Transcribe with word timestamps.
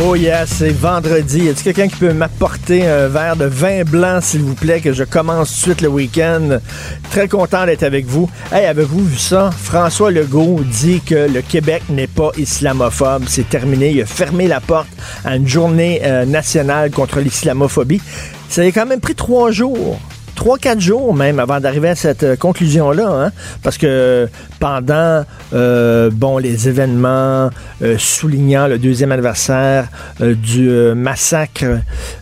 Oh 0.00 0.14
yes, 0.14 0.48
c'est 0.58 0.70
vendredi. 0.70 1.46
Y 1.46 1.48
a 1.48 1.54
quelqu'un 1.54 1.88
qui 1.88 1.96
peut 1.96 2.12
m'apporter 2.12 2.86
un 2.86 3.08
verre 3.08 3.34
de 3.34 3.46
vin 3.46 3.82
blanc, 3.82 4.20
s'il 4.20 4.42
vous 4.42 4.54
plaît, 4.54 4.80
que 4.80 4.92
je 4.92 5.02
commence 5.02 5.50
suite 5.50 5.80
le 5.80 5.88
week-end? 5.88 6.60
Très 7.10 7.26
content 7.26 7.66
d'être 7.66 7.82
avec 7.82 8.06
vous. 8.06 8.30
Hey, 8.52 8.66
avez-vous 8.66 9.04
vu 9.04 9.18
ça? 9.18 9.50
François 9.50 10.12
Legault 10.12 10.60
dit 10.62 11.00
que 11.00 11.28
le 11.28 11.42
Québec 11.42 11.82
n'est 11.90 12.06
pas 12.06 12.30
islamophobe. 12.36 13.24
C'est 13.26 13.48
terminé. 13.48 13.90
Il 13.90 14.02
a 14.02 14.06
fermé 14.06 14.46
la 14.46 14.60
porte 14.60 14.88
à 15.24 15.34
une 15.34 15.48
journée 15.48 16.00
euh, 16.04 16.24
nationale 16.24 16.92
contre 16.92 17.18
l'islamophobie. 17.18 18.00
Ça 18.48 18.62
a 18.62 18.66
quand 18.66 18.86
même 18.86 19.00
pris 19.00 19.16
trois 19.16 19.50
jours 19.50 19.98
trois, 20.38 20.56
quatre 20.56 20.80
jours 20.80 21.14
même 21.14 21.40
avant 21.40 21.58
d'arriver 21.58 21.88
à 21.88 21.96
cette 21.96 22.22
euh, 22.22 22.36
conclusion-là, 22.36 23.08
hein, 23.10 23.32
parce 23.64 23.76
que 23.76 24.28
pendant 24.60 25.24
euh, 25.52 26.10
bon 26.12 26.38
les 26.38 26.68
événements 26.68 27.50
euh, 27.82 27.96
soulignant 27.98 28.68
le 28.68 28.78
deuxième 28.78 29.10
anniversaire 29.10 29.88
du 30.20 30.68
massacre 30.94 31.64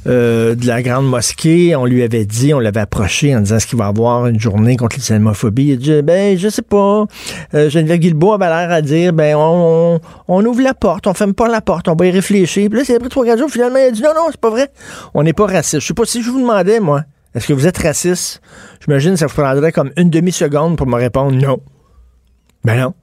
de 0.07 0.67
la 0.67 0.83
grande 0.83 1.07
mosquée, 1.07 1.77
on 1.77 1.85
lui 1.85 2.03
avait 2.03 2.25
dit, 2.25 2.55
on 2.55 2.59
l'avait 2.59 2.81
approché 2.81 3.37
en 3.37 3.41
disant 3.41 3.57
est-ce 3.57 3.67
qu'il 3.67 3.79
va 3.79 3.87
avoir 3.87 4.27
une 4.29 4.41
journée 4.41 4.77
contre 4.77 4.97
l'islamophobie? 4.97 5.67
Il 5.67 5.73
a 5.73 5.77
dit 5.77 6.03
ben 6.03 6.39
je 6.39 6.49
sais 6.49 6.63
pas. 6.63 7.05
Geneviève 7.53 7.99
Guilbeault 7.99 8.33
avait 8.33 8.47
l'air 8.47 8.73
à 8.73 8.81
dire 8.81 9.13
ben 9.13 9.37
on, 9.37 10.01
on, 10.29 10.45
ouvre 10.47 10.63
la 10.63 10.73
porte, 10.73 11.07
on 11.07 11.13
ferme 11.13 11.35
pas 11.35 11.49
la 11.49 11.61
porte, 11.61 11.89
on 11.89 11.95
va 11.95 12.07
y 12.07 12.11
réfléchir. 12.11 12.71
Puis 12.71 12.79
là, 12.79 12.85
c'est 12.85 12.97
après 12.97 13.11
trois, 13.11 13.27
quatre 13.27 13.39
jours, 13.39 13.51
finalement, 13.51 13.79
il 13.79 13.89
a 13.89 13.91
dit 13.91 14.03
non, 14.03 14.15
non, 14.15 14.29
c'est 14.31 14.41
pas 14.41 14.51
vrai. 14.51 14.71
On 15.13 15.23
n'est 15.23 15.35
pas 15.35 15.47
raciste. 15.47 15.81
Je 15.81 15.87
sais 15.87 15.95
pas 15.95 16.07
si 16.07 16.23
je 16.23 16.31
vous 16.31 16.41
demandais, 16.41 16.81
moi. 16.81 17.03
Est-ce 17.37 17.47
que 17.47 17.53
vous 17.53 17.67
êtes 17.67 17.77
raciste? 17.77 18.41
J'imagine 18.83 19.13
que 19.13 19.19
ça 19.19 19.27
vous 19.27 19.35
prendrait 19.35 19.71
comme 19.71 19.91
une 19.99 20.09
demi-seconde 20.09 20.79
pour 20.79 20.87
me 20.87 20.97
répondre 20.97 21.33
non. 21.33 21.61
Ben 22.65 22.81
non. 22.81 22.95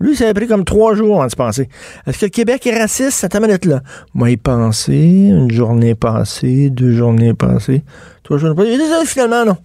Lui, 0.00 0.16
ça 0.16 0.28
a 0.28 0.34
pris 0.34 0.48
comme 0.48 0.64
trois 0.64 0.96
jours 0.96 1.22
à 1.22 1.30
se 1.30 1.36
penser. 1.36 1.68
Est-ce 2.06 2.18
que 2.18 2.26
le 2.26 2.30
Québec 2.30 2.66
est 2.66 2.78
raciste? 2.78 3.12
Ça 3.12 3.40
minute 3.40 3.64
là. 3.64 3.80
Moi, 4.12 4.30
y 4.30 4.36
penser, 4.36 5.28
une 5.30 5.52
journée 5.52 5.94
passée, 5.94 6.68
deux 6.68 6.92
journées 6.92 7.32
passées, 7.32 7.84
trois 8.24 8.38
journées 8.38 8.56
passées. 8.56 9.06
Finalement, 9.06 9.44
non. 9.44 9.56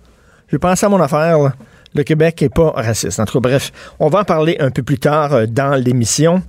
J'ai 0.50 0.60
pensé 0.60 0.86
à 0.86 0.90
mon 0.90 1.02
affaire, 1.02 1.54
Le 1.96 2.04
Québec 2.04 2.42
n'est 2.42 2.50
pas 2.50 2.70
raciste. 2.70 3.20
En 3.20 3.26
tout 3.26 3.34
cas, 3.34 3.50
bref, 3.50 3.72
on 4.00 4.08
va 4.08 4.20
en 4.20 4.24
parler 4.24 4.56
un 4.60 4.70
peu 4.70 4.84
plus 4.84 5.00
tard 5.00 5.34
euh, 5.34 5.46
dans 5.48 5.76
l'émission 5.76 6.44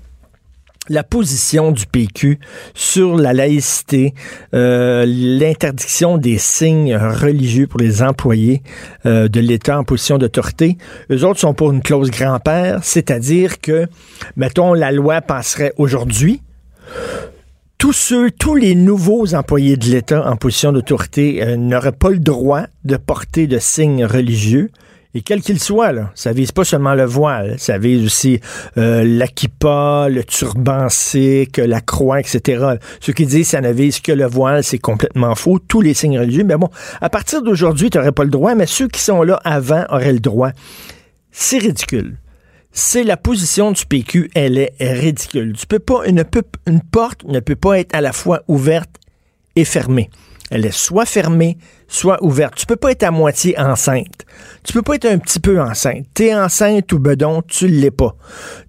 la 0.89 1.05
position 1.05 1.71
du 1.71 1.87
PQ 1.87 2.39
sur 2.75 3.17
la 3.17 3.33
laïcité, 3.33 4.15
euh, 4.53 5.05
l'interdiction 5.07 6.19
des 6.19 6.39
signes 6.39 6.97
religieux 6.97 7.67
pour 7.69 7.79
les 7.79 8.03
employés 8.03 8.63
euh, 9.07 9.29
de 9.29 9.41
l'État 9.41 9.79
en 9.79 9.85
position 9.85 10.19
d'autorité. 10.19 10.77
Eux 11.11 11.25
autres 11.25 11.41
sont 11.41 11.55
pour 11.55 11.71
une 11.71 11.83
clause 11.83 12.11
grand-père, 12.11 12.81
c'est-à-dire 12.83 13.61
que, 13.61 13.87
mettons, 14.37 14.75
la 14.75 14.91
loi 14.91 15.21
passerait 15.21 15.73
aujourd'hui. 15.77 16.43
Tous 17.79 17.93
ceux, 17.93 18.31
tous 18.31 18.55
les 18.55 18.75
nouveaux 18.75 19.35
employés 19.35 19.77
de 19.77 19.87
l'État 19.87 20.29
en 20.29 20.37
position 20.37 20.73
d'autorité 20.73 21.43
euh, 21.43 21.57
n'auraient 21.57 21.93
pas 21.93 22.11
le 22.11 22.19
droit 22.19 22.67
de 22.85 22.97
porter 22.97 23.47
de 23.47 23.59
signes 23.59 24.05
religieux. 24.05 24.71
Et 25.15 25.21
quel 25.21 25.43
qu'il 25.43 25.61
soit, 25.61 25.93
là, 25.93 26.11
ça 26.15 26.33
vise 26.33 26.53
pas 26.53 26.65
seulement 26.65 26.95
le 26.95 27.05
voile, 27.05 27.57
ça 27.59 27.77
vise 27.77 28.05
aussi 28.05 28.41
euh, 28.79 29.05
le 29.05 30.23
turban 30.23 30.89
sikh, 30.89 31.59
la 31.59 31.83
croix, 31.83 32.21
etc. 32.21 32.77
Ceux 33.01 33.13
qui 33.13 33.27
disent 33.27 33.47
que 33.47 33.51
ça 33.51 33.61
ne 33.61 33.71
vise 33.73 34.01
que 34.01 34.13
le 34.13 34.25
voile, 34.25 34.65
c'est 34.65 34.79
complètement 34.79 35.35
faux. 35.35 35.59
Tous 35.59 35.83
les 35.83 35.93
signes 35.93 36.19
religieux, 36.19 36.45
mais 36.45 36.57
bon, 36.57 36.71
à 37.01 37.11
partir 37.11 37.43
d'aujourd'hui, 37.43 37.91
tu 37.91 37.99
n'aurais 37.99 38.13
pas 38.13 38.25
le 38.25 38.31
droit, 38.31 38.55
mais 38.55 38.67
ceux 38.67 38.89
qui 38.89 39.01
sont 39.01 39.23
là 39.23 39.39
avant 39.45 39.85
auraient 39.91 40.15
le 40.15 40.21
droit. 40.21 40.53
C'est 41.31 41.59
ridicule. 41.59 42.17
C'est 42.73 43.05
la 43.05 43.19
position 43.19 43.71
du 43.73 43.85
PQ, 43.85 44.31
elle 44.35 44.57
est 44.57 44.73
ridicule. 44.81 45.53
Tu 45.53 45.67
peux 45.67 45.79
pas, 45.79 46.07
une 46.07 46.25
porte 46.81 47.25
ne 47.25 47.41
peut 47.41 47.57
pas 47.57 47.79
être 47.79 47.95
à 47.95 48.01
la 48.01 48.15
fois 48.15 48.45
ouverte 48.49 48.89
et 49.57 49.67
fermée. 49.67 50.09
Elle 50.51 50.65
est 50.65 50.71
soit 50.71 51.07
fermée, 51.07 51.59
soit 51.93 52.23
ouverte. 52.25 52.55
Tu 52.57 52.67
peux 52.67 52.77
pas 52.77 52.91
être 52.91 53.03
à 53.03 53.11
moitié 53.11 53.59
enceinte. 53.59 54.25
Tu 54.65 54.73
peux 54.73 54.83
pas 54.83 54.95
être 54.95 55.07
un 55.07 55.19
petit 55.19 55.41
peu 55.41 55.61
enceinte. 55.61 56.07
T'es 56.15 56.35
enceinte 56.35 56.93
ou 56.93 56.99
bedon, 56.99 57.43
tu 57.47 57.69
l'es 57.69 57.91
pas. 57.91 58.17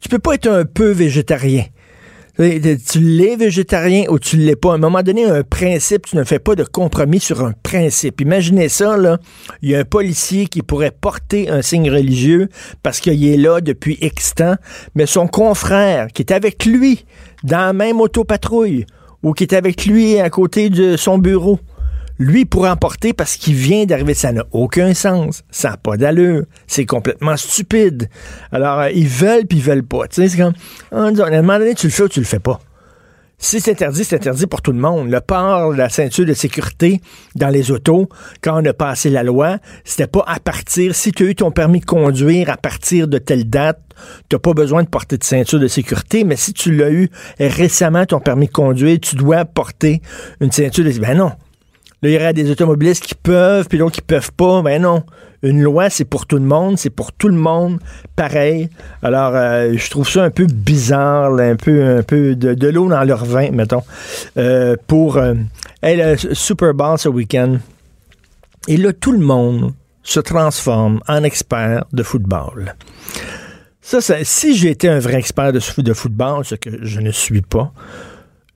Tu 0.02 0.10
peux 0.10 0.20
pas 0.20 0.36
être 0.36 0.48
un 0.48 0.66
peu 0.66 0.92
végétarien. 0.92 1.64
Tu 2.36 3.00
l'es 3.00 3.36
végétarien 3.36 4.06
ou 4.10 4.18
tu 4.20 4.38
l'es 4.38 4.56
pas. 4.56 4.72
À 4.72 4.76
un 4.76 4.80
moment 4.80 5.04
donné, 5.04 5.26
un 5.26 5.44
principe, 5.44 6.08
tu 6.08 6.18
ne 6.18 6.24
fais 6.24 6.40
pas 6.40 6.56
de 6.56 6.64
compromis 6.64 7.20
sur 7.20 7.46
un 7.46 7.54
principe. 7.64 8.22
Imaginez 8.22 8.70
ça, 8.70 8.98
là. 8.98 9.20
Il 9.62 9.70
y 9.70 9.76
a 9.76 9.80
un 9.80 9.86
policier 9.86 10.48
qui 10.48 10.62
pourrait 10.62 10.92
porter 10.92 11.50
un 11.50 11.62
signe 11.62 11.90
religieux 11.92 12.50
parce 12.82 13.00
qu'il 13.00 13.26
est 13.26 13.38
là 13.38 13.62
depuis 13.62 14.00
X 14.02 14.36
temps, 14.36 14.56
mais 14.96 15.06
son 15.06 15.28
confrère 15.28 16.08
qui 16.08 16.24
est 16.24 16.34
avec 16.34 16.66
lui 16.66 17.06
dans 17.44 17.68
la 17.68 17.74
même 17.74 18.02
autopatrouille 18.02 18.86
ou 19.22 19.34
qui 19.34 19.44
est 19.44 19.54
avec 19.54 19.86
lui 19.86 20.20
à 20.20 20.30
côté 20.30 20.70
de 20.70 20.98
son 20.98 21.20
bureau, 21.20 21.60
lui 22.24 22.46
pourrait 22.46 22.70
emporter 22.70 23.14
parce 23.14 23.36
qu'il 23.36 23.56
vient 23.56 23.86
d'arriver. 23.86 24.14
Ça 24.14 24.32
n'a 24.32 24.46
aucun 24.52 24.94
sens. 24.94 25.44
Ça 25.52 25.72
n'a 25.72 25.78
pas 25.78 25.98
d'allure. 25.98 26.44
C'est 26.68 26.86
complètement 26.86 27.38
stupide. 27.38 28.10
Alors, 28.52 28.80
euh, 28.80 28.92
ils 28.92 29.08
veulent 29.08 29.46
puis 29.46 29.60
ils 29.60 29.64
veulent 29.64 29.84
pas. 29.84 30.08
Tu 30.08 30.16
sais, 30.22 30.30
c'est 30.30 30.38
comme, 30.38 30.54
à 30.92 30.98
un 30.98 31.42
moment 31.42 31.60
donné, 31.60 31.76
tu 31.76 31.88
le 31.88 31.92
fais 31.92 32.04
ou 32.04 32.10
tu 32.10 32.20
le 32.20 32.26
fais 32.26 32.40
pas. 32.40 32.60
Si 33.44 33.60
c'est 33.60 33.72
interdit, 33.72 34.06
c'est 34.06 34.16
interdit 34.16 34.48
pour 34.48 34.62
tout 34.62 34.72
le 34.72 34.80
monde. 34.80 35.10
Le 35.10 35.20
port 35.20 35.74
de 35.74 35.78
la 35.78 35.90
ceinture 35.90 36.26
de 36.26 36.34
sécurité 36.34 37.02
dans 37.36 37.50
les 37.50 37.72
autos, 37.72 38.08
quand 38.42 38.62
on 38.62 38.66
a 38.66 38.74
passé 38.74 39.10
la 39.10 39.22
loi, 39.22 39.58
c'était 39.84 40.08
pas 40.08 40.24
à 40.28 40.40
partir, 40.40 40.96
si 40.96 41.12
tu 41.12 41.26
as 41.26 41.30
eu 41.30 41.36
ton 41.36 41.52
permis 41.52 41.82
de 41.82 41.86
conduire 41.86 42.50
à 42.50 42.56
partir 42.56 43.10
de 43.10 43.18
telle 43.18 43.50
date, 43.50 43.82
tu 44.30 44.36
n'as 44.36 44.40
pas 44.40 44.54
besoin 44.54 44.84
de 44.84 44.88
porter 44.88 45.18
de 45.18 45.26
ceinture 45.26 45.60
de 45.60 45.68
sécurité, 45.68 46.24
mais 46.24 46.38
si 46.38 46.54
tu 46.54 46.74
l'as 46.74 46.90
eu 46.90 47.10
récemment, 47.38 48.06
ton 48.06 48.22
permis 48.22 48.48
de 48.48 48.54
conduire, 48.54 48.98
tu 49.02 49.18
dois 49.18 49.44
porter 49.44 50.02
une 50.40 50.52
ceinture 50.52 50.86
de 50.86 50.92
sécurité. 50.92 51.14
Ben 51.14 51.18
non, 51.18 51.32
Là, 52.04 52.10
il 52.10 52.14
y 52.14 52.18
aurait 52.18 52.34
des 52.34 52.52
automobilistes 52.52 53.06
qui 53.06 53.16
peuvent, 53.16 53.66
puis 53.70 53.78
d'autres 53.78 53.96
qui 53.96 54.02
peuvent 54.02 54.34
pas. 54.34 54.62
Ben 54.62 54.82
non. 54.82 55.04
Une 55.42 55.62
loi, 55.62 55.90
c'est 55.90 56.06
pour 56.06 56.26
tout 56.26 56.36
le 56.36 56.44
monde, 56.44 56.78
c'est 56.78 56.90
pour 56.90 57.14
tout 57.14 57.30
le 57.30 57.36
monde, 57.36 57.80
pareil. 58.16 58.70
Alors, 59.02 59.34
euh, 59.36 59.74
je 59.76 59.90
trouve 59.90 60.08
ça 60.08 60.24
un 60.24 60.30
peu 60.30 60.46
bizarre, 60.46 61.34
un 61.34 61.56
peu, 61.56 61.98
un 61.98 62.04
peu 62.04 62.36
de, 62.36 62.68
l'eau 62.68 62.90
dans 62.90 63.04
leur 63.04 63.26
vin, 63.26 63.52
mettons, 63.52 63.84
euh, 64.38 64.76
pour 64.88 65.18
euh, 65.18 65.34
le 65.82 66.16
Super 66.34 66.74
Bowl 66.74 66.98
ce 66.98 67.10
week-end. 67.10 67.58
Et 68.70 68.78
là, 68.78 68.94
tout 68.94 69.12
le 69.12 69.20
monde 69.20 69.74
se 70.02 70.22
transforme 70.22 71.02
en 71.10 71.24
expert 71.24 71.86
de 71.92 72.04
football. 72.04 72.76
Ça, 73.82 74.00
ça 74.00 74.24
si 74.24 74.56
j'étais 74.56 74.88
un 74.88 75.00
vrai 75.00 75.16
expert 75.16 75.52
de, 75.52 75.60
de 75.82 75.94
football, 75.94 76.46
ce 76.46 76.56
que 76.56 76.86
je 76.86 77.02
ne 77.02 77.12
suis 77.12 77.42
pas, 77.42 77.74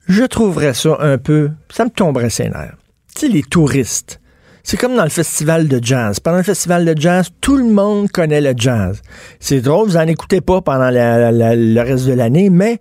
je 0.07 0.23
trouverais 0.23 0.73
ça 0.73 0.97
un 1.01 1.17
peu, 1.17 1.51
ça 1.69 1.83
me 1.83 1.89
tomberait 1.89 2.29
ses 2.29 2.49
nerfs 2.49 2.77
les 3.25 3.41
touristes. 3.43 4.19
C'est 4.63 4.75
comme 4.75 4.95
dans 4.97 5.03
le 5.05 5.09
festival 5.09 5.69
de 5.69 5.79
jazz. 5.81 6.19
Pendant 6.19 6.37
le 6.37 6.43
festival 6.43 6.83
de 6.83 6.93
jazz, 6.99 7.29
tout 7.39 7.55
le 7.55 7.63
monde 7.63 8.11
connaît 8.11 8.41
le 8.41 8.53
jazz. 8.55 9.01
C'est 9.39 9.61
drôle, 9.61 9.87
vous 9.87 9.95
n'en 9.95 10.07
écoutez 10.07 10.41
pas 10.41 10.61
pendant 10.61 10.89
le 10.91 11.81
reste 11.81 12.05
de 12.05 12.13
l'année, 12.13 12.49
mais 12.49 12.79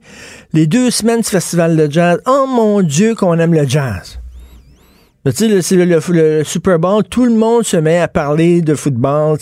les 0.53 0.67
deux 0.67 0.91
semaines 0.91 1.21
du 1.21 1.29
festival 1.29 1.77
de 1.77 1.91
jazz, 1.91 2.21
oh 2.27 2.47
mon 2.49 2.83
Dieu 2.83 3.15
qu'on 3.15 3.39
aime 3.39 3.55
le 3.55 3.69
jazz. 3.69 4.19
Tu 5.25 5.33
sais, 5.33 5.63
c'est 5.63 5.77
le, 5.77 6.45
Super 6.45 6.79
Bowl, 6.81 7.05
tout 7.05 7.25
le 7.25 7.35
monde 7.35 7.65
se 7.65 7.77
met 7.77 7.99
à 7.99 8.09
parler 8.09 8.63
de 8.63 8.75
football. 8.75 9.39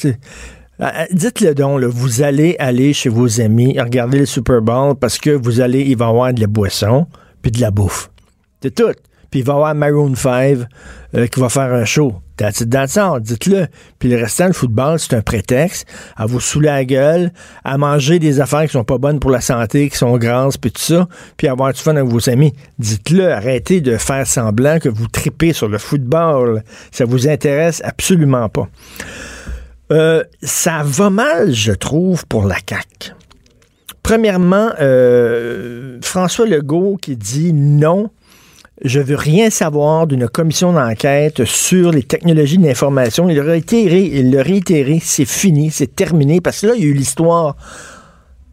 Ah, 0.78 0.92
ah, 0.96 1.06
dites-le 1.12 1.54
donc, 1.54 1.82
vous 1.84 2.20
allez 2.20 2.56
aller 2.58 2.92
chez 2.92 3.08
vos 3.08 3.40
amis 3.40 3.78
regarder 3.80 4.18
le 4.18 4.26
Super 4.26 4.60
Bowl 4.60 4.96
parce 4.96 5.18
que 5.18 5.30
vous 5.30 5.60
allez, 5.60 5.82
y 5.82 5.92
avoir 5.94 6.34
de 6.34 6.42
la 6.42 6.46
boisson 6.46 7.06
puis 7.40 7.52
de 7.52 7.60
la 7.60 7.70
bouffe. 7.70 8.10
C'est 8.62 8.74
tout 8.74 8.92
puis 9.34 9.40
il 9.40 9.46
va 9.46 9.54
y 9.54 9.56
avoir 9.56 9.74
Maroon 9.74 10.14
5 10.14 10.58
euh, 11.16 11.26
qui 11.26 11.40
va 11.40 11.48
faire 11.48 11.74
un 11.74 11.84
show. 11.84 12.14
That's 12.36 12.60
it, 12.60 12.68
dites-le. 12.68 13.66
Puis 13.98 14.08
le 14.08 14.14
restant, 14.14 14.46
le 14.46 14.52
football, 14.52 15.00
c'est 15.00 15.16
un 15.16 15.22
prétexte 15.22 15.88
à 16.16 16.26
vous 16.26 16.38
saouler 16.38 16.68
la 16.68 16.84
gueule, 16.84 17.32
à 17.64 17.76
manger 17.76 18.20
des 18.20 18.38
affaires 18.38 18.62
qui 18.62 18.68
sont 18.68 18.84
pas 18.84 18.96
bonnes 18.96 19.18
pour 19.18 19.32
la 19.32 19.40
santé, 19.40 19.88
qui 19.88 19.96
sont 19.96 20.16
grasses, 20.18 20.56
puis 20.56 20.70
tout 20.70 20.80
ça, 20.80 21.08
puis 21.36 21.48
avoir 21.48 21.72
du 21.72 21.80
fun 21.80 21.96
avec 21.96 22.08
vos 22.08 22.30
amis. 22.30 22.52
Dites-le, 22.78 23.32
arrêtez 23.32 23.80
de 23.80 23.96
faire 23.96 24.24
semblant 24.24 24.78
que 24.78 24.88
vous 24.88 25.08
tripez 25.08 25.52
sur 25.52 25.66
le 25.66 25.78
football. 25.78 26.62
Ça 26.92 27.04
vous 27.04 27.26
intéresse 27.26 27.82
absolument 27.84 28.48
pas. 28.48 28.68
Euh, 29.90 30.22
ça 30.44 30.82
va 30.84 31.10
mal, 31.10 31.52
je 31.52 31.72
trouve, 31.72 32.24
pour 32.26 32.46
la 32.46 32.58
CAQ. 32.64 33.16
Premièrement, 34.04 34.70
euh, 34.80 35.98
François 36.02 36.46
Legault 36.46 36.98
qui 37.02 37.16
dit 37.16 37.52
non 37.52 38.10
je 38.82 39.00
veux 39.00 39.14
rien 39.14 39.50
savoir 39.50 40.06
d'une 40.06 40.28
commission 40.28 40.72
d'enquête 40.72 41.44
sur 41.44 41.92
les 41.92 42.02
technologies 42.02 42.58
de 42.58 42.66
l'information. 42.66 43.28
Il 43.28 43.36
le 43.36 43.42
réitéré, 43.42 44.02
il 44.02 44.36
réitéré, 44.36 45.00
c'est 45.02 45.24
fini, 45.24 45.70
c'est 45.70 45.94
terminé, 45.94 46.40
parce 46.40 46.60
que 46.60 46.68
là, 46.68 46.72
il 46.76 46.82
y 46.82 46.86
a 46.86 46.88
eu 46.88 46.94
l'histoire 46.94 47.56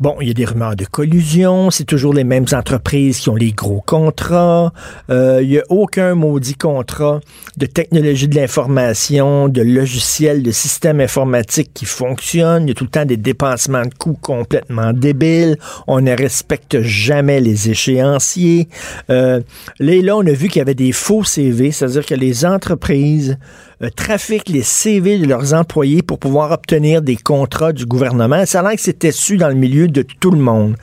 Bon, 0.01 0.15
il 0.19 0.29
y 0.29 0.31
a 0.31 0.33
des 0.33 0.45
rumeurs 0.45 0.75
de 0.75 0.85
collusion, 0.85 1.69
c'est 1.69 1.83
toujours 1.83 2.11
les 2.11 2.23
mêmes 2.23 2.47
entreprises 2.53 3.19
qui 3.19 3.29
ont 3.29 3.35
les 3.35 3.51
gros 3.51 3.83
contrats, 3.85 4.73
euh, 5.11 5.41
il 5.43 5.49
n'y 5.49 5.59
a 5.59 5.63
aucun 5.69 6.15
maudit 6.15 6.55
contrat 6.55 7.19
de 7.57 7.67
technologie 7.67 8.27
de 8.27 8.33
l'information, 8.33 9.47
de 9.47 9.61
logiciel, 9.61 10.41
de 10.41 10.49
système 10.49 11.01
informatique 11.01 11.69
qui 11.75 11.85
fonctionne, 11.85 12.63
il 12.63 12.69
y 12.69 12.71
a 12.71 12.73
tout 12.73 12.85
le 12.85 12.89
temps 12.89 13.05
des 13.05 13.15
dépensements 13.15 13.85
de 13.85 13.93
coûts 13.93 14.17
complètement 14.19 14.91
débiles, 14.91 15.57
on 15.85 16.01
ne 16.01 16.17
respecte 16.17 16.81
jamais 16.81 17.39
les 17.39 17.69
échéanciers. 17.69 18.69
Euh, 19.11 19.41
là, 19.77 20.17
on 20.17 20.25
a 20.25 20.31
vu 20.31 20.47
qu'il 20.47 20.61
y 20.61 20.63
avait 20.63 20.73
des 20.73 20.93
faux 20.93 21.23
CV, 21.23 21.71
c'est-à-dire 21.71 22.07
que 22.07 22.15
les 22.15 22.43
entreprises 22.43 23.37
euh, 23.81 23.89
trafiquent 23.89 24.49
les 24.49 24.63
CV 24.63 25.17
de 25.17 25.25
leurs 25.25 25.53
employés 25.53 26.01
pour 26.01 26.19
pouvoir 26.19 26.51
obtenir 26.51 27.01
des 27.01 27.15
contrats 27.15 27.73
du 27.73 27.85
gouvernement. 27.85 28.45
Ça 28.45 28.59
a 28.59 28.63
l'air 28.63 28.75
que 28.75 28.81
c'était 28.81 29.11
su 29.11 29.37
dans 29.37 29.49
le 29.49 29.55
milieu 29.55 29.87
de 29.87 30.01
tout 30.01 30.31
le 30.31 30.39
monde. 30.39 30.75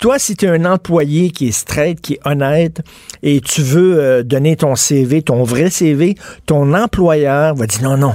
Toi, 0.00 0.20
si 0.20 0.36
tu 0.36 0.46
es 0.46 0.48
un 0.48 0.64
employé 0.64 1.30
qui 1.30 1.48
est 1.48 1.52
straight, 1.52 2.00
qui 2.00 2.14
est 2.14 2.20
honnête, 2.24 2.82
et 3.24 3.40
tu 3.40 3.62
veux 3.62 3.98
euh, 3.98 4.22
donner 4.22 4.54
ton 4.54 4.76
CV, 4.76 5.22
ton 5.22 5.42
vrai 5.42 5.70
CV, 5.70 6.14
ton 6.46 6.72
employeur 6.72 7.56
va 7.56 7.66
dire 7.66 7.82
non, 7.82 7.96
non, 7.96 8.14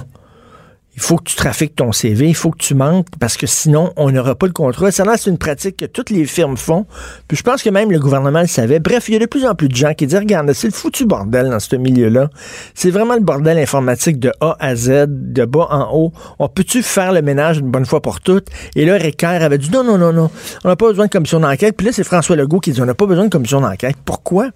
il 0.95 1.01
faut 1.01 1.17
que 1.17 1.23
tu 1.23 1.35
trafiques 1.35 1.75
ton 1.75 1.91
CV, 1.91 2.27
il 2.27 2.35
faut 2.35 2.51
que 2.51 2.57
tu 2.57 2.75
manques 2.75 3.07
parce 3.19 3.35
que 3.35 3.47
sinon, 3.47 3.91
on 3.97 4.11
n'aura 4.11 4.35
pas 4.35 4.45
le 4.45 4.53
contrat. 4.53 4.91
Ça, 4.91 5.03
c'est 5.17 5.29
une 5.29 5.37
pratique 5.37 5.77
que 5.77 5.85
toutes 5.85 6.09
les 6.09 6.25
firmes 6.25 6.57
font. 6.57 6.85
Puis 7.27 7.37
je 7.37 7.43
pense 7.43 7.63
que 7.63 7.69
même 7.69 7.91
le 7.91 7.99
gouvernement 7.99 8.41
le 8.41 8.47
savait. 8.47 8.79
Bref, 8.79 9.09
il 9.09 9.13
y 9.13 9.15
a 9.15 9.19
de 9.19 9.25
plus 9.25 9.45
en 9.45 9.55
plus 9.55 9.69
de 9.69 9.75
gens 9.75 9.93
qui 9.93 10.05
disent, 10.05 10.19
regarde, 10.19 10.51
c'est 10.53 10.67
le 10.67 10.73
foutu 10.73 11.05
bordel 11.05 11.49
dans 11.49 11.59
ce 11.59 11.75
milieu-là. 11.75 12.29
C'est 12.75 12.91
vraiment 12.91 13.15
le 13.15 13.21
bordel 13.21 13.57
informatique 13.57 14.19
de 14.19 14.31
A 14.39 14.55
à 14.59 14.75
Z, 14.75 15.05
de 15.07 15.45
bas 15.45 15.67
en 15.71 15.95
haut. 15.95 16.13
On 16.39 16.47
peut-tu 16.47 16.83
faire 16.83 17.11
le 17.11 17.21
ménage 17.21 17.57
une 17.57 17.71
bonne 17.71 17.85
fois 17.85 18.01
pour 18.01 18.21
toutes? 18.21 18.47
Et 18.75 18.85
là, 18.85 18.95
Ricard 18.95 19.41
avait 19.41 19.57
dit, 19.57 19.71
non, 19.71 19.83
non, 19.83 19.97
non, 19.97 20.13
non, 20.13 20.29
on 20.63 20.69
n'a 20.69 20.75
pas 20.75 20.87
besoin 20.87 21.07
de 21.07 21.11
commission 21.11 21.39
d'enquête. 21.39 21.75
Puis 21.75 21.87
là, 21.87 21.93
c'est 21.93 22.03
François 22.03 22.35
Legault 22.35 22.59
qui 22.59 22.71
dit, 22.71 22.81
on 22.81 22.85
n'a 22.85 22.93
pas 22.93 23.07
besoin 23.07 23.25
de 23.25 23.29
commission 23.29 23.61
d'enquête. 23.61 23.95
Pourquoi? 24.05 24.49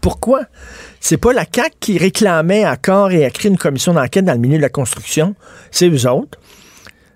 Pourquoi? 0.00 0.42
C'est 1.00 1.18
pas 1.18 1.32
la 1.32 1.44
CAC 1.44 1.74
qui 1.80 1.98
réclamait 1.98 2.64
à 2.64 2.76
corps 2.76 3.12
et 3.12 3.24
à 3.24 3.30
créer 3.30 3.50
une 3.50 3.58
commission 3.58 3.92
d'enquête 3.92 4.24
dans 4.24 4.32
le 4.32 4.38
milieu 4.38 4.56
de 4.56 4.62
la 4.62 4.68
construction. 4.68 5.34
C'est 5.70 5.88
eux 5.88 6.08
autres. 6.08 6.38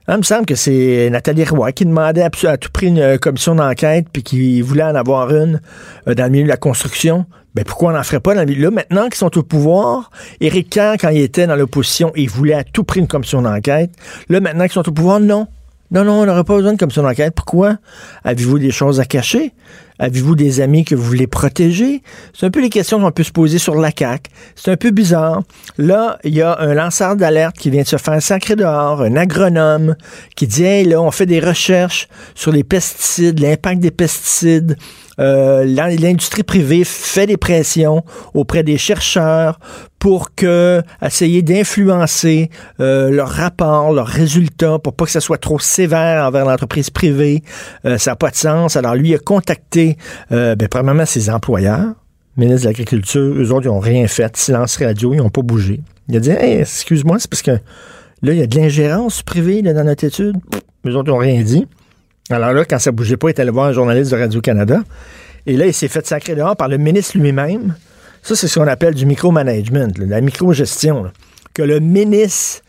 Ah, 0.07 0.15
il 0.15 0.19
me 0.19 0.23
semble 0.23 0.45
que 0.45 0.55
c'est 0.55 1.09
Nathalie 1.11 1.45
Roy 1.45 1.73
qui 1.73 1.87
demandait 1.87 2.23
à, 2.23 2.59
tout 2.59 2.69
prix 2.71 2.89
une 2.89 2.99
euh, 2.99 3.17
commission 3.17 3.55
d'enquête 3.55 4.07
puis 4.13 4.23
qui 4.23 4.61
voulait 4.61 4.83
en 4.83 4.95
avoir 4.95 5.35
une 5.35 5.63
euh, 6.09 6.15
dans 6.15 6.25
le 6.25 6.31
milieu 6.31 6.45
de 6.45 6.49
la 6.49 6.59
construction. 6.59 7.25
Ben 7.55 7.65
pourquoi 7.65 7.91
on 7.91 7.95
n'en 7.95 8.03
ferait 8.03 8.21
pas 8.21 8.35
dans 8.35 8.41
le 8.41 8.47
milieu? 8.47 8.65
Là, 8.65 8.71
maintenant 8.71 9.05
qu'ils 9.05 9.15
sont 9.15 9.39
au 9.39 9.43
pouvoir, 9.43 10.11
Éric 10.43 10.69
Kahn, 10.69 10.99
quand 11.01 11.09
il 11.09 11.23
était 11.23 11.47
dans 11.47 11.57
l'opposition, 11.57 12.13
il 12.17 12.29
voulait 12.29 12.53
à 12.53 12.65
tout 12.65 12.85
prix 12.85 13.01
une 13.01 13.07
commission 13.07 13.41
d'enquête. 13.41 13.93
Là, 14.29 14.41
maintenant 14.41 14.65
qu'ils 14.65 14.73
sont 14.73 14.87
au 14.87 14.93
pouvoir, 14.93 15.21
non. 15.21 15.47
Non, 15.91 16.05
non, 16.05 16.23
on 16.23 16.27
n'aurait 16.27 16.45
pas 16.45 16.57
besoin 16.57 16.73
de 16.73 16.79
commission 16.79 17.03
d'enquête. 17.03 17.35
Pourquoi? 17.35 17.77
Avez-vous 18.25 18.59
des 18.59 18.71
choses 18.71 19.01
à 19.01 19.05
cacher? 19.05 19.53
Avez-vous 19.99 20.35
des 20.35 20.61
amis 20.61 20.85
que 20.85 20.95
vous 20.95 21.05
voulez 21.05 21.29
protéger? 21.29 22.03
C'est 22.33 22.47
un 22.47 22.51
peu 22.51 22.61
les 22.61 22.71
questions 22.71 23.01
qu'on 23.01 23.13
peut 23.13 23.23
se 23.23 23.31
poser 23.31 23.59
sur 23.59 23.77
la 23.77 23.91
CAQ. 23.97 24.31
C'est 24.57 24.73
un 24.73 24.77
peu 24.77 24.91
bizarre. 24.91 25.43
Là, 25.79 26.19
il 26.25 26.35
y 26.35 26.43
a 26.43 26.59
un 26.59 26.75
lanceur 26.75 27.15
d'alerte 27.15 27.57
qui 27.57 27.71
vient 27.71 27.83
de 27.83 27.87
se 27.87 27.97
faire 27.97 28.21
sacrer 28.21 28.57
dehors, 28.57 29.03
un 29.03 29.15
agronome 29.15 29.95
qui 30.35 30.49
dit, 30.49 30.65
hey, 30.65 30.85
là, 30.85 31.01
on 31.01 31.13
fait 31.13 31.27
des 31.27 31.39
recherches 31.39 32.09
sur 32.35 32.51
les 32.51 32.65
pesticides, 32.65 33.39
l'impact 33.39 33.81
des 33.81 33.93
pesticides. 33.93 34.77
Euh, 35.21 35.65
l'industrie 35.65 36.43
privée 36.43 36.83
fait 36.85 37.27
des 37.27 37.37
pressions 37.37 38.05
auprès 38.35 38.63
des 38.63 38.79
chercheurs 38.79 39.59
pour 40.05 40.35
que 40.35 40.83
essayer 41.01 41.41
d'influencer 41.41 42.51
euh, 42.79 43.11
leurs 43.11 43.31
rapports, 43.31 43.91
leurs 43.91 44.07
résultats, 44.07 44.79
pour 44.79 44.93
pas 44.93 45.07
que 45.07 45.11
ça 45.11 45.21
soit 45.21 45.39
trop 45.39 45.59
sévère 45.59 46.27
envers 46.27 46.45
l'entreprise 46.45 46.91
privée. 46.91 47.43
Euh, 47.87 47.97
ça 47.97 48.11
n'a 48.11 48.17
pas 48.17 48.29
de 48.29 48.37
sens. 48.37 48.77
Alors 48.77 48.97
lui 48.97 49.15
a 49.15 49.19
contacté, 49.19 49.97
euh, 50.31 50.57
ben, 50.57 50.69
premièrement 50.69 51.07
ses 51.07 51.31
employeurs, 51.31 51.95
ministre 52.37 52.65
de 52.65 52.67
l'Agriculture, 52.67 53.35
eux 53.35 53.51
autres, 53.51 53.65
ils 53.65 53.71
n'ont 53.71 53.81
rien 53.81 54.07
fait, 54.07 54.37
silence 54.37 54.77
radio, 54.77 55.15
ils 55.15 55.19
n'ont 55.19 55.31
pas 55.31 55.41
bougé. 55.41 55.81
Il 56.09 56.17
a 56.17 56.21
dit, 56.21 56.31
hey, 56.33 56.61
excuse-moi, 56.61 57.19
c'est 57.19 57.31
parce 57.31 57.41
que 57.41 57.53
là, 57.53 58.33
il 58.33 58.37
y 58.37 58.43
a 58.43 58.47
de 58.47 58.59
l'ingérence 58.59 59.23
privée 59.23 59.63
dans 59.63 59.85
notre 59.85 60.05
étude. 60.05 60.37
Eux 60.87 60.97
autres, 60.97 61.09
ils 61.09 61.13
n'ont 61.13 61.19
rien 61.19 61.43
dit. 61.43 61.67
Alors 62.31 62.53
là, 62.53 62.65
quand 62.65 62.79
ça 62.79 62.91
bougeait 62.91 63.17
pas, 63.17 63.29
il 63.29 63.31
est 63.31 63.41
allé 63.41 63.51
voir 63.51 63.67
un 63.67 63.73
journaliste 63.73 64.11
de 64.11 64.17
Radio-Canada. 64.17 64.81
Et 65.47 65.57
là, 65.57 65.67
il 65.67 65.75
s'est 65.75 65.89
fait 65.89 66.07
sacrer 66.07 66.35
dehors 66.35 66.57
par 66.57 66.69
le 66.69 66.79
ministre 66.79 67.19
lui-même. 67.19 67.75
Ça, 68.23 68.35
c'est 68.35 68.49
ce 68.49 68.59
qu'on 68.59 68.67
appelle 68.67 68.95
du 68.95 69.05
micromanagement, 69.05 69.89
la 69.99 70.23
micro-gestion. 70.23 71.13
Que 71.53 71.63
le 71.63 71.81
ministre 71.81 72.63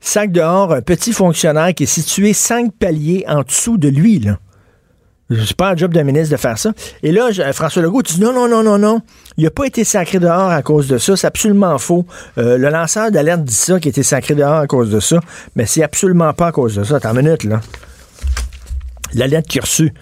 sac 0.00 0.30
dehors 0.30 0.72
un 0.72 0.82
petit 0.82 1.12
fonctionnaire 1.12 1.72
qui 1.74 1.84
est 1.84 1.86
situé 1.86 2.34
cinq 2.34 2.72
paliers 2.78 3.24
en 3.26 3.42
dessous 3.42 3.78
de 3.78 3.88
lui. 3.88 4.18
Là. 4.18 4.38
C'est 5.30 5.56
pas 5.56 5.70
un 5.70 5.76
job 5.76 5.94
d'un 5.94 6.04
ministre 6.04 6.30
de 6.30 6.36
faire 6.36 6.58
ça. 6.58 6.72
Et 7.02 7.12
là, 7.12 7.30
François 7.54 7.80
Legault 7.80 8.02
dit 8.02 8.20
non, 8.20 8.34
non, 8.34 8.46
non, 8.46 8.62
non, 8.62 8.76
non. 8.76 9.00
Il 9.38 9.44
n'a 9.44 9.50
pas 9.50 9.64
été 9.64 9.84
sacré 9.84 10.18
dehors 10.18 10.50
à 10.50 10.60
cause 10.60 10.88
de 10.88 10.98
ça. 10.98 11.16
C'est 11.16 11.26
absolument 11.26 11.78
faux. 11.78 12.04
Euh, 12.36 12.58
le 12.58 12.68
lanceur 12.68 13.10
d'alerte 13.10 13.42
dit 13.42 13.54
ça, 13.54 13.80
qu'il 13.80 13.88
a 13.88 13.90
été 13.90 14.02
sacré 14.02 14.34
dehors 14.34 14.56
à 14.56 14.66
cause 14.66 14.90
de 14.90 15.00
ça. 15.00 15.20
Mais 15.56 15.64
c'est 15.64 15.82
absolument 15.82 16.34
pas 16.34 16.48
à 16.48 16.52
cause 16.52 16.74
de 16.74 16.84
ça. 16.84 16.96
Attends 16.96 17.16
une 17.16 17.24
minute, 17.24 17.44
là 17.44 17.62
la 19.14 19.26
lettre 19.26 19.48
qu'il. 19.48 19.92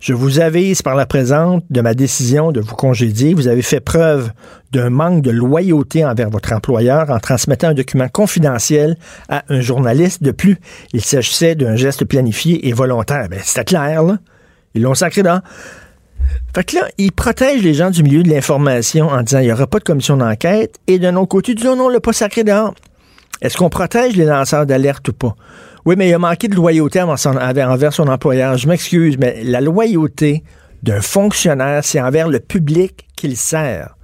Je 0.00 0.14
vous 0.14 0.40
avise 0.40 0.80
par 0.80 0.94
la 0.94 1.04
présente 1.04 1.62
de 1.68 1.82
ma 1.82 1.92
décision 1.92 2.52
de 2.52 2.60
vous 2.60 2.74
congédier. 2.74 3.34
Vous 3.34 3.48
avez 3.48 3.60
fait 3.60 3.80
preuve 3.80 4.32
d'un 4.72 4.88
manque 4.88 5.20
de 5.20 5.30
loyauté 5.30 6.06
envers 6.06 6.30
votre 6.30 6.54
employeur 6.54 7.10
en 7.10 7.18
transmettant 7.18 7.68
un 7.68 7.74
document 7.74 8.08
confidentiel 8.08 8.96
à 9.28 9.42
un 9.50 9.60
journaliste. 9.60 10.22
De 10.22 10.30
plus, 10.30 10.56
il 10.94 11.02
s'agissait 11.02 11.54
d'un 11.54 11.76
geste 11.76 12.06
planifié 12.06 12.66
et 12.66 12.72
volontaire. 12.72 13.28
Ben, 13.28 13.40
c'était 13.44 13.64
clair, 13.64 14.02
là. 14.02 14.18
Ils 14.74 14.80
l'ont 14.80 14.94
sacré 14.94 15.22
dans. 15.22 15.42
Fait 16.54 16.64
que 16.64 16.76
là, 16.76 16.88
il 16.96 17.12
protège 17.12 17.62
les 17.62 17.74
gens 17.74 17.90
du 17.90 18.02
milieu 18.02 18.22
de 18.22 18.30
l'information 18.30 19.08
en 19.08 19.22
disant 19.22 19.40
il 19.40 19.46
n'y 19.46 19.52
aura 19.52 19.66
pas 19.66 19.80
de 19.80 19.84
commission 19.84 20.16
d'enquête. 20.16 20.76
Et 20.86 20.98
d'un 20.98 21.16
autre 21.16 21.28
côté, 21.28 21.52
il 21.52 21.56
dit 21.56 21.64
non, 21.64 21.76
non, 21.76 21.88
le 21.90 22.00
pas 22.00 22.14
sacré 22.14 22.42
dehors. 22.42 22.74
Est-ce 23.42 23.58
qu'on 23.58 23.68
protège 23.68 24.16
les 24.16 24.24
lanceurs 24.24 24.64
d'alerte 24.64 25.08
ou 25.08 25.12
pas? 25.12 25.36
Oui, 25.86 25.94
mais 25.96 26.08
il 26.08 26.14
a 26.14 26.18
manqué 26.18 26.48
de 26.48 26.54
loyauté 26.54 27.00
envers 27.00 27.18
son, 27.92 28.08
employeur. 28.08 28.56
Je 28.56 28.68
m'excuse, 28.68 29.16
mais 29.18 29.42
la 29.44 29.60
loyauté 29.60 30.44
d'un 30.82 31.00
fonctionnaire, 31.00 31.84
c'est 31.84 32.00
envers 32.00 32.28
le 32.28 32.40
public 32.40 33.06
qu'il 33.16 33.36
sert. 33.36 33.96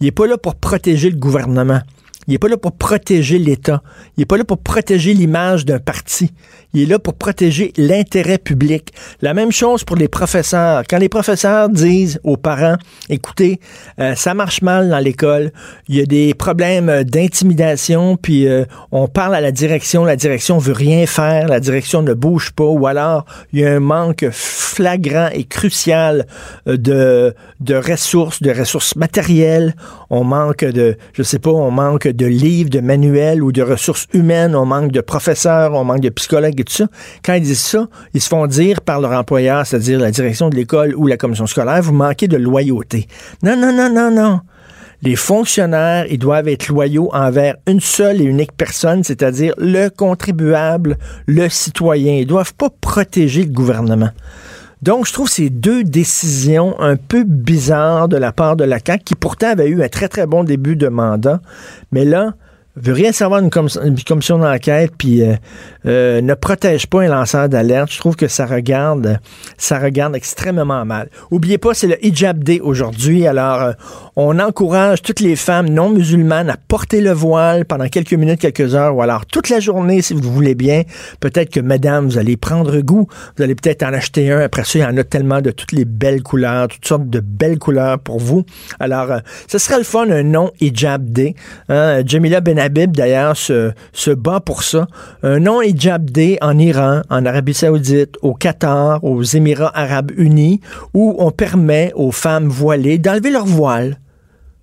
Il 0.00 0.04
n'est 0.04 0.12
pas 0.12 0.26
là 0.26 0.36
pour 0.36 0.56
protéger 0.56 1.10
le 1.10 1.16
gouvernement. 1.16 1.80
Il 2.26 2.32
n'est 2.32 2.38
pas 2.38 2.48
là 2.48 2.56
pour 2.56 2.72
protéger 2.72 3.38
l'État. 3.38 3.82
Il 4.16 4.20
n'est 4.20 4.26
pas 4.26 4.36
là 4.36 4.44
pour 4.44 4.58
protéger 4.58 5.14
l'image 5.14 5.64
d'un 5.64 5.78
parti. 5.78 6.30
Il 6.72 6.82
est 6.82 6.86
là 6.86 6.98
pour 6.98 7.14
protéger 7.14 7.72
l'intérêt 7.76 8.38
public. 8.38 8.92
La 9.22 9.32
même 9.32 9.52
chose 9.52 9.84
pour 9.84 9.96
les 9.96 10.08
professeurs. 10.08 10.82
Quand 10.88 10.98
les 10.98 11.08
professeurs 11.08 11.68
disent 11.68 12.20
aux 12.24 12.36
parents, 12.36 12.76
écoutez, 13.08 13.60
euh, 14.00 14.14
ça 14.16 14.34
marche 14.34 14.60
mal 14.60 14.88
dans 14.88 14.98
l'école, 14.98 15.52
il 15.88 15.96
y 15.96 16.00
a 16.00 16.06
des 16.06 16.34
problèmes 16.34 17.04
d'intimidation, 17.04 18.16
puis 18.16 18.48
euh, 18.48 18.64
on 18.90 19.06
parle 19.06 19.36
à 19.36 19.40
la 19.40 19.52
direction, 19.52 20.04
la 20.04 20.16
direction 20.16 20.58
veut 20.58 20.72
rien 20.72 21.06
faire, 21.06 21.46
la 21.46 21.60
direction 21.60 22.02
ne 22.02 22.12
bouge 22.12 22.50
pas, 22.50 22.64
ou 22.64 22.86
alors 22.86 23.24
il 23.52 23.60
y 23.60 23.64
a 23.64 23.72
un 23.72 23.80
manque 23.80 24.26
flagrant 24.32 25.28
et 25.32 25.44
crucial 25.44 26.26
euh, 26.66 26.76
de, 26.76 27.34
de 27.60 27.74
ressources, 27.76 28.42
de 28.42 28.50
ressources 28.50 28.96
matérielles, 28.96 29.76
on 30.10 30.24
manque 30.24 30.64
de, 30.64 30.96
je 31.12 31.22
sais 31.22 31.38
pas, 31.38 31.50
on 31.50 31.70
manque 31.70 32.08
de 32.14 32.26
livres, 32.26 32.70
de 32.70 32.80
manuels 32.80 33.42
ou 33.42 33.52
de 33.52 33.62
ressources 33.62 34.06
humaines, 34.12 34.54
on 34.54 34.64
manque 34.64 34.92
de 34.92 35.00
professeurs, 35.00 35.72
on 35.74 35.84
manque 35.84 36.00
de 36.00 36.08
psychologues 36.10 36.60
et 36.60 36.64
tout 36.64 36.72
ça. 36.72 36.86
Quand 37.24 37.34
ils 37.34 37.42
disent 37.42 37.60
ça, 37.60 37.88
ils 38.14 38.20
se 38.20 38.28
font 38.28 38.46
dire 38.46 38.80
par 38.80 39.00
leur 39.00 39.12
employeur, 39.12 39.66
c'est-à-dire 39.66 39.98
la 39.98 40.10
direction 40.10 40.48
de 40.48 40.56
l'école 40.56 40.94
ou 40.96 41.06
la 41.06 41.16
commission 41.16 41.46
scolaire, 41.46 41.82
vous 41.82 41.92
manquez 41.92 42.28
de 42.28 42.36
loyauté. 42.36 43.06
Non, 43.42 43.56
non, 43.56 43.72
non, 43.72 43.92
non, 43.92 44.10
non. 44.10 44.40
Les 45.02 45.16
fonctionnaires, 45.16 46.06
ils 46.08 46.18
doivent 46.18 46.48
être 46.48 46.68
loyaux 46.68 47.10
envers 47.12 47.56
une 47.66 47.80
seule 47.80 48.22
et 48.22 48.24
unique 48.24 48.52
personne, 48.56 49.04
c'est-à-dire 49.04 49.52
le 49.58 49.90
contribuable, 49.90 50.96
le 51.26 51.48
citoyen. 51.50 52.14
Ils 52.14 52.26
doivent 52.26 52.54
pas 52.54 52.70
protéger 52.80 53.42
le 53.42 53.52
gouvernement. 53.52 54.10
Donc, 54.84 55.06
je 55.06 55.14
trouve 55.14 55.30
ces 55.30 55.48
deux 55.48 55.82
décisions 55.82 56.78
un 56.78 56.96
peu 56.96 57.24
bizarres 57.24 58.06
de 58.06 58.18
la 58.18 58.32
part 58.32 58.54
de 58.54 58.64
la 58.64 58.78
CAQ, 58.84 59.02
qui 59.02 59.14
pourtant 59.14 59.48
avait 59.48 59.68
eu 59.68 59.82
un 59.82 59.88
très, 59.88 60.08
très 60.08 60.26
bon 60.26 60.44
début 60.44 60.76
de 60.76 60.88
mandat. 60.88 61.40
Mais 61.90 62.04
là, 62.04 62.34
veut 62.76 62.92
rien 62.92 63.12
savoir 63.12 63.40
d'une 63.40 63.50
commission 63.50 64.38
d'enquête, 64.38 64.92
puis 64.98 65.22
euh, 65.22 65.34
euh, 65.86 66.20
ne 66.20 66.34
protège 66.34 66.86
pas 66.86 67.02
un 67.02 67.08
lanceur 67.08 67.48
d'alerte. 67.48 67.92
Je 67.92 67.98
trouve 67.98 68.16
que 68.16 68.26
ça 68.26 68.46
regarde, 68.46 69.20
ça 69.56 69.78
regarde 69.78 70.16
extrêmement 70.16 70.84
mal. 70.84 71.08
Oubliez 71.30 71.58
pas, 71.58 71.74
c'est 71.74 71.86
le 71.86 72.04
hijab 72.04 72.42
day 72.42 72.60
aujourd'hui. 72.60 73.26
Alors, 73.26 73.62
euh, 73.62 73.72
on 74.16 74.40
encourage 74.40 75.02
toutes 75.02 75.20
les 75.20 75.36
femmes 75.36 75.68
non 75.68 75.90
musulmanes 75.90 76.50
à 76.50 76.56
porter 76.56 77.00
le 77.00 77.12
voile 77.12 77.64
pendant 77.64 77.86
quelques 77.86 78.14
minutes, 78.14 78.40
quelques 78.40 78.74
heures, 78.74 78.96
ou 78.96 79.02
alors 79.02 79.26
toute 79.26 79.50
la 79.50 79.60
journée, 79.60 80.02
si 80.02 80.14
vous 80.14 80.32
voulez 80.32 80.56
bien. 80.56 80.82
Peut-être 81.20 81.50
que, 81.50 81.60
madame, 81.60 82.06
vous 82.06 82.18
allez 82.18 82.36
prendre 82.36 82.80
goût. 82.80 83.06
Vous 83.36 83.42
allez 83.42 83.54
peut-être 83.54 83.84
en 83.84 83.92
acheter 83.92 84.32
un. 84.32 84.40
Après 84.40 84.64
ça, 84.64 84.78
il 84.80 84.82
y 84.82 84.84
en 84.84 84.96
a 84.96 85.04
tellement 85.04 85.40
de 85.40 85.52
toutes 85.52 85.72
les 85.72 85.84
belles 85.84 86.22
couleurs, 86.22 86.68
toutes 86.68 86.86
sortes 86.86 87.08
de 87.08 87.20
belles 87.20 87.58
couleurs 87.58 88.00
pour 88.00 88.18
vous. 88.18 88.44
Alors, 88.80 89.08
ce 89.46 89.58
serait 89.58 89.78
le 89.78 89.84
fun, 89.84 90.10
un 90.10 90.24
non 90.24 90.50
hijab 90.60 91.08
day. 91.10 91.34
Hein? 91.68 92.02
Jamila 92.04 92.40
Ben 92.40 92.63
la 92.64 92.70
Bible, 92.70 92.96
d'ailleurs, 92.96 93.36
se, 93.36 94.14
bat 94.14 94.40
pour 94.40 94.62
ça. 94.62 94.86
Un 95.22 95.38
non-hijab 95.38 96.10
day 96.10 96.38
en 96.40 96.58
Iran, 96.58 97.02
en 97.10 97.26
Arabie 97.26 97.52
Saoudite, 97.52 98.16
au 98.22 98.32
Qatar, 98.32 99.04
aux 99.04 99.22
Émirats 99.22 99.72
Arabes 99.74 100.12
Unis, 100.16 100.62
où 100.94 101.14
on 101.18 101.30
permet 101.30 101.92
aux 101.94 102.10
femmes 102.10 102.48
voilées 102.48 102.96
d'enlever 102.96 103.30
leur 103.30 103.44
voile. 103.44 104.00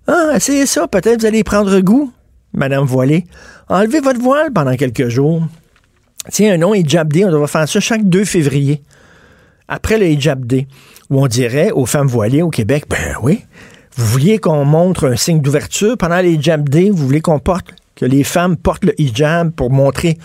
Ah, 0.07 0.31
essayez 0.35 0.65
ça, 0.65 0.87
peut-être 0.87 1.21
vous 1.21 1.27
allez 1.27 1.43
prendre 1.43 1.79
goût, 1.81 2.11
Madame 2.55 2.85
Voilée. 2.85 3.25
Enlevez 3.69 3.99
votre 3.99 4.19
voile 4.19 4.51
pendant 4.51 4.75
quelques 4.75 5.09
jours. 5.09 5.43
Tiens, 6.31 6.55
un 6.55 6.57
non-hijab 6.57 7.13
on 7.17 7.31
devrait 7.31 7.47
faire 7.47 7.69
ça 7.69 7.79
chaque 7.79 8.03
2 8.03 8.25
février. 8.25 8.81
Après 9.67 9.99
le 9.99 10.07
hijab 10.07 10.43
day, 10.43 10.67
où 11.11 11.23
on 11.23 11.27
dirait 11.27 11.69
aux 11.69 11.85
femmes 11.85 12.07
voilées 12.07 12.41
au 12.41 12.49
Québec, 12.49 12.85
ben 12.89 13.15
oui, 13.21 13.45
vous 13.95 14.05
vouliez 14.07 14.39
qu'on 14.39 14.65
montre 14.65 15.07
un 15.07 15.15
signe 15.15 15.39
d'ouverture 15.39 15.97
pendant 15.97 16.19
les 16.19 16.33
hijab 16.33 16.67
vous 16.67 17.05
voulez 17.05 17.21
qu'on 17.21 17.39
porte, 17.39 17.75
que 18.01 18.05
les 18.07 18.23
femmes 18.23 18.57
portent 18.57 18.85
le 18.85 18.99
hijab 18.99 19.51
pour 19.51 19.69
montrer 19.69 20.17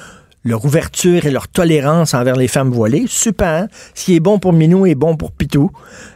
leur 0.44 0.64
ouverture 0.64 1.26
et 1.26 1.30
leur 1.30 1.46
tolérance 1.46 2.14
envers 2.14 2.36
les 2.36 2.48
femmes 2.48 2.70
voilées. 2.70 3.04
Super. 3.06 3.66
Ce 3.94 4.06
qui 4.06 4.16
est 4.16 4.20
bon 4.20 4.38
pour 4.38 4.54
Minou 4.54 4.86
est 4.86 4.94
bon 4.94 5.14
pour 5.14 5.30
Pitou. 5.30 5.70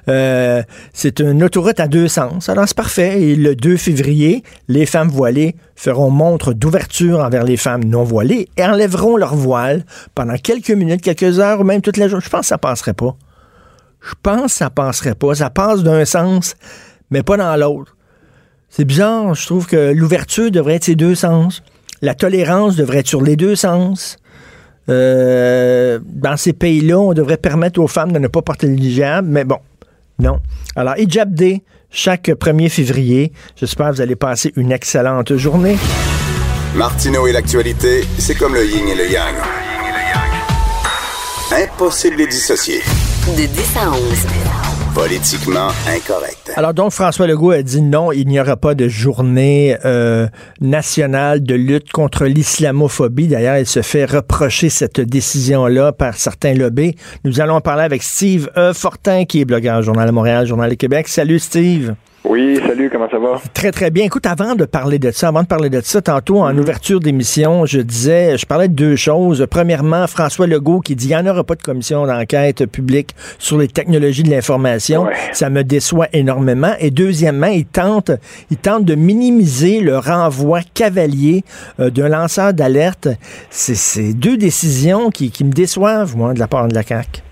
Euh, 0.09 0.63
c'est 0.95 1.21
une 1.21 1.43
autoroute 1.45 1.79
à 1.79 1.87
deux 1.87 2.09
sens. 2.09 2.49
Alors, 2.49 2.67
c'est 2.67 2.77
parfait. 2.77 3.21
Et 3.21 3.37
le 3.37 3.55
2 3.57 3.77
février, 3.77 4.43
les 4.69 4.87
femmes 4.87 5.09
voilées 5.09 5.55
feront 5.77 6.11
montre 6.11 6.55
d'ouverture 6.55 7.19
envers 7.19 7.45
les 7.45 7.59
femmes 7.59 7.85
non 7.85 8.05
voilées 8.05 8.49
et 8.57 8.65
enlèveront 8.65 9.19
leur 9.19 9.35
voile 9.35 9.85
pendant 10.15 10.37
quelques 10.37 10.71
minutes, 10.71 11.03
quelques 11.03 11.41
heures 11.41 11.61
ou 11.61 11.65
même 11.65 11.83
toute 11.83 11.99
la 11.99 12.09
journée. 12.09 12.25
Je 12.25 12.31
pense 12.31 12.43
que 12.43 12.47
ça 12.47 12.59
passerait 12.59 12.95
pas. 12.95 13.17
Je 14.01 14.15
pense 14.23 14.45
que 14.45 14.59
ça 14.59 14.71
passerait 14.71 15.15
pas. 15.15 15.35
Ça 15.35 15.51
passe 15.51 15.83
d'un 15.83 16.07
sens, 16.07 16.57
mais 17.11 17.23
pas 17.23 17.37
dans 17.37 17.55
l'autre. 17.57 17.95
C'est 18.71 18.85
bizarre. 18.85 19.35
Je 19.35 19.47
trouve 19.47 19.67
que 19.67 19.93
l'ouverture 19.93 20.51
devrait 20.51 20.77
être 20.77 20.85
ces 20.85 20.95
deux 20.95 21.15
sens. 21.15 21.63
La 22.03 22.15
tolérance 22.15 22.77
devrait 22.77 22.99
être 22.99 23.09
sur 23.09 23.23
les 23.23 23.37
deux 23.37 23.57
sens. 23.57 24.17
Euh, 24.89 25.99
dans 26.05 26.37
ces 26.37 26.53
pays-là, 26.53 26.99
on 26.99 27.13
devrait 27.13 27.37
permettre 27.37 27.81
aux 27.81 27.87
femmes 27.87 28.13
de 28.13 28.19
ne 28.19 28.29
pas 28.29 28.43
porter 28.43 28.67
le 28.67 28.75
hijab, 28.75 29.27
mais 29.27 29.45
bon, 29.45 29.59
non. 30.19 30.41
Alors, 30.77 30.97
Hijab 30.97 31.35
Day, 31.35 31.63
chaque 31.91 32.29
1er 32.29 32.69
février. 32.69 33.33
J'espère 33.57 33.91
que 33.91 33.97
vous 33.97 34.01
allez 34.01 34.17
passer 34.17 34.53
une 34.57 34.73
excellente 34.73 35.37
journée. 35.37 35.77
Martineau 36.75 37.27
et 37.27 37.33
l'actualité, 37.33 38.05
c'est 38.19 38.35
comme 38.35 38.55
le 38.55 38.65
yin 38.65 38.87
et 38.89 38.95
le 38.95 39.11
yang. 39.11 39.35
Impossible 41.53 42.17
de 42.17 42.21
les 42.23 42.27
dissocier. 42.29 42.81
De 43.37 43.45
10 43.47 43.77
à 43.77 43.91
11. 43.91 44.50
Politiquement 44.95 45.69
incorrect. 45.89 46.53
Alors 46.57 46.75
donc, 46.75 46.91
François 46.93 47.27
Legault 47.27 47.53
a 47.53 47.63
dit 47.63 47.81
non, 47.81 48.13
il 48.13 48.27
n'y 48.27 48.41
aura 48.41 48.57
pas 48.57 48.75
de 48.75 48.89
journée 48.89 49.77
euh, 49.85 50.27
nationale 50.61 51.43
de 51.43 51.55
lutte 51.55 51.93
contre 51.93 52.25
l'islamophobie. 52.27 53.29
D'ailleurs, 53.29 53.59
il 53.59 53.67
se 53.67 53.83
fait 53.83 54.05
reprocher 54.05 54.69
cette 54.69 55.01
décision-là 55.01 55.93
par 55.93 56.15
certains 56.15 56.55
lobbies. 56.55 56.97
Nous 57.25 57.41
allons 57.41 57.61
parler 57.61 57.85
avec 57.85 58.03
Steve 58.03 58.51
E. 58.57 58.73
Fortin, 58.73 59.25
qui 59.25 59.41
est 59.41 59.45
blogueur 59.45 59.83
Journal 59.83 60.07
de 60.07 60.13
Montréal, 60.13 60.47
Journal 60.47 60.71
de 60.71 60.75
Québec. 60.75 61.09
Salut 61.09 61.39
Steve. 61.39 61.95
Oui, 62.25 62.61
salut, 62.67 62.91
comment 62.91 63.09
ça 63.11 63.19
va? 63.19 63.41
Très, 63.55 63.73
très 63.73 63.91
bien. 63.91 64.05
Écoute, 64.05 64.27
avant 64.27 64.55
de 64.55 64.67
parler 64.67 64.99
de 64.99 65.11
ça, 65.11 65.29
avant 65.29 65.43
de 65.43 65.47
parler 65.47 65.71
de 65.71 65.81
ça, 65.81 66.03
tantôt, 66.03 66.43
en 66.43 66.57
ouverture 66.57 67.01
d'émission, 67.01 67.65
je 67.65 67.81
disais, 67.81 68.37
je 68.37 68.45
parlais 68.45 68.69
de 68.69 68.75
deux 68.75 68.97
choses. 68.97 69.47
Premièrement, 69.51 70.07
François 70.07 70.47
Legault 70.47 70.81
qui 70.81 70.97
dit 70.97 71.09
qu'il 71.09 71.17
n'y 71.17 71.23
en 71.23 71.31
aura 71.31 71.45
pas 71.45 71.55
de 71.55 71.63
commission 71.63 72.07
d'enquête 72.07 72.67
publique 72.67 73.15
sur 73.39 73.57
les 73.57 73.69
technologies 73.69 74.23
de 74.23 74.31
l'information. 74.31 75.05
Ouais. 75.05 75.15
Ça 75.33 75.49
me 75.49 75.65
déçoit 75.65 76.09
énormément. 76.13 76.75
Et 76.79 76.91
deuxièmement, 76.91 77.47
il 77.47 77.65
tente, 77.65 78.11
il 78.51 78.59
tente 78.59 78.85
de 78.85 78.95
minimiser 78.95 79.81
le 79.81 79.99
renvoi 79.99 80.61
cavalier 80.75 81.43
euh, 81.81 81.89
d'un 81.91 82.09
lanceur 82.09 82.53
d'alerte. 82.53 83.09
C'est 83.49 83.75
c'est 83.75 84.13
deux 84.13 84.37
décisions 84.37 85.11
qui, 85.11 85.31
qui 85.31 85.43
me 85.45 85.53
déçoivent, 85.53 86.17
moi, 86.17 86.35
de 86.35 86.39
la 86.39 86.49
part 86.49 86.69
de 86.69 86.75
la 86.75 86.83
CAQ. 86.83 87.23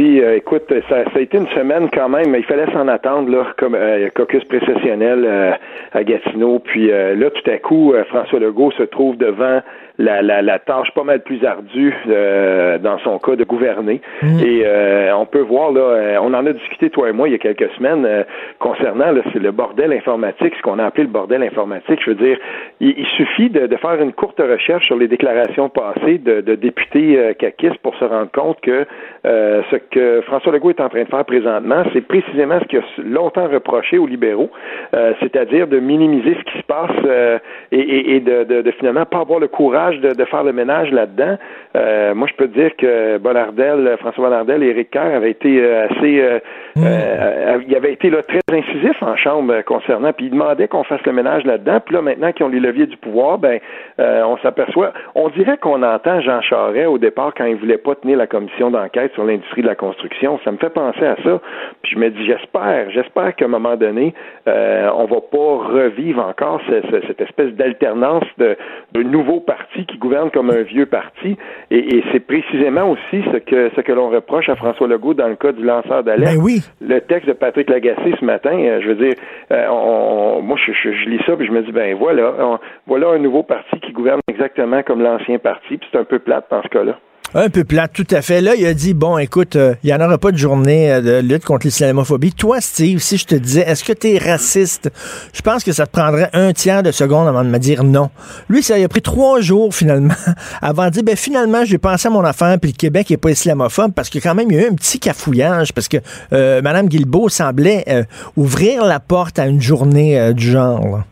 Euh, 0.00 0.36
écoute, 0.36 0.72
ça, 0.88 1.04
ça 1.04 1.10
a 1.16 1.20
été 1.20 1.36
une 1.36 1.48
semaine 1.48 1.88
quand 1.92 2.08
même, 2.08 2.30
mais 2.30 2.38
il 2.38 2.44
fallait 2.44 2.70
s'en 2.72 2.88
attendre, 2.88 3.30
là, 3.30 3.46
comme 3.58 3.74
euh, 3.74 4.08
caucus 4.14 4.44
précessionnel 4.44 5.24
euh, 5.26 5.52
à 5.92 6.04
Gatineau. 6.04 6.58
Puis 6.58 6.88
là, 6.88 7.30
tout 7.30 7.50
à 7.50 7.58
coup, 7.58 7.92
François 8.08 8.38
Legault 8.38 8.70
se 8.72 8.84
trouve 8.84 9.16
devant 9.16 9.60
la, 9.98 10.22
la, 10.22 10.40
la 10.40 10.58
tâche 10.58 10.90
pas 10.94 11.04
mal 11.04 11.20
plus 11.20 11.44
ardue 11.44 11.94
dans 12.06 12.98
son 13.04 13.18
cas 13.18 13.36
de 13.36 13.44
gouverner. 13.44 14.00
Et 14.22 14.62
euh, 14.64 15.14
on 15.14 15.26
peut 15.26 15.40
voir 15.40 15.72
là, 15.72 16.20
on 16.22 16.32
en 16.32 16.46
a 16.46 16.52
discuté 16.52 16.90
toi 16.90 17.10
et 17.10 17.12
moi 17.12 17.28
il 17.28 17.32
y 17.32 17.34
a 17.34 17.38
quelques 17.38 17.70
semaines 17.72 18.24
concernant 18.58 19.12
là, 19.12 19.20
le 19.34 19.50
bordel 19.50 19.92
informatique, 19.92 20.54
ce 20.56 20.62
qu'on 20.62 20.78
a 20.78 20.86
appelé 20.86 21.04
le 21.04 21.10
bordel 21.10 21.42
informatique. 21.42 22.00
Je 22.04 22.10
veux 22.10 22.16
dire, 22.16 22.38
il, 22.80 22.94
il 22.96 23.06
suffit 23.16 23.50
de, 23.50 23.66
de 23.66 23.76
faire 23.76 24.00
une 24.00 24.12
courte 24.12 24.40
recherche 24.40 24.86
sur 24.86 24.96
les 24.96 25.08
déclarations 25.08 25.68
passées 25.68 26.18
de, 26.18 26.40
de 26.40 26.54
députés 26.54 27.34
caquistes 27.38 27.78
pour 27.82 27.94
se 27.96 28.04
rendre 28.04 28.30
compte 28.32 28.60
que 28.62 28.86
ce 29.24 29.76
que 29.90 30.20
François 30.22 30.52
Legault 30.52 30.70
est 30.70 30.80
en 30.80 30.88
train 30.88 31.02
de 31.02 31.08
faire 31.08 31.24
présentement, 31.24 31.82
c'est 31.92 32.06
précisément 32.06 32.58
ce 32.60 32.64
qu'il 32.66 32.78
a 32.78 32.82
longtemps 33.04 33.48
reproché 33.48 33.98
aux 33.98 34.06
libéraux, 34.06 34.50
euh, 34.94 35.12
c'est-à-dire 35.20 35.66
de 35.66 35.78
minimiser 35.78 36.36
ce 36.38 36.52
qui 36.52 36.58
se 36.58 36.64
passe 36.64 36.90
euh, 37.04 37.38
et, 37.72 37.80
et, 37.80 38.16
et 38.16 38.20
de, 38.20 38.44
de, 38.44 38.62
de 38.62 38.70
finalement 38.72 39.04
pas 39.04 39.20
avoir 39.20 39.40
le 39.40 39.48
courage 39.48 39.98
de, 40.00 40.14
de 40.14 40.24
faire 40.24 40.44
le 40.44 40.52
ménage 40.52 40.90
là-dedans. 40.90 41.36
Euh, 41.76 42.14
moi, 42.14 42.26
je 42.28 42.34
peux 42.34 42.48
te 42.48 42.58
dire 42.58 42.74
que 42.76 43.18
Bonardel, 43.18 43.96
François 44.00 44.24
Bonardel 44.24 44.62
et 44.62 44.68
Éric 44.68 44.90
Kerr 44.90 45.14
avaient 45.14 45.30
été 45.30 45.64
assez, 45.64 46.20
euh, 46.20 46.38
euh, 46.78 47.58
il 47.66 47.74
avait 47.76 47.92
été 47.92 48.10
là 48.10 48.22
très 48.22 48.40
incisif 48.52 49.02
en 49.02 49.16
chambre 49.16 49.62
concernant, 49.62 50.12
puis 50.12 50.26
il 50.26 50.32
demandait 50.32 50.68
qu'on 50.68 50.84
fasse 50.84 51.04
le 51.06 51.12
ménage 51.12 51.44
là-dedans. 51.44 51.80
Puis 51.84 51.94
là, 51.94 52.02
maintenant 52.02 52.32
qu'ils 52.32 52.46
ont 52.46 52.48
les 52.48 52.60
leviers 52.60 52.86
du 52.86 52.96
pouvoir, 52.96 53.38
ben, 53.38 53.58
on 53.98 54.36
s'aperçoit, 54.38 54.92
on 55.14 55.28
dirait 55.30 55.58
qu'on 55.58 55.82
entend 55.82 56.20
Jean 56.20 56.40
Charest 56.40 56.88
au 56.88 56.98
départ 56.98 57.32
quand 57.36 57.44
il 57.44 57.56
voulait 57.56 57.78
pas 57.78 57.94
tenir 57.94 58.16
la 58.16 58.26
commission 58.26 58.70
d'enquête 58.70 59.12
sur 59.14 59.24
l'industrie 59.24 59.62
de 59.62 59.66
la 59.66 59.74
construction. 59.80 60.38
Ça 60.44 60.52
me 60.52 60.58
fait 60.58 60.70
penser 60.70 61.04
à 61.04 61.16
ça. 61.24 61.40
Puis 61.82 61.92
je 61.94 61.98
me 61.98 62.10
dis, 62.10 62.24
j'espère, 62.26 62.90
j'espère 62.90 63.34
qu'à 63.34 63.46
un 63.46 63.48
moment 63.48 63.76
donné, 63.76 64.14
euh, 64.46 64.88
on 64.94 65.06
va 65.06 65.20
pas 65.20 65.52
revivre 65.80 66.24
encore 66.24 66.60
ce- 66.68 66.82
ce- 66.90 67.06
cette 67.06 67.20
espèce 67.22 67.52
d'alternance 67.54 68.24
de, 68.38 68.56
de 68.92 69.02
nouveaux 69.02 69.40
partis 69.40 69.86
qui 69.86 69.96
gouvernent 69.98 70.30
comme 70.30 70.50
un 70.50 70.62
vieux 70.62 70.86
parti. 70.86 71.36
Et, 71.70 71.96
et 71.96 72.04
c'est 72.12 72.20
précisément 72.20 72.90
aussi 72.90 73.18
ce 73.32 73.38
que 73.38 73.70
ce 73.74 73.80
que 73.80 73.92
l'on 73.92 74.10
reproche 74.10 74.48
à 74.48 74.56
François 74.56 74.86
Legault 74.86 75.14
dans 75.14 75.28
le 75.28 75.36
cas 75.36 75.52
du 75.52 75.64
lanceur 75.64 76.04
d'alerte. 76.04 76.36
Ben 76.36 76.42
oui. 76.42 76.60
Le 76.80 77.00
texte 77.00 77.28
de 77.28 77.32
Patrick 77.32 77.70
Lagacé 77.70 78.14
ce 78.20 78.24
matin, 78.24 78.52
euh, 78.58 78.80
je 78.82 78.88
veux 78.88 78.94
dire, 79.06 79.14
euh, 79.52 79.66
on- 79.70 80.42
moi 80.42 80.56
je, 80.64 80.72
je- 80.72 80.92
je 80.92 81.08
lis 81.08 81.20
ça 81.26 81.36
puis 81.36 81.46
je 81.46 81.52
me 81.52 81.62
dis 81.62 81.72
ben 81.72 81.96
voilà, 81.96 82.34
on- 82.38 82.58
voilà 82.86 83.08
un 83.08 83.18
nouveau 83.18 83.42
parti 83.42 83.78
qui 83.80 83.92
gouverne 83.92 84.20
exactement 84.28 84.82
comme 84.82 85.02
l'ancien 85.02 85.38
parti, 85.38 85.78
puis 85.78 85.88
c'est 85.90 85.98
un 85.98 86.04
peu 86.04 86.18
plate 86.18 86.46
dans 86.50 86.62
ce 86.62 86.68
cas-là. 86.68 86.98
Un 87.32 87.48
peu 87.48 87.62
plate, 87.62 87.92
tout 87.92 88.06
à 88.10 88.22
fait. 88.22 88.40
Là, 88.40 88.56
il 88.56 88.66
a 88.66 88.74
dit, 88.74 88.92
bon, 88.92 89.16
écoute, 89.16 89.54
euh, 89.54 89.76
il 89.84 89.86
n'y 89.86 89.94
en 89.94 90.04
aura 90.04 90.18
pas 90.18 90.32
de 90.32 90.36
journée 90.36 90.90
euh, 90.90 91.00
de 91.00 91.18
lutte 91.20 91.44
contre 91.44 91.64
l'islamophobie. 91.64 92.32
Toi, 92.32 92.60
Steve, 92.60 92.98
si 92.98 93.18
je 93.18 93.24
te 93.24 93.36
disais, 93.36 93.60
est-ce 93.60 93.84
que 93.84 93.92
tu 93.92 94.10
es 94.10 94.18
raciste? 94.18 94.90
Je 95.32 95.40
pense 95.40 95.62
que 95.62 95.70
ça 95.70 95.86
te 95.86 95.92
prendrait 95.92 96.28
un 96.32 96.52
tiers 96.52 96.82
de 96.82 96.90
seconde 96.90 97.28
avant 97.28 97.44
de 97.44 97.48
me 97.48 97.58
dire 97.58 97.84
non. 97.84 98.10
Lui, 98.48 98.64
ça 98.64 98.76
lui 98.76 98.82
a 98.82 98.88
pris 98.88 99.00
trois 99.00 99.40
jours, 99.40 99.72
finalement, 99.72 100.14
avant 100.60 100.86
de 100.86 100.90
dire, 100.90 101.02
ben, 101.04 101.14
finalement, 101.14 101.64
j'ai 101.64 101.78
pensé 101.78 102.08
à 102.08 102.10
mon 102.10 102.24
affaire, 102.24 102.58
puis 102.60 102.72
le 102.72 102.76
Québec 102.76 103.10
n'est 103.10 103.16
pas 103.16 103.30
islamophobe, 103.30 103.92
parce 103.92 104.10
que 104.10 104.18
quand 104.18 104.34
même, 104.34 104.50
il 104.50 104.56
y 104.56 104.58
a 104.58 104.66
eu 104.66 104.70
un 104.70 104.74
petit 104.74 104.98
cafouillage, 104.98 105.72
parce 105.72 105.86
que 105.86 105.98
euh, 106.32 106.60
Mme 106.62 106.88
Guilbeault 106.88 107.28
semblait 107.28 107.84
euh, 107.88 108.02
ouvrir 108.36 108.84
la 108.84 108.98
porte 108.98 109.38
à 109.38 109.46
une 109.46 109.60
journée 109.60 110.34
du 110.34 110.50
genre. 110.50 111.04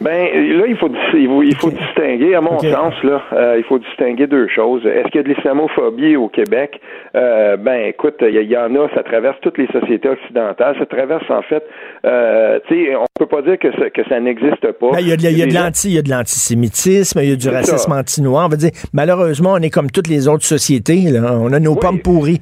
Ben 0.00 0.28
là, 0.58 0.64
il 0.66 0.76
faut 0.78 0.88
il 1.14 1.26
faut, 1.28 1.42
il 1.42 1.54
faut 1.56 1.70
distinguer, 1.70 2.34
à 2.34 2.40
mon 2.40 2.58
sens, 2.58 2.94
là, 3.04 3.22
euh, 3.34 3.56
il 3.58 3.64
faut 3.64 3.78
distinguer 3.78 4.26
deux 4.26 4.48
choses. 4.48 4.84
Est-ce 4.86 5.08
qu'il 5.08 5.16
y 5.16 5.18
a 5.18 5.22
de 5.22 5.28
l'islamophobie 5.28 6.16
au 6.16 6.28
Québec? 6.28 6.80
Euh, 7.14 7.56
Ben, 7.58 7.88
écoute, 7.88 8.14
il 8.22 8.50
y, 8.50 8.56
en 8.56 8.74
a, 8.76 8.88
ça 8.94 9.02
traverse 9.02 9.36
toutes 9.42 9.58
les 9.58 9.66
sociétés 9.66 10.08
occidentales. 10.08 10.74
Ça 10.78 10.86
traverse 10.86 11.28
en 11.30 11.42
fait, 11.42 11.62
euh, 12.06 12.58
tu 12.68 12.86
sais, 12.86 12.96
on 12.96 13.04
peut 13.18 13.26
pas 13.26 13.42
dire 13.42 13.58
que 13.58 13.70
ça, 13.72 13.90
que 13.90 14.02
ça 14.08 14.18
n'existe 14.20 14.72
pas. 14.72 14.90
Ben, 14.92 15.00
Il 15.00 15.08
y 15.08 15.12
a 15.12 15.16
de, 15.16 15.22
y 15.22 15.42
a 15.42 15.46
l'anti, 15.62 15.88
il 15.90 15.94
y 15.96 15.98
a 15.98 16.02
de 16.02 16.10
l'antisémitisme, 16.10 17.20
il 17.22 17.30
y 17.30 17.32
a 17.32 17.36
du 17.36 17.48
racisme 17.50 17.92
anti-noir. 17.92 18.46
On 18.46 18.48
va 18.48 18.56
dire, 18.56 18.70
malheureusement, 18.94 19.52
on 19.52 19.58
est 19.62 19.70
comme 19.70 19.90
toutes 19.90 20.08
les 20.08 20.28
autres 20.28 20.44
sociétés. 20.44 21.10
Là. 21.10 21.20
On 21.38 21.52
a 21.52 21.60
nos 21.60 21.72
Oui. 21.72 21.78
pommes 21.80 22.00
pourries. 22.00 22.40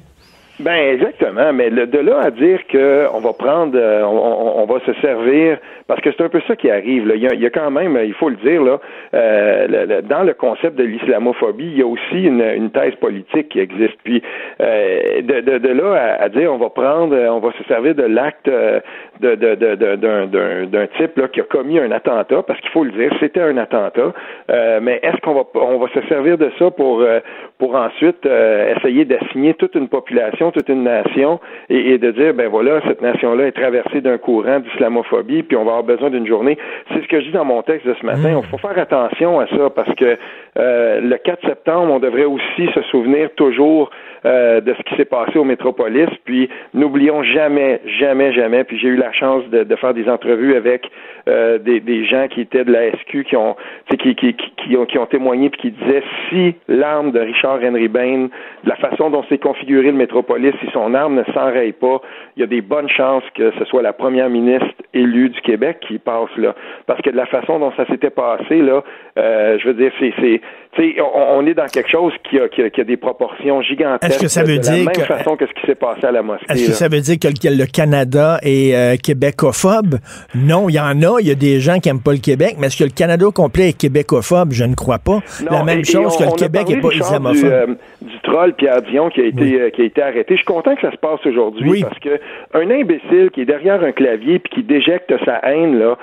Ben 0.61 0.93
exactement, 0.95 1.53
mais 1.53 1.71
le- 1.71 1.87
de 1.87 1.99
là 2.01 2.19
à 2.21 2.31
dire 2.33 2.59
que 2.67 3.07
on 3.15 3.21
va 3.21 3.33
prendre, 3.33 3.79
euh, 3.79 4.03
on, 4.03 4.63
on- 4.63 4.67
va 4.67 4.81
se 4.81 4.93
servir, 5.01 5.59
parce 5.87 6.01
que 6.01 6.11
c'est 6.11 6.25
un 6.25 6.29
peu 6.29 6.41
ça 6.49 6.57
qui 6.57 6.69
arrive. 6.69 7.07
Là. 7.07 7.15
Il, 7.15 7.23
y 7.41 7.47
a, 7.47 7.51
quand 7.51 7.71
même, 7.71 7.97
il 8.05 8.13
faut 8.15 8.29
le 8.29 8.37
dire 8.37 8.63
là, 8.65 8.81
euh, 9.15 9.67
le- 9.87 10.03
dans 10.03 10.25
le 10.25 10.35
concept 10.35 10.75
de 10.77 10.83
l'islamophobie, 10.83 11.65
il 11.73 11.79
y 11.79 11.83
a 11.83 11.87
aussi 11.87 12.25
une, 12.25 12.71
thèse 12.71 12.95
politique 12.97 13.51
qui 13.51 13.61
existe. 13.61 13.97
Puis 14.03 14.21
euh, 14.61 15.23
de, 15.23 15.41
de, 15.43 15.59
de 15.59 15.69
là 15.69 15.95
à, 16.19 16.25
à 16.25 16.29
dire, 16.29 16.53
on 16.53 16.59
va 16.59 16.71
prendre, 16.71 17.17
on 17.17 17.39
va 17.39 17.53
se 17.57 17.63
servir 17.69 17.95
de 17.95 18.03
l'acte 18.03 18.51
euh, 19.25 19.37
de, 19.37 19.55
de, 19.55 19.75
de, 19.75 19.97
d'un, 19.97 20.27
d'un, 20.27 20.67
d'un 20.67 20.87
type 20.99 21.17
là, 21.17 21.29
qui 21.29 21.41
a 21.41 21.45
commis 21.45 21.79
un 21.79 21.91
attentat, 21.91 22.43
parce 22.43 22.61
qu'il 22.61 22.71
faut 22.71 22.85
le 22.85 22.93
dire, 22.93 23.13
c'était 23.21 23.41
un 23.41 23.57
attentat. 23.57 24.13
Euh, 24.51 24.81
mais 24.83 25.01
est-ce 25.03 25.21
qu'on 25.21 25.35
va, 25.35 25.45
on 25.55 25.79
va 25.79 25.89
se 25.89 26.07
servir 26.09 26.39
de 26.39 26.51
ça 26.59 26.71
pour, 26.71 27.01
euh, 27.01 27.21
pour 27.59 27.75
ensuite 27.75 28.25
euh, 28.27 28.75
essayer 28.77 29.05
d'assigner 29.05 29.55
toute 29.55 29.75
une 29.75 29.89
population 29.89 30.51
toute 30.51 30.69
une 30.69 30.85
nation 30.85 31.41
et, 31.69 31.99
de 31.99 32.11
dire, 32.11 32.35
ben 32.35 32.49
voilà, 32.49 32.81
cette 32.87 33.03
nation-là 33.03 33.47
est 33.47 33.53
traversée 33.53 34.01
d'un 34.01 34.19
courant 34.19 34.61
d'islamophobie, 34.61 35.43
puis 35.43 35.57
on 35.57 35.65
va 35.65 35.73
avoir 35.73 35.85
besoin 35.85 36.11
d'une 36.11 36.27
journée. 36.27 36.57
C'est 36.93 37.03
ce 37.03 37.09
que 37.09 37.21
je 37.21 37.27
dis 37.27 37.33
dans 37.33 37.45
mon 37.45 37.63
texte 37.63 37.87
de 37.87 37.95
ce 38.01 38.07
matin. 38.07 38.31
Il 38.31 38.37
mmh. 38.37 38.43
faut 38.45 38.59
faire 38.59 38.79
attention 38.79 39.41
à 39.41 39.47
ça 39.49 39.71
parce 39.75 39.95
que 39.95 40.17
euh, 40.59 41.01
le 41.01 41.17
4 41.17 41.47
septembre, 41.47 41.93
on 41.93 41.99
devrait 41.99 42.25
aussi 42.25 42.69
se 42.75 42.83
souvenir 42.91 43.31
toujours 43.37 43.91
euh, 44.25 44.61
de 44.61 44.75
ce 44.75 44.83
qui 44.83 44.97
s'est 44.97 45.05
passé 45.05 45.39
au 45.39 45.45
Métropolis. 45.45 46.09
Puis 46.25 46.49
n'oublions 46.75 47.23
jamais, 47.23 47.81
jamais, 47.99 48.33
jamais. 48.33 48.65
Puis 48.65 48.79
j'ai 48.79 48.89
eu 48.89 48.97
la 48.97 49.13
chance 49.13 49.45
de, 49.51 49.65
de 49.65 49.77
faire 49.77 49.95
des 49.95 50.09
entrevues 50.09 50.55
avec 50.55 50.91
euh, 51.29 51.59
des, 51.59 51.81
des, 51.81 52.05
gens 52.05 52.27
qui 52.29 52.41
étaient 52.41 52.65
de 52.65 52.73
la 52.73 52.91
SQ 52.93 53.25
qui 53.25 53.37
ont, 53.37 53.55
qui, 53.91 54.15
qui, 54.15 54.35
qui, 54.35 54.77
ont, 54.77 54.87
qui 54.87 54.99
ont 54.99 55.07
témoigné 55.07 55.51
puis 55.51 55.61
qui 55.61 55.71
disaient 55.73 56.03
si 56.29 56.55
l'arme 56.69 57.13
de 57.13 57.21
Richard 57.21 57.59
Henry 57.63 57.89
Bain, 57.89 58.29
de 58.65 58.69
la 58.69 58.77
façon 58.77 59.11
dont 59.11 59.23
s'est 59.25 59.39
configuré 59.39 59.87
le 59.87 59.93
Métropolis, 59.93 60.55
si 60.61 60.71
son 60.73 60.95
arme 60.95 61.17
ne 61.17 61.25
s'enraye 61.33 61.73
pas, 61.73 62.01
il 62.37 62.41
y 62.41 62.43
a 62.43 62.47
des 62.47 62.61
bonnes 62.61 62.89
chances 62.89 63.25
que 63.35 63.53
ce 63.59 63.65
soit 63.67 63.83
la 63.83 63.93
première 63.93 64.31
ministre 64.31 64.69
élue 64.95 65.29
du 65.29 65.41
Québec 65.43 65.79
qui 65.87 65.99
passe 65.99 66.35
là. 66.37 66.55
Parce 66.87 67.01
que 67.03 67.11
de 67.11 67.17
la 67.17 67.27
façon 67.27 67.59
dont 67.59 67.73
ça 67.77 67.87
s'était 67.87 68.11
passé, 68.11 68.63
là, 68.63 68.83
euh, 69.19 69.59
je 69.59 69.69
veux 69.69 69.75
dire, 69.75 69.93
c'est, 70.01 70.97
on, 71.01 71.39
on 71.39 71.47
est 71.47 71.55
dans 71.55 71.67
quelque 71.67 71.91
chose 71.91 72.13
qui 72.25 72.39
a, 72.39 72.49
qui 72.49 72.63
a, 72.63 72.71
qui 72.71 72.81
a 72.81 72.85
des 72.85 72.97
proportions 72.97 73.61
gigantesques 73.63 74.08
est-ce 74.09 74.19
que 74.19 74.29
ça 74.29 74.43
veut 74.43 74.57
de 74.57 74.63
dire 74.63 74.85
la 74.85 74.93
même 74.93 75.07
façon 75.07 75.37
que 75.37 75.47
ce 75.47 75.53
qui 75.53 75.67
s'est 75.67 75.75
passé 75.75 76.07
à 76.07 76.11
la 76.11 76.23
mosquée. 76.23 76.47
Est-ce 76.51 76.67
que 76.67 76.73
ça 76.73 76.89
veut 76.89 77.01
dire 77.01 77.17
que 77.19 77.29
le, 77.29 77.67
Canada 77.67 78.39
est 78.43 78.75
euh, 78.75 78.97
québécophobe? 78.97 79.97
Non, 80.35 80.69
il 80.69 80.75
y 80.75 80.81
en 80.81 81.03
a. 81.03 81.21
Il 81.21 81.29
y 81.29 81.31
a 81.31 81.35
des 81.35 81.61
gens 81.61 81.79
qui 81.79 81.89
n'aiment 81.89 82.03
pas 82.03 82.13
le 82.13 82.19
Québec, 82.19 82.57
mais 82.59 82.69
est-ce 82.69 82.79
que 82.79 82.85
le 82.85 82.91
Canada 82.91 83.27
au 83.27 83.33
complet 83.33 83.71
est 83.71 83.79
québécophobe? 83.79 84.53
Je 84.53 84.65
ne 84.65 84.75
crois 84.75 84.99
pas. 84.99 85.21
la 85.51 85.63
même 85.63 85.85
chose 85.85 86.17
que 86.17 86.25
le 86.25 86.37
Québec 86.37 86.69
n'est 86.69 86.81
pas 86.81 86.93
islamophobe. 86.93 87.41
Du, 87.41 87.47
euh, 87.47 87.67
du 88.03 88.21
troll 88.23 88.55
Pierre 88.55 88.83
Dion 88.83 89.11
qui 89.11 89.21
a 89.21 89.25
été 89.25 89.61
euh, 89.61 89.71
qui 89.71 89.83
a 89.83 89.85
été 89.85 90.03
arrêté. 90.03 90.35
Je 90.35 90.39
suis 90.39 90.45
content 90.45 90.75
que 90.75 90.83
ça 90.83 90.91
se 90.91 90.97
passe 90.97 91.25
aujourd'hui 91.27 91.83
parce 91.83 91.99
que 91.99 92.21
un 92.55 92.71
imbécile 92.71 93.31
qui 93.33 93.43
est 93.43 93.47
derrière 93.47 93.83
un 93.83 93.93
clavier 93.93 94.39
puis 94.39 94.53
qui 94.55 94.63
déjecte 94.63 95.13
sa 95.25 95.39
haine 95.45 95.79
là, 95.79 95.97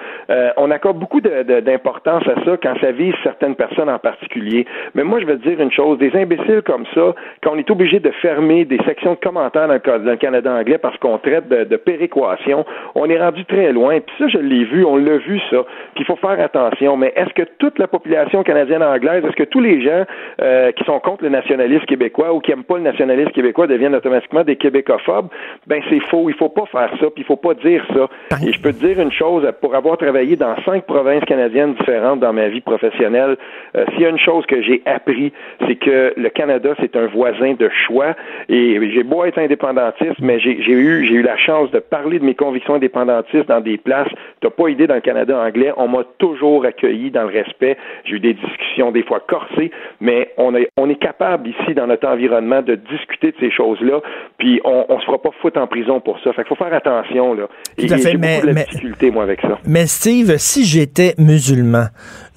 on 0.57 0.71
accorde 0.71 0.99
beaucoup 0.99 1.21
d'importance 1.21 2.23
à 2.27 2.43
ça 2.43 2.57
quand 2.61 2.75
ça 2.81 2.91
vise 2.91 3.13
certaines 3.23 3.55
personnes 3.55 3.89
en 3.89 3.99
particulier. 3.99 4.65
Mais 4.93 5.03
moi, 5.03 5.19
je 5.19 5.25
veux 5.25 5.37
te 5.37 5.47
dire 5.47 5.59
une 5.59 5.71
chose, 5.71 5.97
des 5.97 6.11
imbéciles 6.15 6.61
comme 6.65 6.85
ça, 6.93 7.15
quand 7.43 7.51
on 7.53 7.57
est 7.57 7.69
obligé 7.69 7.94
de 7.99 8.11
fermer 8.21 8.65
des 8.65 8.77
sections 8.85 9.13
de 9.13 9.19
commentaires 9.19 9.67
dans 9.67 9.73
le, 9.73 10.15
Canada 10.15 10.53
anglais 10.53 10.77
parce 10.77 10.97
qu'on 10.97 11.17
traite 11.17 11.47
de, 11.49 11.75
péréquation. 11.77 12.65
On 12.95 13.09
est 13.09 13.19
rendu 13.19 13.45
très 13.45 13.71
loin. 13.71 13.99
Puis 13.99 14.15
ça, 14.17 14.27
je 14.27 14.37
l'ai 14.37 14.63
vu, 14.65 14.85
on 14.85 14.97
l'a 14.97 15.17
vu 15.17 15.39
ça. 15.49 15.63
Puis 15.93 16.03
il 16.03 16.05
faut 16.05 16.15
faire 16.15 16.39
attention. 16.39 16.97
Mais 16.97 17.13
est-ce 17.15 17.33
que 17.33 17.43
toute 17.57 17.79
la 17.79 17.87
population 17.87 18.43
canadienne 18.43 18.83
anglaise, 18.83 19.23
est-ce 19.25 19.35
que 19.35 19.43
tous 19.43 19.59
les 19.59 19.81
gens 19.81 20.05
euh, 20.41 20.71
qui 20.71 20.83
sont 20.83 20.99
contre 20.99 21.23
le 21.23 21.29
nationalisme 21.29 21.85
québécois 21.85 22.33
ou 22.33 22.39
qui 22.39 22.51
n'aiment 22.51 22.63
pas 22.63 22.77
le 22.77 22.83
nationalisme 22.83 23.31
québécois 23.31 23.67
deviennent 23.67 23.95
automatiquement 23.95 24.43
des 24.43 24.55
québécophobes? 24.55 25.27
Ben 25.67 25.81
c'est 25.89 25.99
faux. 26.09 26.29
Il 26.29 26.35
faut 26.35 26.49
pas 26.49 26.65
faire 26.65 26.89
ça. 26.99 27.07
Puis 27.09 27.23
il 27.23 27.25
faut 27.25 27.35
pas 27.35 27.53
dire 27.53 27.85
ça. 27.93 28.07
Et 28.45 28.51
je 28.51 28.61
peux 28.61 28.71
te 28.71 28.85
dire 28.85 28.99
une 28.99 29.11
chose, 29.11 29.47
pour 29.61 29.75
avoir 29.75 29.97
travaillé 29.97 30.35
dans 30.35 30.55
cinq 30.63 30.85
provinces 30.85 31.23
canadiennes 31.25 31.75
différentes 31.75 32.19
dans 32.19 32.33
ma 32.33 32.47
vie 32.47 32.61
professionnelle, 32.61 33.37
euh, 33.75 33.85
s'il 33.91 34.01
y 34.01 34.05
a 34.05 34.09
une 34.09 34.19
chose 34.19 34.45
que 34.45 34.61
j'ai 34.61 34.81
appris, 34.85 35.31
c'est 35.67 35.75
que 35.75 36.13
le 36.15 36.29
Canada, 36.29 36.73
c'est 36.79 36.95
un 36.95 37.07
voisin 37.07 37.53
de 37.53 37.69
choix. 37.85 38.15
Et 38.49 38.79
j'ai 38.93 39.03
beau 39.03 39.25
être 39.25 39.37
indépendantiste, 39.37 40.19
mais 40.21 40.39
j'ai 40.39 40.51
eu, 40.51 41.03
eu 41.03 41.21
la 41.21 41.37
chance 41.37 41.71
de 41.71 41.79
parler 41.79 42.19
de 42.19 42.25
mes 42.25 42.35
convictions 42.35 42.75
indépendantistes 42.75 43.47
dans 43.47 43.61
des 43.61 43.77
places. 43.77 44.09
T'as 44.41 44.49
pas 44.49 44.69
idée 44.69 44.87
dans 44.87 44.95
le 44.95 45.01
Canada 45.01 45.37
anglais. 45.37 45.71
On 45.77 45.87
m'a 45.87 46.03
toujours 46.17 46.65
accueilli 46.65 47.11
dans 47.11 47.23
le 47.23 47.33
respect. 47.33 47.77
J'ai 48.05 48.15
eu 48.15 48.19
des 48.19 48.33
discussions 48.33 48.91
des 48.91 49.03
fois 49.03 49.19
corsées, 49.19 49.71
mais 49.99 50.31
on 50.37 50.55
est, 50.55 50.69
on 50.77 50.89
est 50.89 50.99
capable 50.99 51.49
ici 51.49 51.73
dans 51.73 51.87
notre 51.87 52.07
environnement 52.07 52.61
de 52.61 52.75
discuter 52.75 53.31
de 53.31 53.37
ces 53.39 53.51
choses-là. 53.51 54.01
Puis 54.37 54.61
on, 54.63 54.85
on 54.89 54.99
se 54.99 55.05
fera 55.05 55.21
pas 55.21 55.31
foutre 55.41 55.59
en 55.59 55.67
prison 55.67 55.99
pour 55.99 56.19
ça. 56.19 56.33
Fait 56.33 56.43
qu'il 56.43 56.55
faut 56.55 56.63
faire 56.63 56.73
attention 56.73 57.33
là. 57.33 57.47
Tout 57.77 57.93
à 57.93 57.97
fait. 57.97 58.17
Mais, 58.17 58.41
mais, 58.45 58.65
difficulté 58.65 59.11
moi 59.11 59.23
avec 59.23 59.41
ça. 59.41 59.59
Mais 59.67 59.85
Steve, 59.87 60.37
si 60.37 60.65
j'étais 60.65 61.13
musulman, 61.17 61.87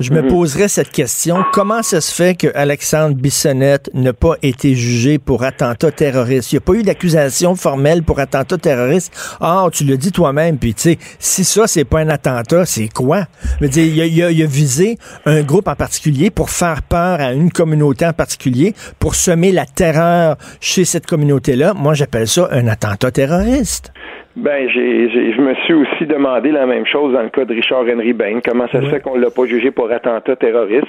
je 0.01 0.13
me 0.13 0.23
mhm. 0.23 0.29
poserais 0.29 0.69
cette 0.69 0.91
question 0.91 1.45
comment 1.53 1.83
ça 1.83 2.01
se 2.01 2.13
fait 2.15 2.35
que 2.35 2.49
Alexandre 2.55 3.17
Bissonnette 3.17 3.91
n'a 3.95 4.13
pas 4.13 4.35
été 4.43 4.75
jugé 4.75 5.19
pour 5.19 5.43
attentat 5.43 5.91
terroriste? 5.91 6.53
Il 6.53 6.57
n'y 6.57 6.59
a 6.59 6.61
pas 6.61 6.73
eu 6.75 6.83
d'accusation 6.83 7.57
formelle 7.57 8.03
pour 8.03 8.21
attentat 8.21 8.59
terroriste? 8.59 9.13
Ah, 9.41 9.67
tu 9.73 9.85
le 9.85 9.97
dis 9.97 10.13
toi-même, 10.13 10.59
puis 10.59 10.75
tu 10.75 10.83
sais, 10.83 10.99
si 11.19 11.45
ça, 11.45 11.67
c'est 11.67 11.85
pas 11.85 12.01
un 12.01 12.09
attentat, 12.09 12.65
c'est 12.65 12.89
quoi? 12.89 13.27
Je 13.61 13.65
veux 13.65 13.71
dire, 13.71 14.07
il 14.07 14.43
a, 14.43 14.47
visé 14.47 14.99
un 15.27 15.43
groupe 15.43 15.69
en 15.69 15.75
particulier 15.75 16.31
pour 16.31 16.51
faire 16.51 16.83
peur 16.83 17.21
à 17.21 17.33
une 17.33 17.51
communauté 17.51 18.07
en 18.07 18.13
particulier, 18.13 18.75
pour 18.99 19.15
semer 19.15 19.53
la 19.53 19.67
terreur 19.67 20.37
chez 20.61 20.85
cette 20.85 21.07
communauté-là. 21.07 21.75
Moi, 21.75 21.95
j'appelle 21.95 22.29
ça 22.29 22.49
un 22.53 22.69
attentat 22.69 23.11
terroriste. 23.11 23.93
Ben, 24.39 24.69
j'ai, 24.69 25.11
je 25.33 25.41
me 25.41 25.53
suis 25.65 25.75
aussi 25.75 26.07
demandé 26.07 26.53
la 26.53 26.65
même 26.65 26.87
chose 26.87 27.13
dans 27.13 27.23
le 27.23 27.29
cas 27.29 27.45
de 27.45 27.53
Richard 27.53 27.81
Henry 27.81 28.13
Bain. 28.13 28.39
Comment 28.45 28.69
ça 28.69 28.81
se 28.81 28.87
fait 28.87 29.01
qu'on 29.01 29.19
l'a 29.19 29.31
pas 29.31 29.47
jugé 29.47 29.73
pour 29.73 29.91
attentat 29.91 30.37
terroriste? 30.37 30.87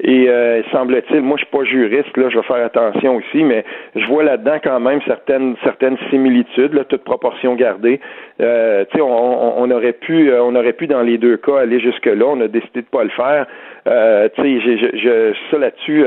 Et 0.00 0.30
euh, 0.30 0.62
semble-t-il, 0.72 1.20
moi 1.20 1.36
je 1.38 1.44
suis 1.44 1.50
pas 1.50 1.64
juriste, 1.64 2.16
là, 2.16 2.30
je 2.30 2.38
vais 2.38 2.44
faire 2.44 2.64
attention 2.64 3.16
aussi, 3.16 3.44
mais 3.44 3.64
je 3.94 4.06
vois 4.06 4.22
là-dedans 4.24 4.58
quand 4.62 4.80
même 4.80 5.00
certaines 5.06 5.56
certaines 5.62 5.96
similitudes, 6.10 6.72
là, 6.72 6.84
toute 6.84 7.04
proportion 7.04 7.54
gardée. 7.54 8.00
Euh, 8.40 8.84
tu 8.90 8.96
sais, 8.96 9.02
on, 9.02 9.60
on, 9.62 9.70
aurait 9.70 9.94
pu, 9.94 10.30
euh, 10.30 10.42
on 10.42 10.54
aurait 10.54 10.74
pu 10.74 10.86
dans 10.86 11.02
les 11.02 11.18
deux 11.18 11.36
cas 11.36 11.60
aller 11.60 11.80
jusque 11.80 12.06
là. 12.06 12.24
On 12.26 12.40
a 12.40 12.48
décidé 12.48 12.80
de 12.80 12.86
pas 12.86 13.04
le 13.04 13.10
faire. 13.10 13.46
Euh, 13.86 14.28
tu 14.34 14.42
sais, 14.42 14.78
je, 14.78 14.98
je, 14.98 15.34
ça 15.50 15.58
là-dessus. 15.58 16.04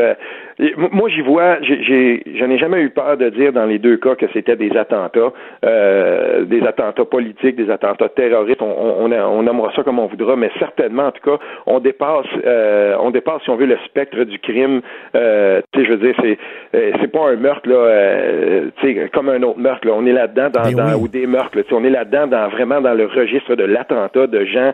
Euh, 0.60 0.70
moi, 0.92 1.10
j'y 1.10 1.22
vois, 1.22 1.58
j'ai, 1.62 2.24
je 2.26 2.46
n'ai 2.46 2.58
jamais 2.58 2.82
eu 2.82 2.90
peur 2.90 3.18
de 3.18 3.30
dire 3.30 3.54
dans 3.54 3.66
les 3.66 3.80
deux 3.80 3.98
cas 3.98 4.16
que 4.16 4.26
c'était 4.34 4.56
des 4.56 4.76
attentats, 4.76 5.32
euh, 5.66 6.44
des 6.46 6.62
attentats 6.64 7.06
politiques, 7.06 7.56
des 7.56 7.70
attentats 7.70 8.10
terroristes. 8.10 8.62
On, 8.62 9.06
on, 9.06 9.12
on, 9.12 9.44
nommera 9.44 9.72
ça 9.76 9.84
comme 9.84 10.00
on 10.00 10.08
voudra, 10.08 10.36
mais 10.36 10.52
certainement, 10.60 11.08
en 11.08 11.12
tout 11.12 11.24
cas, 11.24 11.44
on 11.66 11.80
dépasse, 11.80 12.26
euh, 12.46 12.96
on 13.00 13.12
dépasse, 13.12 13.42
si 13.44 13.50
on 13.50 13.56
veut, 13.56 13.66
le 13.66 13.78
spectre 13.86 14.24
du 14.24 14.40
crime. 14.40 14.82
Euh, 15.16 15.62
tu 15.72 15.80
sais, 15.80 15.86
je 15.86 15.92
veux 15.92 15.98
dire, 15.98 16.16
c'est, 16.22 16.38
euh, 16.76 16.92
c'est 17.00 17.12
pas 17.12 17.30
un 17.30 17.36
meurtre 17.36 17.70
là, 17.70 17.76
euh, 17.76 18.70
tu 18.82 18.94
sais, 18.94 19.10
comme 19.14 19.30
un 19.30 19.42
autre 19.44 19.60
meurtre. 19.60 19.88
Là. 19.88 19.94
On 19.96 20.06
est 20.06 20.14
là-dedans 20.14 20.50
dans, 20.50 20.72
dans 20.72 21.00
ou 21.00 21.08
des 21.08 21.26
meurtres. 21.26 21.58
Là, 21.58 21.64
on 21.72 21.84
est 21.84 21.90
là-dedans 21.90 22.28
dans 22.28 22.50
vraiment 22.50 22.82
dans 22.82 22.94
le 22.94 23.06
registre 23.06 23.56
de 23.56 23.64
l'attentat 23.64 24.28
de 24.28 24.46
gens 24.46 24.72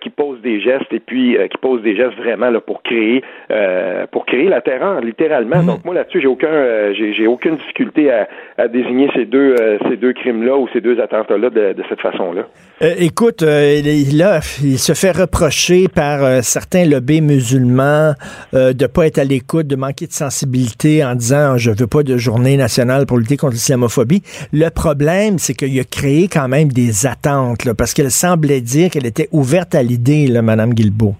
qui 0.00 0.10
posent 0.10 0.40
des 0.40 0.60
gestes 0.60 0.92
et 0.92 1.00
puis 1.00 1.36
qui 1.50 1.58
posent 1.58 1.82
des 1.82 1.96
gestes 1.96 2.16
vraiment 2.16 2.50
là 2.50 2.60
pour 2.60 2.82
créer, 2.82 3.22
pour 4.10 4.26
créer 4.26 4.48
la 4.48 4.60
terreur, 4.60 5.00
littéralement 5.00 5.25
Mhm. 5.28 5.66
Donc 5.66 5.84
moi 5.84 5.94
là-dessus, 5.94 6.20
j'ai 6.20 6.26
aucun, 6.26 6.48
euh, 6.48 6.92
j'ai 6.94 7.26
aucune 7.26 7.56
difficulté 7.56 8.10
à, 8.10 8.68
désigner 8.68 9.08
ces 9.14 9.26
deux, 9.26 9.54
euh, 9.60 9.78
ces 9.88 9.96
deux 9.96 10.12
crimes-là 10.12 10.56
ou 10.56 10.68
ces 10.72 10.80
deux 10.80 11.00
attentats-là 11.00 11.50
de, 11.50 11.74
cette 11.88 12.00
façon-là. 12.00 12.42
Euh, 12.82 12.94
écoute, 12.98 13.42
là, 13.42 14.40
il 14.62 14.78
se 14.78 14.92
fait 14.94 15.10
reprocher 15.10 15.88
par 15.88 16.42
certains 16.42 16.84
lobbies 16.84 17.20
musulmans 17.20 18.12
de 18.52 18.86
pas 18.86 19.06
être 19.06 19.18
à 19.18 19.24
l'écoute, 19.24 19.66
de 19.66 19.76
manquer 19.76 20.06
de 20.06 20.12
sensibilité 20.12 21.04
en 21.04 21.14
disant 21.14 21.56
je 21.56 21.70
veux 21.70 21.86
pas 21.86 22.02
de 22.02 22.16
journée 22.16 22.56
nationale 22.56 23.06
pour 23.06 23.18
lutter 23.18 23.36
contre 23.36 23.54
l'islamophobie. 23.54 24.22
Le 24.52 24.68
problème, 24.70 25.38
c'est 25.38 25.54
qu'il 25.54 25.78
a 25.78 25.84
créé 25.84 26.28
quand 26.28 26.48
même 26.48 26.68
des 26.68 27.06
attentes, 27.06 27.72
parce 27.76 27.94
qu'elle 27.94 28.10
semblait 28.10 28.60
dire 28.60 28.90
qu'elle 28.90 29.06
était 29.06 29.28
ouverte 29.32 29.74
à 29.74 29.82
l'idée, 29.82 30.28
Madame 30.42 30.74
Guilbeault. 30.74 31.14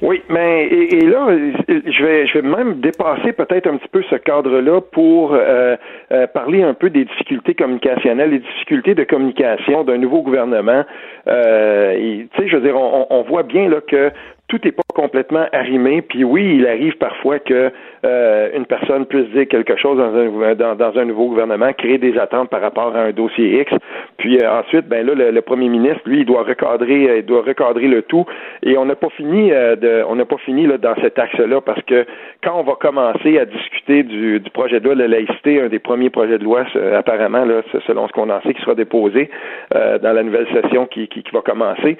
Oui, 0.00 0.22
mais 0.28 0.66
et, 0.66 1.00
là, 1.06 1.26
je 1.68 2.04
vais, 2.04 2.26
je 2.26 2.38
vais 2.38 2.48
même 2.48 2.80
dépasser 2.80 3.32
peut-être 3.32 3.66
un 3.66 3.78
petit 3.78 3.88
peu 3.88 4.02
ce 4.08 4.14
cadre-là 4.14 4.80
pour 4.80 5.34
euh, 5.34 5.76
euh, 6.12 6.26
parler 6.28 6.62
un 6.62 6.74
peu 6.74 6.88
des 6.88 7.04
difficultés 7.04 7.54
communicationnelles, 7.54 8.30
les 8.30 8.38
difficultés 8.38 8.94
de 8.94 9.02
communication 9.02 9.82
d'un 9.82 9.98
nouveau 9.98 10.22
gouvernement. 10.22 10.84
Euh, 11.26 12.26
tu 12.32 12.42
sais, 12.42 12.48
je 12.48 12.56
veux 12.56 12.62
dire, 12.62 12.76
on, 12.76 13.08
on 13.10 13.22
voit 13.22 13.42
bien 13.42 13.68
là 13.68 13.80
que 13.80 14.12
tout 14.48 14.58
n'est 14.64 14.72
pas 14.72 14.82
complètement 14.94 15.46
arrimé. 15.52 16.02
Puis 16.02 16.24
oui, 16.24 16.56
il 16.56 16.66
arrive 16.66 16.96
parfois 16.96 17.38
que 17.38 17.70
euh, 18.04 18.48
une 18.54 18.64
personne 18.64 19.04
puisse 19.04 19.28
dire 19.28 19.46
quelque 19.46 19.76
chose 19.76 19.98
dans 19.98 20.14
un, 20.14 20.54
dans, 20.54 20.74
dans, 20.74 20.98
un 20.98 21.04
nouveau 21.04 21.28
gouvernement, 21.28 21.72
créer 21.74 21.98
des 21.98 22.18
attentes 22.18 22.48
par 22.48 22.62
rapport 22.62 22.96
à 22.96 23.00
un 23.00 23.12
dossier 23.12 23.60
X. 23.60 23.72
Puis 24.16 24.38
euh, 24.38 24.50
ensuite, 24.50 24.88
ben 24.88 25.06
là, 25.06 25.30
le, 25.30 25.42
premier 25.42 25.68
ministre, 25.68 26.00
lui, 26.06 26.20
il 26.20 26.24
doit 26.24 26.44
recadrer, 26.44 27.08
euh, 27.08 27.18
il 27.18 27.26
doit 27.26 27.42
recadrer 27.42 27.88
le 27.88 28.02
tout. 28.02 28.24
Et 28.62 28.78
on 28.78 28.86
n'a 28.86 28.96
pas 28.96 29.10
fini 29.10 29.50
de, 29.50 30.02
on 30.08 30.16
n'a 30.16 30.24
pas 30.24 30.38
fini 30.38 30.66
là 30.66 30.78
dans 30.78 30.94
cet 31.02 31.18
axe-là 31.18 31.60
parce 31.60 31.82
que 31.82 32.06
quand 32.42 32.58
on 32.58 32.62
va 32.62 32.74
commencer 32.74 33.38
à 33.38 33.44
discuter 33.44 34.02
du, 34.02 34.40
du 34.40 34.50
projet 34.50 34.80
de 34.80 34.84
loi 34.84 34.94
de 34.94 35.00
la 35.00 35.08
laïcité, 35.08 35.60
un 35.60 35.68
des 35.68 35.78
premiers 35.78 36.10
projets 36.10 36.38
de 36.38 36.44
loi 36.44 36.64
apparemment 36.96 37.44
là, 37.44 37.62
selon 37.86 38.08
ce 38.08 38.12
qu'on 38.12 38.30
en 38.30 38.40
sait, 38.42 38.54
qui 38.54 38.62
sera 38.62 38.74
déposé 38.74 39.30
dans 39.72 40.12
la 40.12 40.22
nouvelle 40.22 40.46
session 40.52 40.86
qui, 40.86 41.08
qui, 41.08 41.22
qui 41.22 41.30
va 41.32 41.40
commencer, 41.40 41.96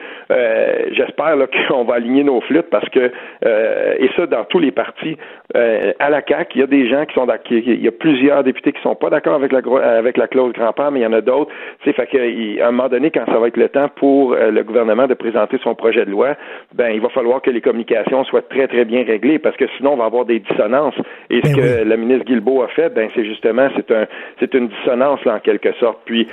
j'espère 0.93 1.37
qu'on 1.69 1.85
va 1.85 1.95
aligner 1.95 2.25
nos 2.25 2.38
aux 2.39 2.41
flûtes 2.43 2.71
parce 2.71 2.89
que, 2.91 3.11
euh, 3.45 3.95
et 3.99 4.09
ça 4.17 4.27
dans 4.27 4.45
tous 4.45 4.59
les 4.59 4.71
partis, 4.71 5.17
euh, 5.57 5.93
à 5.99 6.11
la 6.11 6.23
CAQ, 6.27 6.53
il 6.55 6.61
y 6.61 6.65
a 6.65 6.67
des 6.67 6.89
gens 6.89 7.05
qui 7.07 7.15
sont 7.15 7.27
d'accord, 7.27 7.51
il 7.51 7.83
y 7.83 7.89
a 7.89 7.93
plusieurs 7.93 8.45
députés 8.45 8.73
qui 8.73 8.81
sont 8.83 8.95
pas 8.95 9.11
d'accord 9.11 9.35
avec 9.35 9.53
la, 9.53 9.61
avec 9.99 10.17
la 10.17 10.29
clause 10.29 10.53
grand-père, 10.53 10.91
mais 10.91 11.01
il 11.01 11.03
y 11.03 11.07
en 11.07 11.13
a 11.13 11.21
d'autres. 11.21 11.51
C'est 11.85 11.95
fait 11.95 12.07
qu'à 12.07 12.67
un 12.67 12.71
moment 12.71 12.89
donné, 12.89 13.11
quand 13.11 13.25
ça 13.27 13.39
va 13.39 13.49
être 13.49 13.57
le 13.57 13.69
temps 13.69 13.89
pour 13.97 14.33
euh, 14.33 14.51
le 14.51 14.63
gouvernement 14.63 15.07
de 15.07 15.15
présenter 15.15 15.59
son 15.63 15.75
projet 15.75 16.05
de 16.05 16.11
loi, 16.11 16.37
ben 16.75 16.91
il 16.91 17.01
va 17.01 17.09
falloir 17.09 17.43
que 17.43 17.51
les 17.51 17.61
communications 17.61 18.25
soient 18.25 18.43
très 18.43 18.69
très 18.69 18.85
bien 18.85 19.05
réglées 19.05 19.39
parce 19.39 19.57
que 19.57 19.65
sinon 19.77 19.95
on 19.95 19.97
va 19.97 20.05
avoir 20.05 20.25
des 20.25 20.41
dissonances. 20.41 20.97
Et 21.31 21.41
ce 21.43 21.55
ben 21.55 21.57
que 21.57 21.89
la 21.89 21.97
ministre 21.97 22.25
Guilbeault 22.25 22.63
a 22.63 22.69
fait, 22.69 22.91
ben 22.95 23.09
c'est 23.15 23.25
justement 23.25 23.69
c'est 23.75 23.91
un 23.91 24.07
c'est 24.41 24.53
une 24.55 24.69
dissonance 24.69 25.25
là 25.25 25.37
en 25.37 25.41
quelque 25.41 25.73
sorte. 25.75 26.01
Puis 26.05 26.29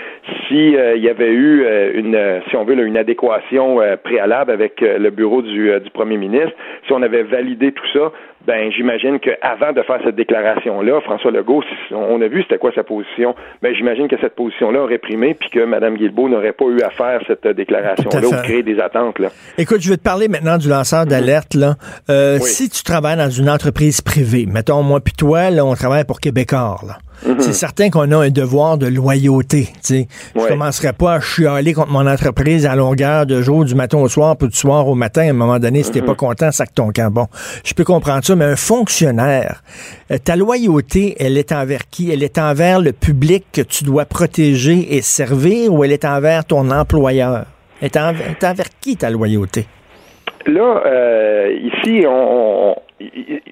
si 0.48 0.76
il 0.76 1.04
y 1.04 1.10
avait 1.10 1.32
eu 1.32 1.66
une 1.94 2.42
si 2.50 2.56
on 2.56 2.64
veut 2.64 2.76
une 2.76 2.98
adéquation 2.98 3.80
préalable 4.04 4.52
avec 4.52 4.82
le 4.82 5.10
bureau 5.10 5.42
du, 5.42 5.72
du 5.80 5.90
premier 5.96 6.18
ministre, 6.18 6.56
si 6.86 6.94
on 6.94 7.02
avait 7.02 7.24
validé 7.24 7.72
tout 7.72 7.88
ça, 7.94 8.12
ben 8.46 8.72
j'imagine 8.72 9.20
qu'avant 9.20 9.74
de 9.74 9.82
faire 9.82 10.00
cette 10.04 10.16
déclaration-là, 10.16 11.02
François 11.02 11.32
Legault, 11.32 11.64
on 11.92 12.22
a 12.22 12.28
vu 12.28 12.44
c'était 12.44 12.58
quoi 12.58 12.72
sa 12.74 12.84
position, 12.84 13.36
ben 13.62 13.74
j'imagine 13.76 14.08
que 14.08 14.16
cette 14.22 14.36
position-là 14.36 14.82
aurait 14.82 14.98
primé, 14.98 15.34
puis 15.34 15.50
que 15.50 15.66
Mme 15.66 15.98
Guilbeault 15.98 16.30
n'aurait 16.30 16.54
pas 16.54 16.66
eu 16.66 16.82
à 16.82 16.90
faire 16.90 17.22
cette 17.28 17.48
déclaration-là 17.48 18.28
ou 18.28 18.44
créer 18.44 18.64
des 18.64 18.80
attentes. 18.80 19.20
Là. 19.20 19.30
Écoute, 19.58 19.82
je 19.82 19.90
vais 19.90 19.98
te 19.98 20.04
parler 20.04 20.28
maintenant 20.28 20.58
du 20.58 20.70
lanceur 20.70 21.06
d'alerte. 21.06 21.56
Là. 21.56 21.76
Euh, 22.10 22.38
Si 22.40 22.70
tu 22.70 22.84
travailles 22.84 23.18
dans 23.18 23.30
une 23.30 23.50
entreprise 23.50 24.02
privée, 24.02 24.46
mettons 24.46 24.84
moi 24.84 25.00
puis 25.00 25.14
toi, 25.14 25.50
là, 25.50 25.66
on 25.66 25.74
travaille 25.74 26.06
pour 26.06 26.20
Québécois. 26.20 26.78
Là. 26.88 26.98
Mhm. 27.26 27.40
C'est 27.40 27.54
certain 27.54 27.90
qu'on 27.90 28.12
a 28.12 28.18
un 28.18 28.30
devoir 28.30 28.78
de 28.78 28.88
loyauté. 28.88 29.70
sais. 29.82 30.08
Je 30.36 30.42
ne 30.42 30.48
commencerai 30.48 30.94
pas 30.94 31.14
à 31.14 31.20
chialer 31.20 31.74
contre 31.74 31.92
mon 31.92 32.06
entreprise 32.08 32.66
à 32.66 32.76
longueur 32.76 33.26
de 33.26 33.42
jour, 33.42 33.66
du 33.66 33.76
matin 33.76 33.98
au 33.98 34.08
soir, 34.08 34.36
puis 34.38 34.48
du 34.48 34.56
soir 34.56 34.88
au 34.88 34.96
matin. 34.96 35.22
À 35.22 35.30
un 35.30 35.34
moment 35.34 35.60
donné, 35.60 35.84
si 35.84 35.92
t'es 35.92 36.02
mhm. 36.02 36.08
pas 36.08 36.16
content, 36.16 36.52
sac 36.52 36.74
ton 36.74 36.92
camp. 36.92 37.12
Bon, 37.12 37.28
je 37.64 37.74
peux 37.74 37.84
comprendre 37.84 38.24
ça, 38.24 38.35
un 38.42 38.56
fonctionnaire, 38.56 39.64
euh, 40.12 40.18
ta 40.18 40.36
loyauté, 40.36 41.16
elle 41.20 41.38
est 41.38 41.52
envers 41.52 41.90
qui? 41.90 42.12
Elle 42.12 42.24
est 42.24 42.38
envers 42.38 42.80
le 42.80 42.92
public 42.92 43.46
que 43.52 43.62
tu 43.62 43.84
dois 43.84 44.06
protéger 44.06 44.96
et 44.96 45.02
servir 45.02 45.74
ou 45.74 45.84
elle 45.84 45.92
est 45.92 46.06
envers 46.06 46.46
ton 46.46 46.72
employeur? 46.72 47.46
Elle 47.82 47.88
est 47.88 47.98
envers, 48.44 48.68
qui 48.82 48.98
ta 48.98 49.10
loyauté? 49.10 49.68
Là, 50.48 50.84
euh, 50.86 51.58
ici, 51.60 52.06
on, 52.08 52.76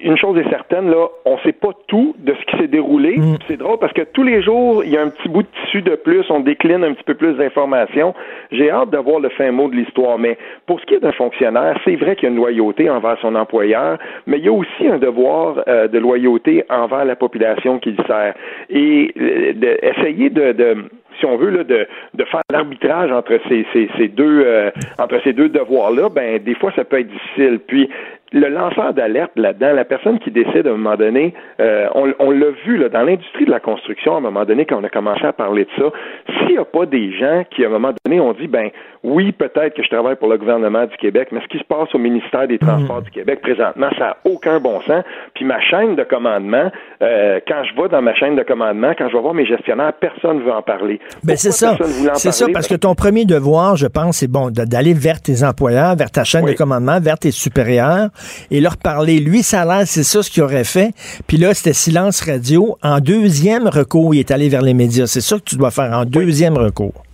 une 0.02 0.16
chose 0.16 0.38
est 0.38 0.48
certaine, 0.48 0.90
là, 0.90 1.06
on 1.26 1.36
sait 1.38 1.52
pas 1.52 1.70
tout 1.86 2.14
de 2.18 2.32
ce 2.32 2.46
qui 2.46 2.62
s'est 2.62 2.68
déroulé. 2.68 3.18
Mm. 3.18 3.36
C'est 3.46 3.58
drôle 3.58 3.78
parce 3.78 3.92
que 3.92 4.02
tous 4.02 4.22
les 4.22 4.42
jours, 4.42 4.82
il 4.84 4.90
y 4.90 4.96
a 4.96 5.02
un 5.02 5.10
petit 5.10 5.28
bout 5.28 5.42
de 5.42 5.48
tissu 5.64 5.82
de 5.82 5.96
plus, 5.96 6.24
on 6.30 6.40
décline 6.40 6.82
un 6.82 6.94
petit 6.94 7.04
peu 7.04 7.14
plus 7.14 7.34
d'informations. 7.34 8.14
J'ai 8.52 8.70
hâte 8.70 8.90
de 8.90 8.98
voir 8.98 9.20
le 9.20 9.28
fin 9.30 9.50
mot 9.50 9.68
de 9.68 9.76
l'histoire. 9.76 10.18
Mais 10.18 10.38
pour 10.66 10.80
ce 10.80 10.86
qui 10.86 10.94
est 10.94 11.00
d'un 11.00 11.12
fonctionnaire, 11.12 11.78
c'est 11.84 11.96
vrai 11.96 12.16
qu'il 12.16 12.24
y 12.24 12.26
a 12.26 12.30
une 12.30 12.36
loyauté 12.36 12.88
envers 12.88 13.18
son 13.20 13.34
employeur, 13.34 13.98
mais 14.26 14.38
il 14.38 14.44
y 14.44 14.48
a 14.48 14.52
aussi 14.52 14.88
un 14.88 14.98
devoir 14.98 15.62
euh, 15.68 15.88
de 15.88 15.98
loyauté 15.98 16.64
envers 16.70 17.04
la 17.04 17.16
population 17.16 17.78
qu'il 17.78 17.96
sert. 18.06 18.34
Et 18.70 19.12
euh, 19.20 19.76
essayer 19.82 20.30
de, 20.30 20.52
de 20.52 20.76
si 21.18 21.26
on 21.26 21.36
veut, 21.36 21.50
là, 21.50 21.64
de, 21.64 21.86
de 22.14 22.24
faire 22.24 22.42
l'arbitrage 22.52 23.10
entre 23.12 23.38
ces, 23.48 23.66
ces, 23.72 23.88
ces 23.96 24.08
deux 24.08 24.42
euh, 24.44 24.70
entre 24.98 25.20
ces 25.24 25.32
deux 25.32 25.48
devoirs-là, 25.48 26.08
ben 26.08 26.38
des 26.42 26.54
fois 26.54 26.72
ça 26.76 26.84
peut 26.84 27.00
être 27.00 27.08
difficile. 27.08 27.60
Puis 27.66 27.88
le 28.32 28.48
lanceur 28.48 28.92
d'alerte 28.94 29.30
là-dedans, 29.36 29.72
la 29.72 29.84
personne 29.84 30.18
qui 30.18 30.30
décide 30.30 30.66
à 30.66 30.70
un 30.70 30.76
moment 30.76 30.96
donné, 30.96 31.34
euh, 31.60 31.86
on, 31.94 32.12
on 32.18 32.30
l'a 32.32 32.50
vu 32.66 32.76
là, 32.76 32.88
dans 32.88 33.02
l'industrie 33.02 33.44
de 33.44 33.50
la 33.50 33.60
construction, 33.60 34.14
à 34.14 34.18
un 34.18 34.20
moment 34.20 34.44
donné, 34.44 34.64
quand 34.64 34.80
on 34.80 34.84
a 34.84 34.88
commencé 34.88 35.24
à 35.24 35.32
parler 35.32 35.64
de 35.64 35.70
ça, 35.78 35.90
s'il 36.38 36.48
n'y 36.48 36.58
a 36.58 36.64
pas 36.64 36.84
des 36.84 37.12
gens 37.12 37.44
qui, 37.50 37.64
à 37.64 37.68
un 37.68 37.70
moment 37.70 37.92
donné, 38.04 38.18
ont 38.20 38.32
dit, 38.32 38.48
ben 38.48 38.70
oui, 39.04 39.32
peut-être 39.32 39.76
que 39.76 39.82
je 39.82 39.90
travaille 39.90 40.16
pour 40.16 40.28
le 40.28 40.38
gouvernement 40.38 40.86
du 40.86 40.96
Québec, 40.96 41.28
mais 41.30 41.40
ce 41.42 41.48
qui 41.48 41.58
se 41.58 41.64
passe 41.64 41.94
au 41.94 41.98
ministère 41.98 42.48
des 42.48 42.58
Transports 42.58 43.02
mm. 43.02 43.04
du 43.04 43.10
Québec 43.10 43.42
présentement, 43.42 43.90
ça 43.98 44.04
n'a 44.04 44.16
aucun 44.24 44.58
bon 44.60 44.80
sens. 44.80 45.04
Puis 45.34 45.44
ma 45.44 45.60
chaîne 45.60 45.94
de 45.94 46.04
commandement, 46.04 46.72
euh, 47.02 47.38
quand 47.46 47.62
je 47.64 47.80
vais 47.80 47.88
dans 47.90 48.00
ma 48.00 48.14
chaîne 48.14 48.34
de 48.34 48.42
commandement, 48.42 48.92
quand 48.96 49.10
je 49.10 49.14
vais 49.14 49.20
voir 49.20 49.34
mes 49.34 49.44
gestionnaires, 49.44 49.92
personne 50.00 50.38
ne 50.38 50.42
veut 50.44 50.52
en 50.52 50.62
parler. 50.62 51.00
Ben 51.22 51.36
c'est 51.36 51.52
ça. 51.52 51.76
C'est 52.14 52.32
ça, 52.32 52.46
parce 52.52 52.66
que 52.66 52.76
ton 52.76 52.94
premier 52.94 53.26
devoir, 53.26 53.76
je 53.76 53.86
pense, 53.86 54.16
c'est 54.18 54.30
bon, 54.30 54.50
d'aller 54.50 54.94
vers 54.94 55.20
tes 55.20 55.44
employeurs, 55.44 55.96
vers 55.96 56.10
ta 56.10 56.24
chaîne 56.24 56.46
de 56.46 56.52
commandement, 56.52 56.98
vers 56.98 57.18
tes 57.18 57.30
supérieurs, 57.30 58.08
et 58.50 58.60
leur 58.62 58.78
parler. 58.78 59.20
Lui, 59.20 59.42
ça 59.42 59.62
a 59.62 59.64
l'air, 59.66 59.86
c'est 59.86 60.02
ça 60.02 60.22
ce 60.22 60.30
qu'il 60.30 60.42
aurait 60.42 60.64
fait. 60.64 60.92
Puis 61.26 61.36
là, 61.36 61.52
c'était 61.52 61.74
silence 61.74 62.22
radio. 62.22 62.78
En 62.82 63.00
deuxième 63.00 63.68
recours, 63.68 64.14
il 64.14 64.20
est 64.20 64.30
allé 64.30 64.48
vers 64.48 64.62
les 64.62 64.74
médias. 64.74 65.06
C'est 65.06 65.20
ça 65.20 65.36
que 65.36 65.44
tu 65.44 65.56
dois 65.56 65.70
faire 65.70 65.92
en 65.92 66.06
deuxième 66.06 66.56
recours. 66.56 67.04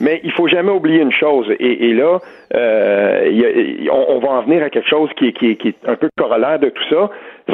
Mais 0.00 0.20
il 0.24 0.32
faut 0.32 0.48
jamais 0.48 0.70
oublier 0.70 1.00
une 1.00 1.12
chose, 1.12 1.46
et, 1.58 1.92
là, 1.92 2.18
euh, 2.54 3.88
on, 3.90 4.18
va 4.18 4.28
en 4.28 4.42
venir 4.42 4.62
à 4.62 4.70
quelque 4.70 4.88
chose 4.88 5.10
qui, 5.16 5.32
qui, 5.32 5.56
qui 5.56 5.68
est 5.68 5.88
un 5.88 5.96
peu 5.96 6.08
corollaire 6.16 6.58
de 6.58 6.70
tout 6.70 6.84
ça 6.90 7.10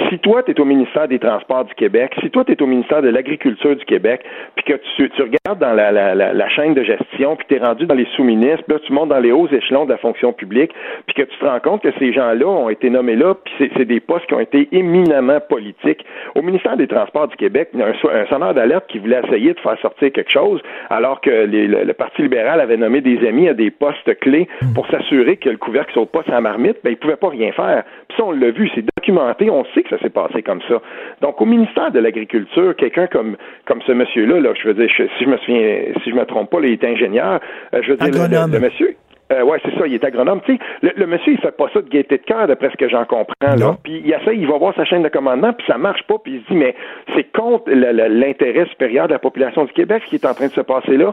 si 0.09 0.19
toi, 0.19 0.43
tu 0.43 0.51
es 0.51 0.61
au 0.61 0.65
ministère 0.65 1.07
des 1.07 1.19
Transports 1.19 1.65
du 1.65 1.75
Québec, 1.75 2.15
si 2.21 2.31
toi, 2.31 2.45
tu 2.45 2.53
es 2.53 2.63
au 2.63 2.67
ministère 2.67 3.01
de 3.01 3.09
l'Agriculture 3.09 3.77
du 3.77 3.85
Québec, 3.85 4.23
puis 4.57 4.65
que 4.65 4.81
tu, 4.97 5.09
tu 5.11 5.23
regardes 5.23 5.61
dans 5.61 5.73
la, 5.73 5.93
la, 5.93 6.15
la, 6.15 6.49
chaîne 6.49 6.75
de 6.75 6.83
gestion, 6.83 7.37
puis 7.37 7.47
tu 7.49 7.55
es 7.55 7.59
rendu 7.59 7.87
dans 7.87 7.95
les 7.95 8.07
sous-ministres, 8.17 8.65
là, 8.69 8.79
tu 8.81 8.93
montes 8.93 9.11
dans 9.11 9.21
les 9.21 9.31
hauts 9.31 9.47
échelons 9.49 9.85
de 9.85 9.91
la 9.91 9.99
fonction 9.99 10.33
publique, 10.33 10.73
puis 11.07 11.15
que 11.15 11.23
tu 11.23 11.39
te 11.39 11.45
rends 11.45 11.61
compte 11.61 11.83
que 11.83 11.93
ces 11.99 12.13
gens-là 12.13 12.47
ont 12.47 12.69
été 12.69 12.91
nommés 12.91 13.15
là, 13.15 13.35
puis 13.35 13.71
c'est 13.77 13.85
des 13.85 14.01
postes 14.01 14.27
qui 14.27 14.35
ont 14.35 14.41
été 14.41 14.69
éminemment 14.73 15.39
politiques. 15.49 16.05
Au 16.35 16.43
ministère 16.43 16.77
des 16.77 16.89
Transports 16.89 17.29
du 17.29 17.37
Québec, 17.37 17.69
il 17.73 17.81
y 17.81 17.83
a 17.83 17.87
un, 17.87 18.27
sonneur 18.27 18.53
d'alerte 18.55 18.87
qui 18.89 18.99
voulait 18.99 19.21
essayer 19.25 19.55
de 19.55 19.61
faire 19.61 19.79
sortir 19.81 20.11
quelque 20.13 20.31
chose, 20.31 20.61
alors 20.91 21.21
que 21.21 21.31
le, 21.31 21.95
Parti 21.95 22.23
libéral 22.23 22.61
avait 22.61 22.77
nommé 22.77 23.01
des 23.01 23.25
amis 23.27 23.49
à 23.49 23.55
des 23.55 23.71
postes 23.71 24.19
clés 24.19 24.49
pour 24.75 24.89
s'assurer 24.89 25.37
que 25.37 25.49
le 25.49 25.57
couvercle 25.57 25.95
saute 25.95 26.11
pas 26.11 26.25
sa 26.29 26.41
marmite, 26.41 26.79
ben, 26.83 26.91
il 26.91 26.97
pouvait 26.97 27.17
pas 27.17 27.29
rien 27.29 27.53
faire. 27.53 27.85
Puis 28.09 28.19
ça, 28.19 28.25
on 28.25 28.33
l'a 28.33 28.51
vu, 28.51 28.69
c'est 28.75 28.85
documenté, 28.97 29.49
on 29.49 29.65
sait 29.67 29.84
que 29.85 29.97
ça 29.97 30.03
s'est 30.03 30.11
passé 30.11 30.43
comme 30.43 30.61
ça. 30.69 30.81
Donc, 31.21 31.41
au 31.41 31.47
ministère 31.47 31.91
de 31.91 32.01
l'Agriculture, 32.01 32.75
quelqu'un 32.77 33.07
comme, 33.07 33.37
comme 33.67 33.81
ce 33.87 33.93
monsieur-là, 33.93 34.41
là, 34.41 34.51
je 34.61 34.69
veux 34.69 34.75
dire, 34.75 34.89
si 34.97 35.25
je 35.25 35.29
me 35.29 35.37
souviens, 35.39 35.85
si 36.03 36.11
je 36.11 36.15
me 36.15 36.25
trompe 36.25 36.51
pas, 36.51 36.59
il 36.61 36.73
est 36.73 36.85
ingénieur, 36.85 37.41
euh, 37.75 37.83
je 37.83 37.93
veux 37.93 37.97
dire, 37.97 38.47
le, 38.47 38.59
monsieur, 38.59 38.97
euh, 39.33 39.43
ouais, 39.43 39.59
c'est 39.65 39.75
ça, 39.79 39.87
il 39.87 39.95
est 39.95 40.05
agronome. 40.05 40.41
Tu 40.45 40.57
sais, 40.57 40.93
le, 40.97 41.07
monsieur, 41.07 41.33
il 41.33 41.39
fait 41.39 41.57
pas 41.57 41.69
ça 41.73 41.81
de 41.81 41.89
gaieté 41.89 42.19
de 42.19 42.23
cœur, 42.23 42.47
d'après 42.47 42.71
ce 42.71 42.77
que 42.77 42.89
j'en 42.89 43.05
comprends. 43.05 43.35
Là. 43.41 43.77
Puis 43.83 44.03
il 44.05 44.13
essaie, 44.13 44.37
il 44.37 44.47
va 44.47 44.59
voir 44.59 44.75
sa 44.75 44.85
chaîne 44.85 45.03
de 45.03 45.09
commandement, 45.09 45.53
puis 45.53 45.67
ça 45.67 45.79
marche 45.79 46.03
pas, 46.05 46.17
puis 46.23 46.35
il 46.35 46.43
se 46.43 46.53
dit, 46.53 46.59
mais 46.59 46.75
c'est 47.15 47.25
contre 47.33 47.71
l'intérêt 47.71 48.67
supérieur 48.67 49.09
de 49.09 49.13
la 49.13 49.19
population 49.19 49.65
du 49.65 49.73
Québec 49.73 50.03
ce 50.05 50.11
qui 50.11 50.17
est 50.17 50.27
en 50.27 50.35
train 50.35 50.49
de 50.49 50.53
se 50.53 50.61
passer 50.61 50.97
là. 50.97 51.13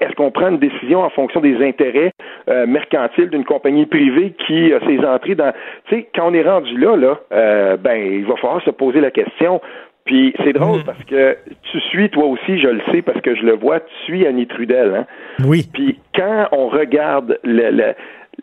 Est-ce 0.00 0.14
qu'on 0.14 0.30
prend 0.30 0.48
une 0.48 0.58
décision 0.58 1.00
en 1.00 1.10
fonction 1.10 1.40
des 1.40 1.64
intérêts 1.64 2.12
euh, 2.48 2.66
mercantiles 2.66 3.30
d'une 3.30 3.44
compagnie 3.44 3.86
privée 3.86 4.34
qui 4.46 4.72
a 4.72 4.80
ses 4.86 5.04
entrées 5.04 5.34
dans... 5.34 5.52
Tu 5.86 5.96
sais, 5.96 6.08
quand 6.14 6.30
on 6.30 6.34
est 6.34 6.42
rendu 6.42 6.76
là, 6.78 6.96
là, 6.96 7.20
euh, 7.32 7.76
ben, 7.76 7.96
il 7.96 8.24
va 8.24 8.36
falloir 8.36 8.62
se 8.62 8.70
poser 8.70 9.00
la 9.00 9.10
question 9.10 9.60
puis 10.04 10.34
c'est 10.44 10.52
drôle 10.52 10.80
mm. 10.80 10.84
parce 10.84 11.04
que 11.04 11.36
tu 11.70 11.80
suis 11.80 12.10
toi 12.10 12.24
aussi, 12.26 12.58
je 12.58 12.68
le 12.68 12.80
sais 12.90 13.02
parce 13.02 13.20
que 13.20 13.34
je 13.34 13.42
le 13.42 13.54
vois, 13.54 13.80
tu 13.80 13.94
suis 14.04 14.26
Annie 14.26 14.46
Trudel. 14.46 14.94
Hein? 14.94 15.06
Oui. 15.44 15.68
Puis 15.72 15.98
quand 16.14 16.48
on 16.52 16.68
regarde 16.68 17.38
le, 17.44 17.94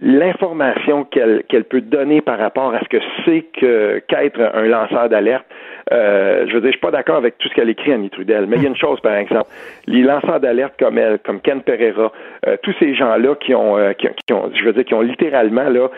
l'information 0.02 1.04
qu'elle 1.04 1.44
qu'elle 1.48 1.66
peut 1.66 1.82
donner 1.82 2.22
par 2.22 2.40
rapport 2.40 2.74
à 2.74 2.80
ce 2.80 2.88
que 2.88 2.98
c'est 3.26 3.42
que 3.60 4.02
qu'être 4.08 4.40
un 4.54 4.66
lanceur 4.66 5.10
d'alerte, 5.10 5.46
euh, 5.92 6.46
je 6.48 6.54
veux 6.54 6.62
dire, 6.62 6.70
je 6.70 6.78
suis 6.78 6.82
pas 6.82 6.92
d'accord 6.92 7.18
avec 7.18 7.38
tout 7.38 7.50
ce 7.50 7.54
qu'elle 7.54 7.70
écrit, 7.70 7.92
Annie 7.92 8.10
Trudel, 8.10 8.46
mais 8.48 8.58
il 8.58 8.64
y 8.64 8.66
a 8.66 8.70
une 8.70 8.78
chose, 8.78 9.00
par 9.02 9.16
exemple, 9.16 9.48
les 9.88 10.02
lanceurs 10.02 10.40
d'alerte 10.40 10.76
comme 10.80 10.98
elle, 10.98 11.20
comme 11.20 11.42
Ken 11.42 11.62
Pereira, 11.62 12.12
euh, 12.48 12.58
tous 12.62 12.74
ces 12.80 12.94
gens-là 12.96 13.36
qui 13.36 13.56
ont, 13.56 13.78
euh, 13.78 13.94
qui, 13.94 14.08
ont, 14.34 14.52
je 14.54 14.64
veux 14.64 14.74
dire, 14.74 14.86
qui 14.86 14.94
ont 14.94 15.02
littéralement 15.02 15.70
là 15.70 15.90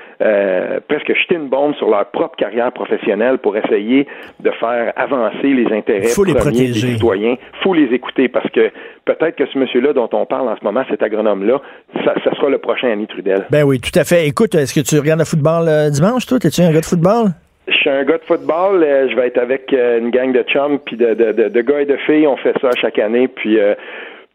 presque 0.87 1.13
jeté 1.15 1.35
une 1.35 1.49
bombe 1.49 1.75
sur 1.75 1.89
leur 1.89 2.05
propre 2.05 2.35
carrière 2.35 2.71
professionnelle 2.71 3.37
pour 3.37 3.57
essayer 3.57 4.07
de 4.39 4.51
faire 4.51 4.93
avancer 4.95 5.47
les 5.47 5.65
intérêts 5.73 6.07
premiers 6.35 6.67
des 6.67 6.73
citoyens. 6.73 7.35
faut 7.63 7.73
les 7.73 7.93
écouter 7.93 8.27
parce 8.27 8.49
que 8.51 8.71
peut-être 9.05 9.35
que 9.35 9.45
ce 9.45 9.57
monsieur-là 9.57 9.93
dont 9.93 10.09
on 10.13 10.25
parle 10.25 10.49
en 10.49 10.57
ce 10.57 10.63
moment, 10.63 10.83
cet 10.89 11.03
agronome-là, 11.03 11.61
ça, 12.05 12.13
ça, 12.23 12.31
sera 12.35 12.49
le 12.49 12.57
prochain 12.57 12.91
Annie 12.91 13.07
Trudel. 13.07 13.45
Ben 13.49 13.63
oui, 13.63 13.79
tout 13.79 13.97
à 13.97 14.03
fait. 14.03 14.27
Écoute, 14.27 14.55
est-ce 14.55 14.73
que 14.73 14.81
tu 14.81 14.99
regardes 14.99 15.19
le 15.19 15.25
football 15.25 15.91
dimanche, 15.91 16.25
toi? 16.25 16.39
T'es-tu 16.39 16.61
un 16.61 16.71
gars 16.71 16.81
de 16.81 16.85
football? 16.85 17.31
Je 17.67 17.73
suis 17.73 17.89
un 17.89 18.03
gars 18.03 18.17
de 18.17 18.23
football. 18.23 18.83
Euh, 18.83 19.07
je 19.09 19.15
vais 19.15 19.27
être 19.27 19.37
avec 19.37 19.71
euh, 19.73 19.99
une 19.99 20.09
gang 20.09 20.31
de 20.33 20.43
chums 20.43 20.79
puis 20.79 20.97
de, 20.97 21.13
de, 21.13 21.49
de, 21.49 21.61
gars 21.61 21.81
et 21.81 21.85
de 21.85 21.97
filles. 22.05 22.27
On 22.27 22.37
fait 22.37 22.53
ça 22.59 22.69
chaque 22.79 22.97
année. 22.99 23.27
Puis 23.27 23.59
euh, 23.59 23.75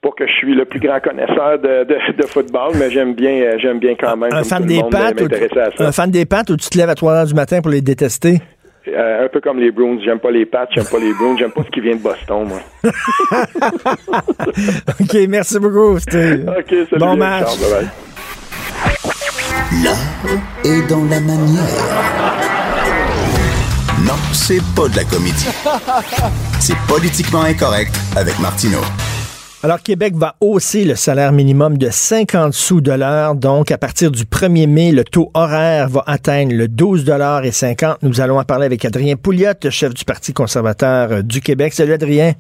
pas 0.01 0.11
que 0.17 0.27
je 0.27 0.33
suis 0.33 0.55
le 0.55 0.65
plus 0.65 0.81
grand 0.81 1.01
connaisseur 1.01 1.59
de, 1.59 1.85
de, 1.85 2.27
football, 2.27 2.73
mais 2.79 2.91
j'aime 2.91 3.15
bien, 3.15 3.59
j'aime 3.59 3.79
bien 3.79 3.95
quand 3.99 4.17
même. 4.17 4.33
Un 4.33 4.45
fan 4.45 4.65
des 4.65 4.81
pattes, 4.91 5.21
un 5.81 5.93
fan 5.93 6.11
des 6.11 6.25
pattes 6.25 6.51
où 6.51 6.57
tu 6.57 6.69
te 6.69 6.79
lèves 6.79 6.91
à 6.91 6.95
3 6.95 7.13
heures 7.13 7.27
du 7.27 7.35
matin 7.35 7.61
pour 7.61 7.71
les 7.71 7.81
détester? 7.81 8.39
Un 8.95 9.29
peu 9.29 9.41
comme 9.41 9.59
les 9.59 9.71
Bruins. 9.71 9.99
J'aime 10.05 10.19
pas 10.19 10.31
les 10.31 10.47
Pats, 10.47 10.69
j'aime 10.75 10.87
pas 10.87 10.99
les 10.99 11.13
Bruins, 11.15 11.37
j'aime 11.39 11.51
pas 11.53 11.63
ce 11.65 11.71
qui 11.71 11.81
vient 11.81 11.97
de 11.97 12.01
Boston, 12.01 12.49
moi. 12.49 12.61
OK, 15.01 15.17
merci 15.29 15.59
beaucoup, 15.59 15.99
Steve. 15.99 16.49
OK, 16.59 16.69
salut. 16.69 16.99
Bon 16.99 17.17
match. 17.17 17.49
L'art 19.83 19.97
est 20.65 20.89
dans 20.89 21.05
la 21.05 21.21
manière. 21.21 21.63
Non, 24.05 24.15
c'est 24.33 24.63
pas 24.77 24.89
de 24.89 24.97
la 24.97 25.05
comédie. 25.05 25.49
C'est 26.61 26.77
politiquement 26.87 27.43
incorrect 27.43 27.95
avec 28.15 28.39
Martineau. 28.39 28.83
Alors, 29.67 29.83
Québec 29.83 30.15
va 30.15 30.37
hausser 30.41 30.85
le 30.85 30.95
salaire 30.95 31.33
minimum 31.33 31.77
de 31.77 31.89
50 31.91 32.53
sous 32.53 32.81
de 32.81 32.93
l'heure. 32.93 33.35
Donc, 33.35 33.73
à 33.73 33.79
partir 33.79 34.13
du 34.13 34.23
1er 34.23 34.69
mai, 34.69 34.93
le 34.93 35.03
taux 35.03 35.33
horaire 35.35 35.89
va 35.89 36.05
atteindre 36.07 36.55
le 36.55 36.69
12 36.69 37.05
et 37.43 37.51
50. 37.51 38.01
Nous 38.05 38.21
allons 38.21 38.39
en 38.39 38.45
parler 38.45 38.67
avec 38.67 38.85
Adrien 38.85 39.17
Pouliot, 39.17 39.55
chef 39.71 39.93
du 39.93 40.05
Parti 40.05 40.33
conservateur 40.33 41.11
euh, 41.11 41.23
du 41.23 41.41
Québec. 41.41 41.73
Salut, 41.73 41.95
Adrien. 41.95 42.35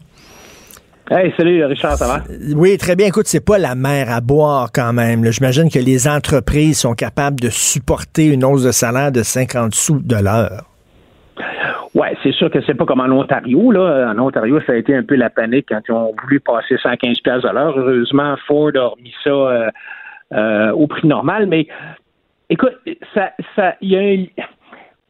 Hey, 1.10 1.34
salut 1.36 1.64
Richard, 1.64 1.98
ça 1.98 2.06
va? 2.06 2.22
Oui, 2.54 2.78
très 2.78 2.94
bien. 2.94 3.08
Écoute, 3.08 3.26
c'est 3.26 3.44
pas 3.44 3.58
la 3.58 3.74
mer 3.74 4.08
à 4.08 4.20
boire 4.20 4.70
quand 4.72 4.92
même. 4.92 5.28
J'imagine 5.32 5.68
que 5.68 5.80
les 5.80 6.06
entreprises 6.06 6.78
sont 6.78 6.94
capables 6.94 7.40
de 7.40 7.50
supporter 7.50 8.26
une 8.26 8.44
hausse 8.44 8.62
de 8.62 8.70
salaire 8.70 9.10
de 9.10 9.24
50 9.24 9.74
sous 9.74 9.98
de 9.98 10.14
l'heure. 10.14 10.75
Oui, 11.96 12.08
c'est 12.22 12.32
sûr 12.32 12.50
que 12.50 12.60
c'est 12.66 12.74
pas 12.74 12.84
comme 12.84 13.00
en 13.00 13.10
Ontario. 13.10 13.70
Là. 13.70 14.12
En 14.14 14.18
Ontario, 14.18 14.60
ça 14.66 14.72
a 14.72 14.76
été 14.76 14.94
un 14.94 15.02
peu 15.02 15.14
la 15.14 15.30
panique 15.30 15.68
quand 15.70 15.80
ils 15.88 15.92
ont 15.92 16.14
voulu 16.22 16.40
passer 16.40 16.76
115 16.76 17.20
pièces 17.20 17.44
à 17.46 17.54
l'heure. 17.54 17.74
Heureusement, 17.74 18.36
Ford 18.46 18.70
a 18.74 18.88
remis 18.88 19.14
ça 19.24 19.30
euh, 19.30 19.70
euh, 20.34 20.72
au 20.72 20.86
prix 20.86 21.08
normal. 21.08 21.46
Mais 21.46 21.66
écoute, 22.50 22.74
ça, 23.14 23.32
ça, 23.56 23.76
y 23.80 23.96
a 23.96 24.44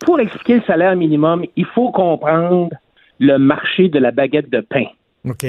pour 0.06 0.20
expliquer 0.20 0.58
le 0.58 0.62
salaire 0.62 0.94
minimum, 0.94 1.44
il 1.56 1.64
faut 1.64 1.90
comprendre 1.90 2.70
le 3.18 3.36
marché 3.36 3.88
de 3.88 3.98
la 3.98 4.12
baguette 4.12 4.50
de 4.50 4.60
pain. 4.60 4.84
OK. 5.24 5.44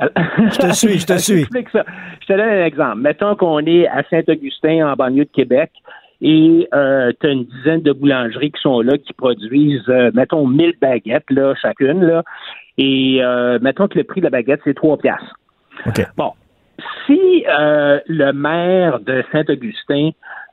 je 0.00 0.58
te 0.58 0.72
suis, 0.72 0.98
je 1.00 1.06
te 1.06 1.18
suis. 1.18 1.42
Je 1.42 2.26
te 2.26 2.32
donne 2.32 2.40
un 2.40 2.64
exemple. 2.64 2.98
Mettons 2.98 3.34
qu'on 3.34 3.58
est 3.66 3.88
à 3.88 4.04
Saint-Augustin, 4.08 4.88
en 4.88 4.94
banlieue 4.94 5.24
de 5.24 5.30
Québec, 5.30 5.72
et 6.20 6.68
euh, 6.74 7.12
tu 7.20 7.26
as 7.26 7.30
une 7.30 7.44
dizaine 7.44 7.82
de 7.82 7.92
boulangeries 7.92 8.52
qui 8.52 8.60
sont 8.60 8.80
là, 8.80 8.98
qui 8.98 9.12
produisent, 9.12 9.88
euh, 9.88 10.10
mettons, 10.14 10.46
1000 10.46 10.74
baguettes, 10.80 11.30
là, 11.30 11.54
chacune, 11.60 12.02
là, 12.04 12.22
et 12.78 13.18
euh, 13.22 13.58
mettons 13.62 13.88
que 13.88 13.98
le 13.98 14.04
prix 14.04 14.20
de 14.20 14.26
la 14.26 14.30
baguette, 14.30 14.60
c'est 14.64 14.74
3 14.74 14.98
piastres. 14.98 15.34
Bon, 16.16 16.32
si 17.06 17.44
euh, 17.48 18.00
le 18.06 18.32
maire 18.32 19.00
de 19.00 19.22
Saint-Augustin 19.32 20.10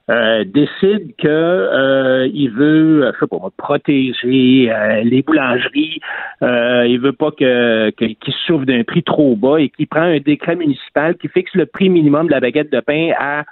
euh, 0.09 0.45
décide 0.45 1.15
que 1.17 1.27
euh, 1.27 2.29
il 2.33 2.49
veut, 2.49 3.11
je 3.13 3.19
sais 3.19 3.27
pas, 3.27 3.49
protéger 3.57 4.71
euh, 4.71 5.01
les 5.03 5.21
boulangeries, 5.21 5.99
il 6.41 6.99
veut 7.01 7.11
pas 7.11 7.31
que 7.31 7.89
qu'ils 7.89 8.33
souffrent 8.45 8.65
d'un 8.65 8.83
prix 8.83 9.03
trop 9.03 9.35
bas 9.35 9.59
et 9.59 9.69
qu'il 9.69 9.87
prend 9.87 10.03
un 10.03 10.19
décret 10.19 10.55
municipal 10.55 11.15
qui 11.17 11.27
fixe 11.27 11.53
le 11.55 11.65
prix 11.65 11.89
minimum 11.89 12.27
de 12.27 12.31
la 12.31 12.39
baguette 12.39 12.71
de 12.71 12.79
pain 12.79 13.11
à, 13.19 13.43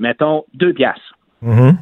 mettons, 0.00 0.44
deux 0.54 0.72
piastres. 0.72 1.14
Mm-hmm. 1.44 1.76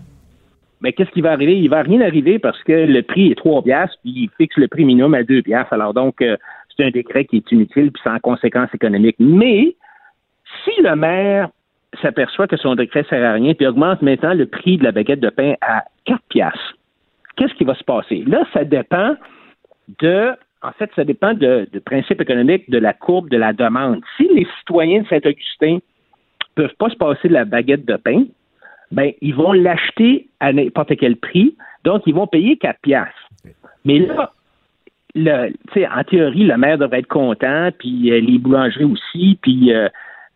Mais 0.83 0.93
qu'est-ce 0.93 1.11
qui 1.11 1.21
va 1.21 1.33
arriver? 1.33 1.59
Il 1.59 1.69
va 1.69 1.83
rien 1.83 2.01
arriver 2.01 2.39
parce 2.39 2.63
que 2.63 2.73
le 2.73 3.03
prix 3.03 3.31
est 3.31 3.35
trois 3.35 3.63
piastres, 3.63 3.99
puis 4.03 4.13
il 4.13 4.31
fixe 4.39 4.57
le 4.57 4.69
prix 4.69 4.85
minimum 4.85 5.15
à 5.15 5.23
deux 5.23 5.43
piastres. 5.43 5.75
Alors 5.75 5.93
donc, 5.93 6.17
c'est 6.21 6.85
un 6.85 6.91
décret 6.91 7.27
qui 7.27 7.37
est 7.37 7.53
inutile, 7.53 7.93
puis 7.93 8.03
sans 8.03 8.19
conséquences 8.19 8.73
économiques. 8.73 9.17
Mais 9.19 9.77
si 10.65 10.83
le 10.83 10.97
maire 10.97 11.51
s'aperçoit 12.01 12.47
que 12.47 12.57
son 12.57 12.77
décret 12.77 13.05
sert 13.11 13.25
à 13.25 13.35
rien, 13.35 13.55
puis 13.55 13.67
augmente 13.67 14.03
maintenant 14.03 14.35
le 14.35 14.47
prix 14.47 14.79
de 14.79 14.85
la 14.85 14.93
baguette 14.93 15.21
de 15.21 15.31
pain 15.31 15.55
à 15.61 15.85
4 16.07 16.21
piastres. 16.29 16.77
Qu'est-ce 17.37 17.55
qui 17.55 17.65
va 17.65 17.75
se 17.75 17.85
passer? 17.85 18.25
Là, 18.27 18.45
ça 18.53 18.65
dépend 18.65 19.17
de, 20.01 20.31
en 20.63 20.73
fait, 20.73 20.91
ça 20.95 21.05
dépend 21.05 21.35
du 21.35 21.81
principe 21.85 22.21
économique 22.21 22.71
de 22.71 22.79
la 22.79 22.93
courbe 22.93 23.29
de 23.29 23.37
la 23.37 23.53
demande. 23.53 24.03
Si 24.17 24.29
les 24.35 24.47
citoyens 24.59 25.03
de 25.03 25.09
Saint-Augustin 25.09 25.79
peuvent 26.55 26.75
pas 26.79 26.91
se 26.91 26.97
passer 26.97 27.29
de 27.29 27.35
la 27.35 27.45
baguette 27.45 27.85
de 27.87 27.97
pain, 27.97 28.25
ben, 28.91 29.13
ils 29.21 29.35
vont 29.35 29.53
l'acheter 29.53 30.29
à 30.41 30.53
n'importe 30.53 30.97
quel 30.97 31.17
prix, 31.17 31.57
donc 31.85 32.03
ils 32.07 32.15
vont 32.15 32.27
payer 32.27 32.57
4 32.57 32.81
piastres. 32.81 33.29
Mais 33.85 34.01
là, 34.01 34.33
le, 35.15 35.53
en 35.77 36.05
théorie, 36.05 36.45
le 36.45 36.57
maire 36.57 36.79
devrait 36.79 37.01
être 37.01 37.09
content, 37.09 37.71
puis 37.79 38.11
euh, 38.11 38.21
les 38.21 38.39
boulangeries 38.39 38.85
aussi, 38.85 39.39
puis 39.41 39.73
euh, 39.73 39.89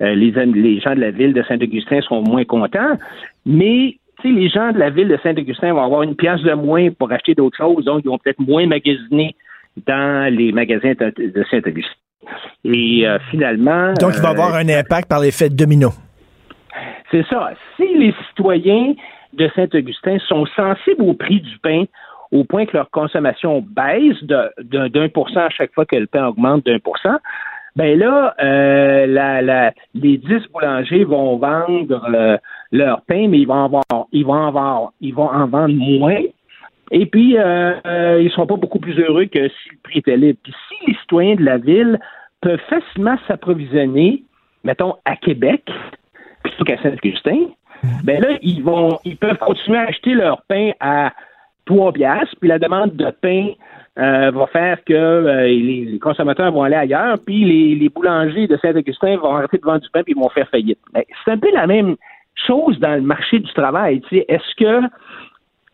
euh, 0.03 0.15
les, 0.15 0.31
les 0.31 0.81
gens 0.81 0.95
de 0.95 1.01
la 1.01 1.11
ville 1.11 1.33
de 1.33 1.43
Saint-Augustin 1.43 2.01
seront 2.01 2.23
moins 2.23 2.45
contents, 2.45 2.99
mais 3.47 3.99
les 4.25 4.49
gens 4.49 4.73
de 4.73 4.79
la 4.79 4.91
ville 4.91 5.09
de 5.09 5.19
Saint-Augustin 5.23 5.73
vont 5.73 5.83
avoir 5.83 6.03
une 6.03 6.17
pièce 6.17 6.41
de 6.43 6.55
moins 6.55 6.91
pour 6.91 7.13
acheter 7.13 7.35
d'autres 7.35 7.57
choses, 7.57 7.85
donc 7.85 8.03
ils 8.05 8.09
vont 8.09 8.19
peut-être 8.19 8.41
moins 8.41 8.67
magasiner 8.67 9.35
dans 9.87 10.33
les 10.33 10.53
magasins 10.53 10.93
de 10.99 11.45
Saint-Augustin. 11.51 11.93
Et 12.65 13.07
euh, 13.07 13.19
finalement... 13.31 13.93
Donc, 14.01 14.13
il 14.17 14.23
va 14.23 14.31
avoir 14.31 14.55
euh, 14.55 14.59
un 14.59 14.69
impact 14.69 15.09
par 15.09 15.21
l'effet 15.21 15.51
domino. 15.51 15.91
C'est 17.15 17.27
ça. 17.29 17.53
Si 17.77 17.87
les 17.97 18.13
citoyens 18.29 18.95
de 19.35 19.49
Saint-Augustin 19.55 20.19
sont 20.27 20.47
sensibles 20.47 21.03
au 21.03 21.15
prix 21.15 21.41
du 21.41 21.59
pain 21.59 21.85
au 22.33 22.43
point 22.43 22.67
que 22.67 22.77
leur 22.77 22.91
consommation 22.91 23.65
baisse 23.65 24.21
d'un 24.25 25.09
pour 25.11 25.31
cent 25.31 25.43
à 25.43 25.51
chaque 25.51 25.73
fois 25.75 25.87
que 25.87 25.95
le 25.95 26.09
pain 26.09 26.27
augmente 26.27 26.67
d'un 26.67 26.81
pour 26.81 26.99
cent, 26.99 27.19
ben 27.77 27.97
là, 27.97 28.35
euh, 28.43 29.77
les 29.95 30.19
10 30.19 30.27
boulangers 30.53 31.05
vont 31.05 31.37
vendre 31.37 32.05
euh, 32.13 32.37
leur 32.73 33.03
pain, 33.03 33.29
mais 33.29 33.39
ils 33.39 33.47
vont 33.47 33.65
avoir, 33.65 33.85
ils 34.11 34.27
vont 34.27 34.91
ils 35.01 35.15
vont 35.15 35.29
en 35.29 35.47
vendre 35.47 35.75
moins. 35.75 36.21
Et 36.91 37.07
puis, 37.07 37.39
euh, 37.39 38.19
ils 38.19 38.25
ne 38.25 38.31
seront 38.31 38.47
pas 38.47 38.57
beaucoup 38.57 38.81
plus 38.81 38.99
heureux 38.99 39.27
que 39.27 39.49
si 39.49 39.71
le 39.71 39.79
prix 39.85 39.99
était 40.01 40.17
libre. 40.17 40.41
Puis 40.43 40.55
si 40.69 40.91
les 40.91 40.97
citoyens 40.99 41.37
de 41.37 41.45
la 41.45 41.59
ville 41.59 42.01
peuvent 42.41 42.61
facilement 42.69 43.17
s'approvisionner, 43.29 44.25
mettons, 44.65 44.97
à 45.05 45.15
Québec, 45.15 45.63
plutôt 46.45 46.65
qu'à 46.65 46.81
Saint-Augustin, 46.83 47.49
ben 48.05 48.21
là, 48.21 48.39
ils 48.43 48.63
vont, 48.63 48.99
ils 49.05 49.17
peuvent 49.17 49.39
continuer 49.39 49.79
à 49.79 49.89
acheter 49.89 50.15
leur 50.15 50.43
pain 50.43 50.71
à 50.81 51.13
3 51.67 51.93
piastres, 51.93 52.37
puis 52.41 52.49
la 52.49 52.59
demande 52.59 52.95
de 52.95 53.11
pain 53.11 53.49
euh, 53.99 54.31
va 54.31 54.47
faire 54.49 54.83
que 54.85 54.93
euh, 54.93 55.47
les, 55.47 55.99
consommateurs 56.01 56.53
vont 56.53 56.63
aller 56.63 56.77
ailleurs, 56.77 57.19
puis 57.25 57.77
les, 57.77 57.89
boulangers 57.89 58.47
de 58.47 58.57
Saint-Augustin 58.59 59.17
vont 59.17 59.37
arrêter 59.37 59.59
de 59.59 59.65
vendre 59.65 59.81
du 59.81 59.91
pain 59.91 60.03
puis 60.03 60.15
ils 60.17 60.21
vont 60.21 60.29
faire 60.29 60.49
faillite. 60.49 60.79
c'est 61.25 61.31
un 61.31 61.39
peu 61.39 61.53
la 61.53 61.67
même 61.67 61.97
chose 62.47 62.79
dans 62.81 62.95
le 62.95 63.03
marché 63.03 63.39
du 63.39 63.53
travail. 63.53 64.03
Est-ce 64.11 64.55
que 64.57 64.87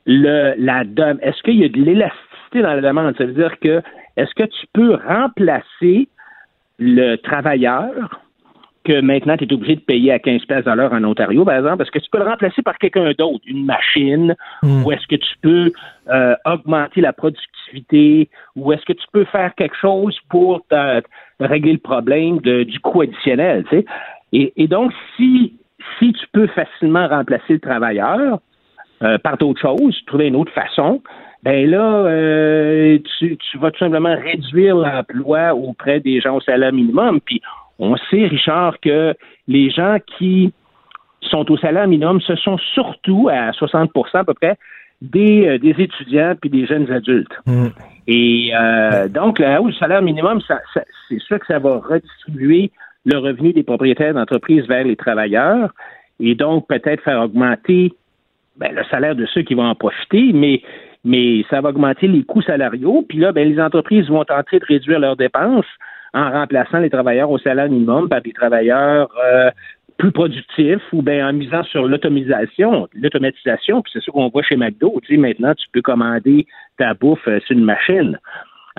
le 0.07 0.55
la 0.59 0.83
est-ce 1.23 1.43
qu'il 1.43 1.61
y 1.61 1.65
a 1.65 1.69
de 1.69 1.79
l'élasticité 1.79 2.63
dans 2.63 2.75
la 2.75 2.81
demande? 2.81 3.17
Ça 3.17 3.25
veut 3.25 3.33
dire 3.33 3.59
que 3.61 3.83
est-ce 4.17 4.35
que 4.35 4.45
tu 4.45 4.67
peux 4.73 4.95
remplacer 4.95 6.09
le 6.79 7.17
travailleur 7.17 8.21
que 8.85 9.01
maintenant 9.01 9.37
tu 9.37 9.45
es 9.45 9.53
obligé 9.53 9.77
de 9.77 9.81
payer 9.81 10.13
à 10.13 10.19
15 10.19 10.45
pièces 10.47 10.67
à 10.67 10.75
l'heure 10.75 10.93
en 10.93 11.05
Ontario, 11.05 11.45
par 11.45 11.57
exemple, 11.57 11.83
est-ce 11.83 11.91
que 11.91 11.99
tu 11.99 12.11
peux 12.11 12.19
le 12.19 12.25
remplacer 12.25 12.63
par 12.63 12.79
quelqu'un 12.79 13.13
d'autre, 13.19 13.45
une 13.47 13.65
machine, 13.65 14.35
hmm. 14.63 14.85
ou 14.85 14.93
est-ce 14.93 15.07
que 15.07 15.17
tu 15.17 15.35
peux 15.43 15.73
euh, 16.09 16.35
augmenter 16.47 17.01
la 17.01 17.13
productivité, 17.13 18.29
ou 18.57 18.73
est-ce 18.73 18.85
que 18.85 18.95
tu 18.95 19.05
peux 19.13 19.25
faire 19.25 19.55
quelque 19.55 19.77
chose 19.77 20.19
pour 20.31 20.63
régler 21.41 21.73
le 21.73 21.79
problème 21.79 22.39
du 22.41 22.81
coût 22.81 23.03
additionnel, 23.03 23.65
tu 23.69 23.79
sais? 23.79 23.85
Et, 24.33 24.69
donc, 24.69 24.93
si, 25.17 25.55
si 25.99 26.13
tu 26.13 26.27
peux 26.33 26.47
facilement 26.49 27.09
remplacer 27.09 27.55
le 27.55 27.59
travailleur 27.59 28.39
euh, 29.03 29.19
par 29.19 29.37
d'autres 29.39 29.61
choses, 29.61 30.01
trouver 30.07 30.29
une 30.29 30.37
autre 30.37 30.53
façon, 30.53 31.03
ben 31.43 31.69
là, 31.69 32.05
euh, 32.05 32.99
tu, 33.19 33.37
tu 33.37 33.59
vas 33.59 33.71
tout 33.71 33.79
simplement 33.79 34.15
réduire 34.15 34.77
l'emploi 34.77 35.55
auprès 35.55 35.99
des 35.99 36.21
gens 36.21 36.37
au 36.37 36.41
salaire 36.41 36.73
minimum. 36.73 37.21
Puis 37.21 37.41
on 37.81 37.97
sait, 37.97 38.27
Richard, 38.27 38.79
que 38.81 39.15
les 39.49 39.71
gens 39.71 39.97
qui 40.19 40.53
sont 41.23 41.51
au 41.51 41.57
salaire 41.57 41.89
minimum, 41.89 42.21
ce 42.21 42.37
sont 42.37 42.59
surtout 42.75 43.29
à 43.31 43.51
60% 43.51 44.19
à 44.19 44.25
peu 44.25 44.35
près 44.35 44.57
des, 45.01 45.49
euh, 45.49 45.59
des 45.59 45.75
étudiants 45.79 46.35
puis 46.41 46.51
des 46.51 46.67
jeunes 46.67 46.91
adultes. 46.93 47.33
Mm. 47.47 47.69
Et 48.07 48.53
euh, 48.55 49.09
donc, 49.09 49.39
la 49.39 49.63
hausse 49.63 49.73
du 49.73 49.79
salaire 49.79 50.03
minimum, 50.03 50.41
c'est 51.09 51.19
sûr 51.21 51.39
que 51.39 51.47
ça 51.47 51.59
va 51.59 51.79
redistribuer 51.79 52.71
le 53.07 53.19
revenu 53.19 53.53
des 53.53 53.63
propriétaires 53.63 54.15
d'entreprises 54.15 54.67
vers 54.67 54.85
les 54.85 54.97
travailleurs 54.97 55.73
et 56.19 56.35
donc 56.35 56.69
peut-être 56.69 57.03
faire 57.03 57.23
augmenter 57.23 57.95
ben, 58.57 58.75
le 58.75 58.85
salaire 58.91 59.15
de 59.15 59.25
ceux 59.27 59.43
qui 59.43 59.55
vont 59.55 59.67
en 59.67 59.75
profiter, 59.75 60.33
mais 60.35 60.63
mais 61.03 61.47
ça 61.49 61.63
va 61.63 61.71
augmenter 61.71 62.09
les 62.09 62.25
coûts 62.25 62.43
salariaux. 62.43 63.03
Puis 63.09 63.17
là, 63.17 63.33
ben, 63.33 63.49
les 63.49 63.59
entreprises 63.59 64.09
vont 64.11 64.23
tenter 64.25 64.59
de 64.59 64.67
réduire 64.67 64.99
leurs 64.99 65.17
dépenses 65.17 65.65
en 66.15 66.31
remplaçant 66.31 66.79
les 66.79 66.91
travailleurs 66.91 67.31
au 67.31 67.39
salaire 67.39 67.69
minimum 67.69 68.09
par 68.09 68.21
des 68.23 68.33
travailleurs 68.33 69.09
euh, 69.25 69.51
plus 69.99 70.13
productifs 70.13 70.83
ou 70.93 71.03
bien 71.03 71.29
en 71.29 71.33
misant 71.33 71.63
sur 71.65 71.87
l'automatisation, 71.87 72.89
l'automatisation, 72.95 73.83
puis 73.83 73.93
c'est 73.93 74.03
ce 74.03 74.11
qu'on 74.11 74.29
voit 74.29 74.43
chez 74.43 74.57
McDo, 74.57 74.99
tu 75.03 75.15
sais, 75.15 75.21
maintenant 75.21 75.55
tu 75.55 75.67
peux 75.73 75.83
commander 75.83 76.47
ta 76.79 76.95
bouffe 76.95 77.29
euh, 77.29 77.39
sur 77.41 77.57
une 77.57 77.65
machine. 77.65 78.19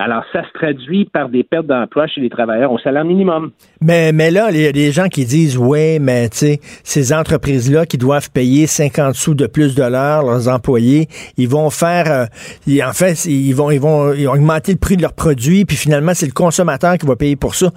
Alors, 0.04 0.24
ça 0.32 0.42
se 0.42 0.52
traduit 0.58 1.04
par 1.04 1.28
des 1.28 1.44
pertes 1.44 1.66
d'emploi 1.66 2.08
chez 2.08 2.20
les 2.20 2.28
travailleurs 2.28 2.72
au 2.72 2.78
salaire 2.80 3.04
minimum. 3.04 3.52
Mais, 3.80 4.10
mais 4.10 4.32
là, 4.32 4.48
il 4.50 4.60
y 4.60 4.66
a 4.66 4.72
des 4.72 4.90
gens 4.90 5.06
qui 5.06 5.24
disent, 5.24 5.56
ouais, 5.56 6.00
mais 6.00 6.28
tu 6.28 6.38
sais, 6.38 6.60
ces 6.82 7.12
entreprises-là 7.12 7.86
qui 7.86 7.98
doivent 7.98 8.28
payer 8.32 8.66
50 8.66 9.14
sous 9.14 9.34
de 9.34 9.46
plus 9.46 9.76
de 9.76 9.84
l'heure, 9.84 10.24
leurs 10.24 10.48
employés, 10.48 11.06
ils 11.36 11.48
vont 11.48 11.70
faire, 11.70 12.10
euh, 12.10 12.82
en 12.84 12.92
fait, 12.92 13.26
ils 13.26 13.52
vont, 13.52 13.70
ils 13.70 13.80
vont 13.80 14.08
augmenter 14.32 14.72
le 14.72 14.78
prix 14.78 14.96
de 14.96 15.02
leurs 15.02 15.12
produits, 15.12 15.64
puis 15.64 15.76
finalement, 15.76 16.14
c'est 16.14 16.26
le 16.26 16.32
consommateur 16.32 16.98
qui 16.98 17.06
va 17.06 17.14
payer 17.14 17.36
pour 17.36 17.54
ça. 17.54 17.70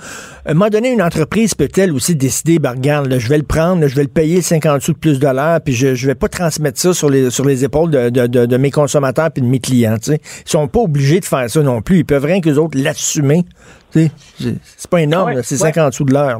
À 0.47 0.51
un 0.51 0.53
moment 0.55 0.69
donné, 0.71 0.93
une 0.93 1.03
entreprise 1.03 1.53
peut-elle 1.53 1.91
aussi 1.91 2.15
décider, 2.15 2.57
ben 2.57 2.71
regarde, 2.71 3.15
je 3.19 3.29
vais 3.29 3.37
le 3.37 3.43
prendre, 3.43 3.85
je 3.85 3.95
vais 3.95 4.03
le 4.03 4.09
payer 4.09 4.41
50 4.41 4.81
sous 4.81 4.93
de 4.93 4.97
plus 4.97 5.19
de 5.19 5.27
l'heure, 5.27 5.61
puis 5.63 5.75
je, 5.75 5.93
je 5.93 6.07
vais 6.07 6.15
pas 6.15 6.27
transmettre 6.27 6.79
ça 6.79 6.91
sur 6.91 7.07
les, 7.07 7.29
sur 7.29 7.45
les 7.45 7.63
épaules 7.63 7.91
de, 7.91 8.09
de, 8.09 8.25
de, 8.47 8.57
mes 8.57 8.71
consommateurs 8.71 9.29
puis 9.29 9.43
de 9.43 9.47
mes 9.47 9.59
clients, 9.59 9.97
tu 9.97 10.13
sais. 10.13 10.21
Ils 10.47 10.49
sont 10.49 10.67
pas 10.67 10.79
obligés 10.79 11.19
de 11.19 11.25
faire 11.25 11.47
ça 11.47 11.61
non 11.61 11.83
plus 11.83 12.03
rien 12.17 12.41
qu'eux 12.41 12.57
autres 12.57 12.77
l'assumer. 12.77 13.43
C'est 13.91 14.89
pas 14.89 15.01
énorme, 15.01 15.41
c'est 15.43 15.57
50 15.57 15.93
sous 15.93 16.05
de 16.05 16.13
l'heure. 16.13 16.39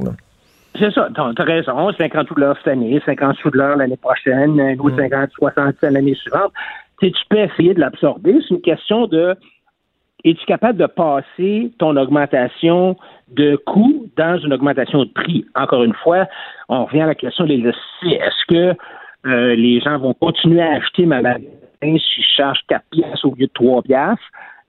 C'est 0.77 0.91
ça, 0.91 1.07
t'as 1.15 1.31
as 1.37 1.43
raison. 1.43 1.91
50 1.91 2.27
sous 2.27 2.35
de 2.35 2.41
l'heure 2.41 2.57
cette 2.57 2.73
année, 2.73 3.01
50 3.05 3.37
sous 3.37 3.49
de 3.49 3.57
l'heure 3.57 3.77
l'année 3.77 3.97
prochaine, 3.97 4.59
un 4.59 4.77
autre 4.77 4.97
50, 4.97 5.29
60 5.31 5.75
l'année 5.83 6.15
suivante. 6.15 6.51
tu 6.99 7.11
peux 7.29 7.39
essayer 7.39 7.73
de 7.73 7.79
l'absorber. 7.79 8.35
C'est 8.41 8.55
une 8.55 8.61
question 8.61 9.07
de 9.07 9.35
es-tu 10.25 10.43
capable 10.45 10.79
de 10.79 10.87
passer 10.87 11.71
ton 11.77 11.95
augmentation 11.97 12.97
de 13.29 13.55
coût 13.57 14.09
dans 14.17 14.39
une 14.39 14.53
augmentation 14.53 15.03
de 15.03 15.09
prix? 15.09 15.45
Encore 15.53 15.83
une 15.83 15.93
fois, 15.93 16.25
on 16.67 16.85
revient 16.85 17.01
à 17.01 17.05
la 17.05 17.15
question 17.15 17.45
des 17.45 17.63
Est-ce 17.63 18.45
que 18.47 18.75
euh, 19.27 19.55
les 19.55 19.79
gens 19.81 19.99
vont 19.99 20.15
continuer 20.15 20.61
à 20.61 20.73
acheter 20.73 21.05
ma 21.05 21.21
magasin 21.21 21.45
si 21.81 22.21
je 22.21 22.35
charge 22.37 22.59
4 22.67 22.83
pièces 22.91 23.23
au 23.23 23.35
lieu 23.35 23.45
de 23.45 23.51
3 23.53 23.83
pièces? 23.83 24.17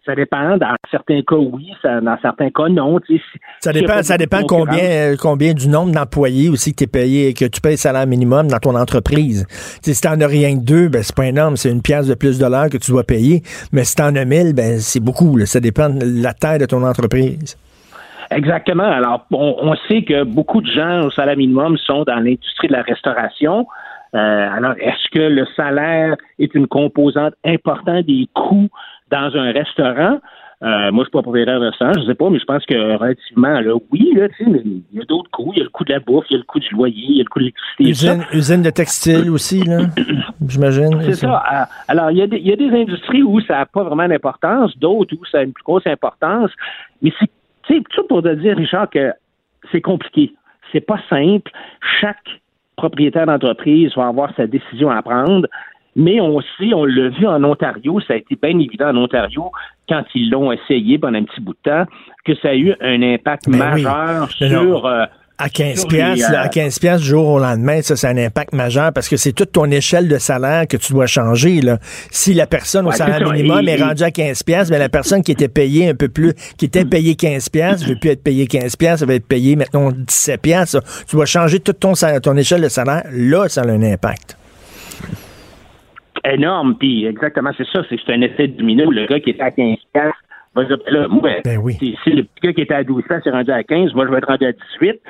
Ça 0.06 0.14
dépend. 0.14 0.56
Dans 0.56 0.76
certains 0.88 1.20
cas, 1.22 1.36
oui. 1.36 1.72
dans 1.82 2.16
certains 2.22 2.50
cas, 2.50 2.68
non. 2.68 3.00
ça 3.58 3.72
dépend, 3.72 4.02
ça 4.02 4.16
dépend 4.16 4.42
combien, 4.46 4.78
euh, 4.78 5.16
combien 5.20 5.52
du 5.52 5.68
nombre 5.68 5.92
d'employés 5.92 6.48
aussi 6.48 6.72
que 6.72 6.84
tu 6.84 6.88
payé, 6.88 7.34
que 7.34 7.44
tu 7.44 7.60
payes 7.60 7.76
salaire 7.76 8.06
minimum 8.06 8.46
dans 8.46 8.58
ton 8.58 8.76
entreprise. 8.76 9.46
si 9.82 10.00
tu 10.00 10.08
n'en 10.08 10.20
as 10.20 10.26
rien 10.28 10.56
que 10.56 10.64
deux, 10.64 10.88
ben, 10.88 11.02
c'est 11.02 11.16
pas 11.16 11.26
énorme. 11.26 11.56
C'est 11.56 11.70
une 11.70 11.82
pièce 11.82 12.06
de 12.06 12.14
plus 12.14 12.38
de 12.38 12.46
l'heure 12.46 12.70
que 12.70 12.78
tu 12.78 12.92
dois 12.92 13.02
payer. 13.02 13.42
Mais 13.72 13.82
si 13.82 13.96
tu 13.96 14.02
en 14.02 14.14
as 14.14 14.24
mille, 14.24 14.54
ben, 14.54 14.78
c'est 14.78 15.00
beaucoup. 15.00 15.44
Ça 15.44 15.58
dépend 15.58 15.88
de 15.88 16.22
la 16.22 16.32
taille 16.32 16.60
de 16.60 16.66
ton 16.66 16.84
entreprise. 16.84 17.56
Exactement. 18.30 18.84
Alors, 18.84 19.26
on, 19.32 19.74
sait 19.88 20.02
que 20.02 20.24
beaucoup 20.24 20.60
de 20.60 20.70
gens 20.70 21.06
au 21.06 21.10
salaire 21.10 21.36
minimum 21.36 21.76
sont 21.78 22.04
dans 22.04 22.16
l'industrie 22.16 22.68
de 22.68 22.72
la 22.72 22.82
restauration. 22.82 23.66
Euh, 24.14 24.18
alors, 24.18 24.74
est-ce 24.80 25.10
que 25.12 25.20
le 25.20 25.46
salaire 25.56 26.16
est 26.38 26.54
une 26.54 26.66
composante 26.66 27.34
importante 27.44 28.06
des 28.06 28.28
coûts 28.34 28.68
dans 29.10 29.36
un 29.36 29.52
restaurant, 29.52 30.20
euh, 30.62 30.90
moi, 30.90 31.04
je 31.04 31.08
suis 31.08 31.12
pas 31.12 31.22
propriétaire 31.22 31.60
de 31.60 31.66
restaurant, 31.66 31.92
je 31.94 32.06
sais 32.06 32.14
pas, 32.14 32.30
mais 32.30 32.38
je 32.38 32.44
pense 32.44 32.64
que 32.64 32.96
relativement, 32.96 33.60
là, 33.60 33.74
oui, 33.92 34.14
là, 34.16 34.26
tu 34.30 34.44
sais, 34.44 34.50
il 34.64 34.82
y 34.98 35.00
a 35.00 35.04
d'autres 35.04 35.30
coûts. 35.30 35.52
Il 35.54 35.58
y 35.58 35.60
a 35.60 35.64
le 35.64 35.70
coût 35.70 35.84
de 35.84 35.92
la 35.92 36.00
bouffe, 36.00 36.24
il 36.30 36.32
y 36.32 36.36
a 36.36 36.38
le 36.38 36.44
coût 36.44 36.58
du 36.58 36.74
loyer, 36.74 36.94
il 36.96 37.16
y 37.16 37.20
a 37.20 37.24
le 37.24 37.28
coût 37.28 37.40
de 37.40 37.44
l'électricité. 37.44 37.84
Usine, 37.90 38.24
usine, 38.32 38.62
de 38.62 38.70
textile 38.70 39.30
aussi, 39.30 39.62
là, 39.64 39.80
j'imagine. 40.48 40.98
C'est 41.02 41.14
ça. 41.14 41.42
Ah, 41.44 41.68
alors, 41.88 42.10
il 42.10 42.16
y, 42.16 42.22
a 42.22 42.26
des, 42.26 42.38
il 42.38 42.46
y 42.46 42.52
a 42.52 42.56
des 42.56 42.70
industries 42.70 43.22
où 43.22 43.38
ça 43.42 43.58
n'a 43.58 43.66
pas 43.66 43.82
vraiment 43.82 44.08
d'importance, 44.08 44.76
d'autres 44.78 45.14
où 45.14 45.26
ça 45.26 45.40
a 45.40 45.42
une 45.42 45.52
plus 45.52 45.64
grosse 45.64 45.86
importance. 45.86 46.50
Mais 47.02 47.12
c'est, 47.20 47.30
tu 47.64 47.74
sais, 47.74 47.82
tout 47.90 48.04
pour 48.08 48.22
te 48.22 48.34
dire, 48.34 48.56
Richard, 48.56 48.88
que 48.88 49.12
c'est 49.72 49.82
compliqué. 49.82 50.32
C'est 50.72 50.80
pas 50.80 51.00
simple. 51.10 51.50
Chaque 52.00 52.40
propriétaire 52.76 53.26
d'entreprise 53.26 53.94
va 53.94 54.06
avoir 54.06 54.34
sa 54.36 54.46
décision 54.46 54.90
à 54.90 55.02
prendre. 55.02 55.46
Mais 55.96 56.20
on 56.20 56.40
sait, 56.58 56.74
on 56.74 56.84
l'a 56.84 57.08
vu 57.08 57.26
en 57.26 57.42
Ontario, 57.42 58.00
ça 58.06 58.12
a 58.12 58.16
été 58.16 58.36
bien 58.40 58.58
évident 58.58 58.90
en 58.90 58.96
Ontario 58.96 59.50
quand 59.88 60.04
ils 60.14 60.30
l'ont 60.30 60.52
essayé 60.52 60.98
pendant 60.98 61.18
un 61.18 61.24
petit 61.24 61.40
bout 61.40 61.54
de 61.54 61.70
temps, 61.70 61.84
que 62.24 62.34
ça 62.36 62.48
a 62.50 62.54
eu 62.54 62.74
un 62.80 63.02
impact 63.02 63.48
ben 63.48 63.58
majeur 63.58 64.30
sur. 64.30 64.86
Euh, 64.86 65.06
à 65.38 65.50
15 65.50 65.86
pièces, 65.86 66.24
à 66.24 66.48
15 66.48 66.78
pièces 66.78 67.02
jour 67.02 67.26
au 67.28 67.38
lendemain, 67.38 67.82
ça 67.82 67.94
c'est 67.94 68.06
un 68.06 68.16
impact 68.16 68.54
majeur 68.54 68.90
parce 68.94 69.06
que 69.06 69.18
c'est 69.18 69.32
toute 69.32 69.52
ton 69.52 69.70
échelle 69.70 70.08
de 70.08 70.16
salaire 70.16 70.66
que 70.66 70.78
tu 70.78 70.94
dois 70.94 71.06
changer 71.06 71.60
là. 71.60 71.78
Si 72.10 72.32
la 72.32 72.46
personne 72.46 72.86
au 72.86 72.92
salaire 72.92 73.30
minimum 73.30 73.68
est 73.68 73.82
rendue 73.82 74.02
à 74.02 74.10
15 74.10 74.42
pièces, 74.44 74.70
mais 74.70 74.78
la 74.78 74.88
personne 74.88 75.22
qui 75.22 75.32
était 75.32 75.48
payée 75.48 75.90
un 75.90 75.94
peu 75.94 76.08
plus 76.08 76.32
qui 76.56 76.64
était 76.64 76.86
payée 76.86 77.16
15 77.16 77.50
pièces, 77.50 77.86
veut 77.86 77.96
plus 77.96 78.10
être 78.10 78.22
payée 78.22 78.46
15 78.46 78.76
pièces, 78.76 79.02
elle 79.02 79.08
va 79.08 79.14
être 79.14 79.28
payée 79.28 79.56
maintenant 79.56 79.92
17 79.92 80.40
pièces. 80.40 80.76
Tu 81.06 81.16
dois 81.16 81.26
changer 81.26 81.60
toute 81.60 81.80
ton 81.80 81.92
ton 82.22 82.36
échelle 82.36 82.62
de 82.62 82.68
salaire, 82.68 83.04
là 83.12 83.48
ça 83.48 83.60
a 83.60 83.68
un 83.68 83.82
impact 83.82 84.38
énorme. 86.32 86.76
Puis 86.76 87.06
exactement, 87.06 87.50
c'est 87.56 87.66
ça, 87.68 87.82
c'est 87.88 88.12
un 88.12 88.20
effet 88.20 88.48
domino. 88.48 88.90
Le 88.90 89.06
gars 89.06 89.20
qui 89.20 89.30
était 89.30 89.42
à 89.42 89.50
15 89.50 89.76
va 90.56 90.64
dire, 90.64 90.78
là, 90.88 91.06
moi, 91.08 91.30
ben 91.44 91.58
oui. 91.58 91.74
si, 91.74 92.10
le 92.10 92.26
gars 92.42 92.52
qui 92.52 92.62
était 92.62 92.74
à 92.74 92.84
12 92.84 93.04
s'est 93.22 93.30
rendu 93.30 93.50
à 93.50 93.62
15, 93.62 93.94
moi, 93.94 94.06
je 94.06 94.10
vais 94.10 94.18
être 94.18 94.28
rendu 94.28 94.46
à 94.46 94.52
18. 94.52 95.00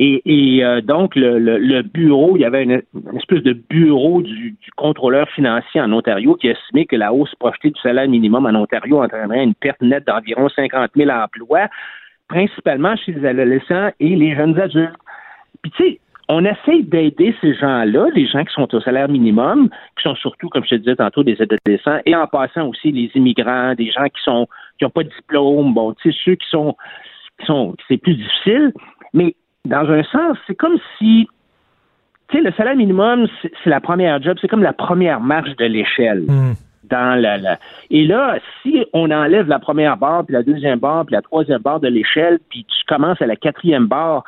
Et, 0.00 0.22
et 0.24 0.64
euh, 0.64 0.80
donc, 0.80 1.14
le, 1.14 1.38
le, 1.38 1.82
bureau, 1.82 2.36
il 2.36 2.40
y 2.40 2.44
avait 2.44 2.64
une, 2.64 2.82
espèce 3.16 3.42
de 3.42 3.52
bureau 3.52 4.22
du, 4.22 4.52
du, 4.52 4.70
contrôleur 4.76 5.28
financier 5.30 5.80
en 5.80 5.92
Ontario 5.92 6.34
qui 6.34 6.48
estimait 6.48 6.86
que 6.86 6.96
la 6.96 7.12
hausse 7.12 7.34
projetée 7.36 7.70
du 7.70 7.80
salaire 7.80 8.08
minimum 8.08 8.46
en 8.46 8.60
Ontario 8.60 9.02
entraînerait 9.02 9.44
une 9.44 9.54
perte 9.54 9.80
nette 9.82 10.06
d'environ 10.06 10.48
50 10.48 10.90
000 10.96 11.10
emplois, 11.10 11.68
principalement 12.28 12.96
chez 12.96 13.12
les 13.12 13.26
adolescents 13.26 13.90
et 14.00 14.16
les 14.16 14.34
jeunes 14.34 14.58
adultes. 14.58 14.96
Puis, 15.62 15.70
tu 15.76 15.84
sais, 15.84 16.00
on 16.28 16.44
essaie 16.44 16.82
d'aider 16.82 17.34
ces 17.40 17.54
gens-là, 17.54 18.08
les 18.14 18.26
gens 18.26 18.44
qui 18.44 18.54
sont 18.54 18.72
au 18.74 18.80
salaire 18.80 19.08
minimum, 19.08 19.68
qui 19.96 20.02
sont 20.04 20.14
surtout, 20.16 20.48
comme 20.48 20.64
je 20.64 20.70
te 20.70 20.74
disais 20.76 20.96
tantôt, 20.96 21.22
des 21.22 21.36
adolescents, 21.40 22.00
et 22.06 22.14
en 22.16 22.26
passant 22.26 22.68
aussi 22.68 22.92
les 22.92 23.10
immigrants, 23.14 23.74
des 23.74 23.90
gens 23.90 24.04
qui 24.04 24.22
sont 24.22 24.46
qui 24.78 24.84
n'ont 24.84 24.90
pas 24.90 25.04
de 25.04 25.10
diplôme, 25.10 25.74
bon, 25.74 25.92
tu 25.94 26.10
sais, 26.10 26.18
ceux 26.24 26.34
qui 26.34 26.48
sont 26.48 26.76
qui 27.38 27.46
sont 27.46 27.74
c'est 27.88 27.98
plus 27.98 28.14
difficile, 28.14 28.72
mais 29.12 29.34
dans 29.64 29.88
un 29.90 30.02
sens, 30.04 30.36
c'est 30.46 30.54
comme 30.54 30.78
si 30.98 31.28
tu 32.28 32.38
sais, 32.38 32.42
le 32.42 32.52
salaire 32.52 32.76
minimum, 32.76 33.26
c'est 33.42 33.70
la 33.70 33.80
première 33.80 34.22
job, 34.22 34.38
c'est 34.40 34.48
comme 34.48 34.62
la 34.62 34.72
première 34.72 35.20
marche 35.20 35.54
de 35.56 35.66
l'échelle. 35.66 36.24
Hmm. 36.26 36.54
Dans 36.90 37.18
la, 37.18 37.58
Et 37.90 38.04
là, 38.04 38.38
si 38.62 38.84
on 38.92 39.10
enlève 39.10 39.48
la 39.48 39.58
première 39.58 39.96
barre, 39.96 40.26
puis 40.26 40.34
la 40.34 40.42
deuxième 40.42 40.78
barre, 40.78 41.06
puis 41.06 41.14
la 41.14 41.22
troisième 41.22 41.60
barre 41.60 41.80
de 41.80 41.88
l'échelle, 41.88 42.38
puis 42.50 42.64
tu 42.64 42.84
commences 42.86 43.22
à 43.22 43.26
la 43.26 43.36
quatrième 43.36 43.86
barre, 43.86 44.22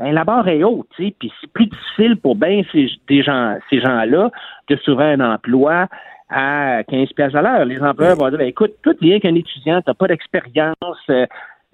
ben, 0.00 0.12
la 0.12 0.24
barre 0.24 0.48
est 0.48 0.64
haute, 0.64 0.88
tu 0.96 1.06
sais, 1.06 1.14
puis 1.18 1.32
c'est 1.40 1.52
plus 1.52 1.66
difficile 1.66 2.16
pour 2.16 2.36
bien 2.36 2.62
ces, 2.72 3.22
gens, 3.22 3.58
ces 3.68 3.80
gens-là 3.80 4.30
de 4.68 4.74
trouver 4.76 5.04
un 5.04 5.20
emploi 5.20 5.88
à 6.30 6.82
15 6.88 7.12
pièces 7.12 7.34
à 7.34 7.42
l'heure. 7.42 7.64
Les 7.64 7.82
employeurs 7.82 8.16
vont 8.16 8.28
dire, 8.30 8.38
ben, 8.38 8.48
écoute, 8.48 8.72
toi, 8.82 8.94
tu 8.94 9.20
qu'un 9.20 9.34
étudiant, 9.34 9.82
tu 9.82 9.90
n'as 9.90 9.94
pas 9.94 10.06
d'expérience, 10.06 10.76
euh, 11.10 11.26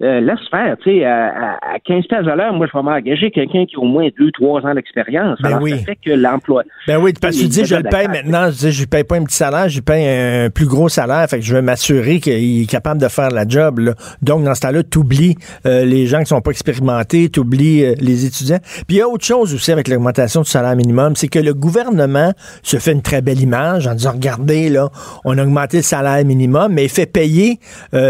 euh, 0.03 0.19
laisse 0.19 0.47
faire, 0.51 0.77
tu 0.83 0.91
sais, 0.91 1.05
à, 1.05 1.57
à, 1.59 1.79
15 1.83 2.05
pièces 2.05 2.27
à 2.27 2.35
l'heure, 2.35 2.53
moi, 2.53 2.67
je 2.71 2.77
vais 2.77 2.83
m'engager 2.83 3.31
quelqu'un 3.31 3.65
qui 3.65 3.77
a 3.77 3.79
au 3.79 3.85
moins 3.85 4.07
2, 4.19 4.31
3 4.31 4.61
ans 4.61 4.75
d'expérience. 4.75 5.39
Ben 5.41 5.57
oui. 5.59 5.71
ça 5.71 5.77
fait 5.77 5.95
que 5.95 6.11
l'emploi... 6.11 6.61
Ben 6.87 6.99
oui, 6.99 7.13
parce 7.19 7.35
que 7.35 7.41
tu 7.41 7.47
dis, 7.47 7.65
je 7.65 7.75
le 7.75 7.81
paye 7.81 8.07
maintenant, 8.07 8.51
je 8.51 8.67
dis, 8.67 8.71
je 8.71 8.85
paye 8.85 9.03
pas 9.03 9.15
un 9.15 9.23
petit 9.23 9.35
salaire, 9.35 9.69
je 9.69 9.81
paye 9.81 10.07
un 10.07 10.51
plus 10.51 10.67
gros 10.67 10.87
salaire, 10.87 11.27
fait 11.27 11.39
que 11.39 11.45
je 11.45 11.51
vais 11.51 11.63
m'assurer 11.63 12.19
qu'il 12.19 12.61
est 12.61 12.69
capable 12.69 13.01
de 13.01 13.07
faire 13.07 13.31
la 13.31 13.47
job, 13.47 13.79
là. 13.79 13.93
Donc, 14.21 14.43
dans 14.43 14.53
ce 14.53 14.61
temps-là, 14.61 14.83
tu 14.83 14.99
oublies 14.99 15.35
euh, 15.65 15.83
les 15.83 16.05
gens 16.05 16.19
qui 16.19 16.27
sont 16.27 16.41
pas 16.41 16.51
expérimentés, 16.51 17.29
tu 17.29 17.39
oublies 17.39 17.83
euh, 17.83 17.95
les 17.99 18.27
étudiants. 18.27 18.59
Puis 18.87 18.97
il 18.97 18.97
y 18.97 19.01
a 19.01 19.07
autre 19.07 19.25
chose 19.25 19.55
aussi 19.55 19.71
avec 19.71 19.87
l'augmentation 19.87 20.41
du 20.41 20.49
salaire 20.49 20.75
minimum, 20.75 21.15
c'est 21.15 21.27
que 21.27 21.39
le 21.39 21.55
gouvernement 21.55 22.33
se 22.61 22.77
fait 22.77 22.91
une 22.91 23.01
très 23.01 23.23
belle 23.23 23.41
image 23.41 23.87
en 23.87 23.95
disant, 23.95 24.11
regardez, 24.11 24.69
là, 24.69 24.89
on 25.25 25.39
a 25.39 25.43
augmenté 25.43 25.77
le 25.77 25.83
salaire 25.83 26.23
minimum, 26.23 26.71
mais 26.71 26.83
il 26.83 26.89
fait 26.89 27.11
payer 27.11 27.59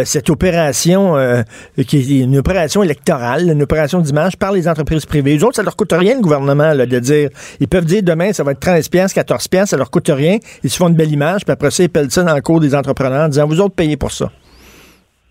cette 0.03 0.29
opération 0.29 1.15
qui 1.83 1.97
est 1.97 2.23
une 2.23 2.37
opération 2.37 2.81
électorale, 2.83 3.49
une 3.51 3.61
opération 3.61 3.99
d'image 3.99 4.37
par 4.37 4.51
les 4.51 4.67
entreprises 4.67 5.05
privées. 5.05 5.31
Les 5.31 5.43
autres, 5.43 5.55
ça 5.55 5.63
leur 5.63 5.75
coûte 5.75 5.93
rien, 5.93 6.15
le 6.15 6.21
gouvernement, 6.21 6.73
là, 6.73 6.85
de 6.85 6.99
dire, 6.99 7.29
ils 7.59 7.67
peuvent 7.67 7.85
dire 7.85 8.01
demain, 8.03 8.33
ça 8.33 8.43
va 8.43 8.53
être 8.53 8.59
13 8.59 8.89
pièces, 8.89 9.13
14 9.13 9.47
pièces, 9.47 9.69
ça 9.69 9.77
leur 9.77 9.91
coûte 9.91 10.09
rien. 10.09 10.37
Ils 10.63 10.69
se 10.69 10.77
font 10.77 10.87
une 10.87 10.95
belle 10.95 11.11
image, 11.11 11.45
puis 11.45 11.51
après 11.51 11.71
ça, 11.71 11.83
ils 11.83 11.89
pèlent 11.89 12.11
ça 12.11 12.23
dans 12.23 12.35
le 12.35 12.41
cours 12.41 12.59
des 12.59 12.73
entrepreneurs 12.73 13.25
en 13.25 13.29
disant, 13.29 13.47
vous 13.47 13.61
autres 13.61 13.75
payez 13.75 13.97
pour 13.97 14.11
ça. 14.11 14.31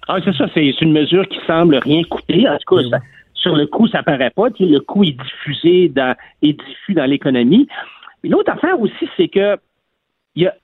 Ah, 0.08 0.18
c'est 0.24 0.34
ça, 0.34 0.46
c'est 0.54 0.80
une 0.80 0.92
mesure 0.92 1.26
qui 1.28 1.38
semble 1.46 1.76
rien 1.76 2.02
coûter. 2.04 2.48
En 2.48 2.56
tout 2.58 2.76
cas, 2.76 2.98
sur 3.34 3.56
le 3.56 3.66
coût, 3.66 3.88
ça 3.88 4.02
paraît 4.02 4.30
pas. 4.30 4.48
le 4.60 4.78
coût 4.78 5.02
est 5.02 5.16
diffusé 5.16 5.88
dans, 5.88 6.14
est 6.42 6.52
diffus 6.52 6.94
dans 6.94 7.06
l'économie. 7.06 7.66
L'autre 8.22 8.52
affaire 8.52 8.80
aussi, 8.80 9.08
c'est 9.16 9.28
que 9.28 9.56
il 10.36 10.44
y 10.44 10.46
a, 10.46 10.54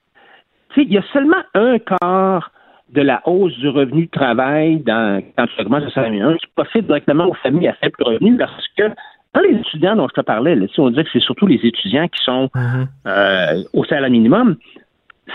il 0.77 0.93
y 0.93 0.99
a 0.99 1.03
seulement 1.13 1.43
un 1.55 1.79
quart 1.79 2.53
de 2.93 3.01
la 3.01 3.23
hausse 3.27 3.57
du 3.59 3.69
revenu 3.69 4.07
de 4.07 4.11
travail 4.11 4.79
dans, 4.81 5.23
quand 5.37 5.47
tu 5.47 5.63
augmentes 5.63 5.85
le 5.85 5.91
salaire 5.91 6.11
minimum, 6.11 6.37
tu 6.39 6.49
profites 6.55 6.87
directement 6.87 7.27
aux 7.27 7.35
familles 7.35 7.69
à 7.69 7.75
faible 7.75 7.97
revenu 8.01 8.37
parce 8.37 8.69
que 8.77 8.85
dans 9.35 9.41
les 9.41 9.57
étudiants 9.57 9.97
dont 9.97 10.09
je 10.09 10.21
te 10.21 10.21
parlais, 10.21 10.55
là, 10.55 10.67
on 10.77 10.91
disait 10.91 11.05
que 11.05 11.11
c'est 11.13 11.23
surtout 11.23 11.47
les 11.47 11.61
étudiants 11.63 12.07
qui 12.09 12.23
sont 12.23 12.51
mm-hmm. 12.55 12.87
euh, 13.07 13.63
au 13.73 13.85
salaire 13.85 14.11
minimum. 14.11 14.57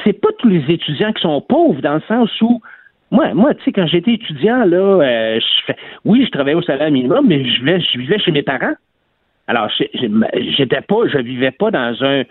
C'est 0.03 0.13
pas 0.13 0.29
tous 0.37 0.47
les 0.47 0.63
étudiants 0.71 1.11
qui 1.13 1.21
sont 1.21 1.41
pauvres 1.41 1.81
dans 1.81 1.95
le 1.95 2.01
sens 2.07 2.29
où 2.41 2.61
moi, 3.09 3.33
moi, 3.33 3.55
tu 3.55 3.63
sais, 3.63 3.71
quand 3.71 3.87
j'étais 3.87 4.13
étudiant, 4.13 4.65
là, 4.65 4.77
euh, 4.77 5.39
je 5.39 5.65
fais, 5.65 5.77
oui, 6.05 6.25
je 6.25 6.29
travaillais 6.29 6.57
au 6.57 6.61
salaire 6.61 6.91
minimum, 6.91 7.25
mais 7.25 7.43
je 7.43 7.59
vivais, 7.59 7.79
je 7.79 7.97
vivais 7.97 8.19
chez 8.19 8.31
mes 8.31 8.43
parents. 8.43 8.75
Alors, 9.47 9.71
j'étais 10.33 10.81
pas, 10.81 11.07
je 11.07 11.17
vivais 11.19 11.51
pas 11.51 11.71
dans 11.71 11.95
un, 12.03 12.23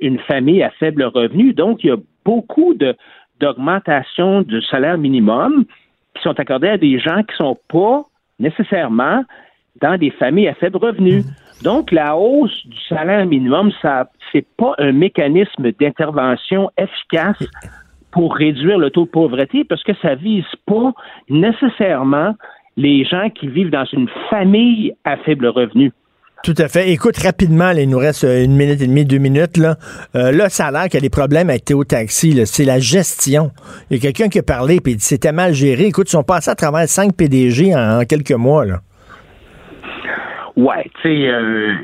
une 0.00 0.20
famille 0.20 0.62
à 0.62 0.70
faible 0.70 1.02
revenu, 1.02 1.52
donc 1.52 1.82
il 1.82 1.88
y 1.88 1.90
a 1.90 1.96
beaucoup 2.24 2.74
de, 2.74 2.94
d'augmentation 3.40 4.42
du 4.42 4.60
salaire 4.62 4.98
minimum 4.98 5.64
qui 6.14 6.22
sont 6.22 6.38
accordés 6.38 6.68
à 6.68 6.78
des 6.78 6.98
gens 6.98 7.22
qui 7.22 7.32
ne 7.32 7.46
sont 7.46 7.58
pas 7.68 8.04
nécessairement 8.38 9.24
dans 9.80 9.98
des 9.98 10.10
familles 10.10 10.48
à 10.48 10.54
faible 10.54 10.76
revenu. 10.76 11.22
Donc, 11.62 11.90
la 11.90 12.16
hausse 12.16 12.66
du 12.66 12.78
salaire 12.88 13.26
minimum, 13.26 13.72
ça, 13.82 14.08
c'est 14.32 14.46
pas 14.56 14.74
un 14.78 14.92
mécanisme 14.92 15.72
d'intervention 15.72 16.70
efficace 16.78 17.42
pour 18.10 18.34
réduire 18.36 18.78
le 18.78 18.90
taux 18.90 19.04
de 19.04 19.10
pauvreté 19.10 19.64
parce 19.64 19.82
que 19.82 19.94
ça 20.00 20.14
vise 20.14 20.44
pas 20.66 20.92
nécessairement 21.28 22.34
les 22.76 23.04
gens 23.04 23.30
qui 23.30 23.48
vivent 23.48 23.70
dans 23.70 23.84
une 23.86 24.08
famille 24.30 24.94
à 25.04 25.16
faible 25.18 25.46
revenu. 25.46 25.92
Tout 26.44 26.54
à 26.58 26.68
fait. 26.68 26.90
Écoute, 26.90 27.16
rapidement, 27.16 27.70
il 27.70 27.88
nous 27.88 27.98
reste 27.98 28.22
une 28.22 28.54
minute 28.54 28.82
et 28.82 28.86
demie, 28.86 29.06
deux 29.06 29.16
minutes. 29.16 29.56
Là, 29.56 29.76
là 30.12 30.50
ça 30.50 30.66
a 30.66 30.70
l'air 30.70 30.84
qu'il 30.84 30.94
y 30.94 30.98
a 30.98 31.00
des 31.00 31.08
problèmes 31.08 31.48
avec 31.48 31.64
Théo 31.64 31.84
Taxi. 31.84 32.38
C'est 32.44 32.66
la 32.66 32.78
gestion. 32.78 33.50
Il 33.90 33.96
y 33.96 33.98
a 33.98 34.02
quelqu'un 34.02 34.28
qui 34.28 34.40
a 34.40 34.42
parlé 34.42 34.76
et 34.76 34.96
c'était 34.98 35.32
mal 35.32 35.54
géré. 35.54 35.86
Écoute, 35.86 36.08
ils 36.08 36.12
sont 36.12 36.22
passés 36.22 36.50
à 36.50 36.54
travers 36.54 36.86
cinq 36.86 37.16
PDG 37.16 37.74
en, 37.74 38.00
en 38.00 38.04
quelques 38.04 38.32
mois. 38.32 38.66
Là. 38.66 38.80
Ouais, 40.56 40.88
tu 41.02 41.08
sais, 41.08 41.28
euh, 41.28 41.74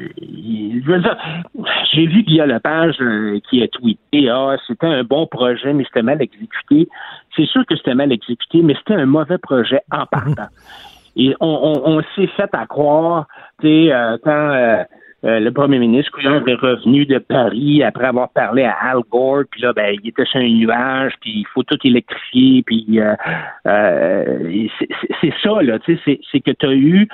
j'ai 1.93 2.07
vu 2.07 2.23
Guillaume 2.23 2.51
Lepage 2.51 2.95
euh, 3.01 3.41
qui 3.49 3.63
a 3.65 3.69
tweeté 3.69 4.29
Ah, 4.29 4.57
c'était 4.67 4.87
un 4.87 5.03
bon 5.03 5.27
projet, 5.27 5.73
mais 5.73 5.83
c'était 5.85 6.03
mal 6.03 6.23
exécuté. 6.23 6.89
C'est 7.35 7.47
sûr 7.47 7.67
que 7.67 7.77
c'était 7.77 7.95
mal 7.95 8.13
exécuté, 8.13 8.63
mais 8.63 8.75
c'était 8.75 9.01
un 9.01 9.07
mauvais 9.07 9.39
projet 9.39 9.81
en 9.91 10.07
partant. 10.07 10.47
Et 11.17 11.35
on, 11.41 11.83
on, 11.85 12.03
s'est 12.15 12.29
fait 12.29 12.51
à 12.53 12.67
croire, 12.67 13.27
tu 13.61 13.67
sais, 13.67 13.93
euh, 13.93 14.17
quand 14.23 14.31
euh, 14.31 14.85
euh, 15.25 15.39
le 15.39 15.53
premier 15.53 15.79
ministre 15.79 16.13
Couillard 16.13 16.47
est 16.49 16.55
revenu 16.55 17.05
de 17.05 17.19
Paris 17.19 17.83
après 17.83 18.07
avoir 18.07 18.31
parlé 18.31 18.65
à 18.65 18.75
Al 18.81 19.01
Gore, 19.11 19.43
puis 19.51 19.61
là, 19.61 19.75
ben, 19.75 19.95
il 20.03 20.09
était 20.09 20.25
sur 20.25 20.41
un 20.41 20.49
nuage, 20.49 21.13
puis 21.21 21.41
il 21.41 21.47
faut 21.53 21.63
tout 21.63 21.79
électrifier, 21.85 22.63
puis 22.63 23.01
euh, 23.01 23.15
euh, 23.67 24.67
c'est 25.21 25.35
ça, 25.43 25.61
là, 25.63 25.79
tu 25.81 25.99
sais, 26.05 26.21
c'est 26.33 26.41
que 26.41 26.53
tu 26.53 26.67
as 26.67 26.73
eu, 26.73 27.09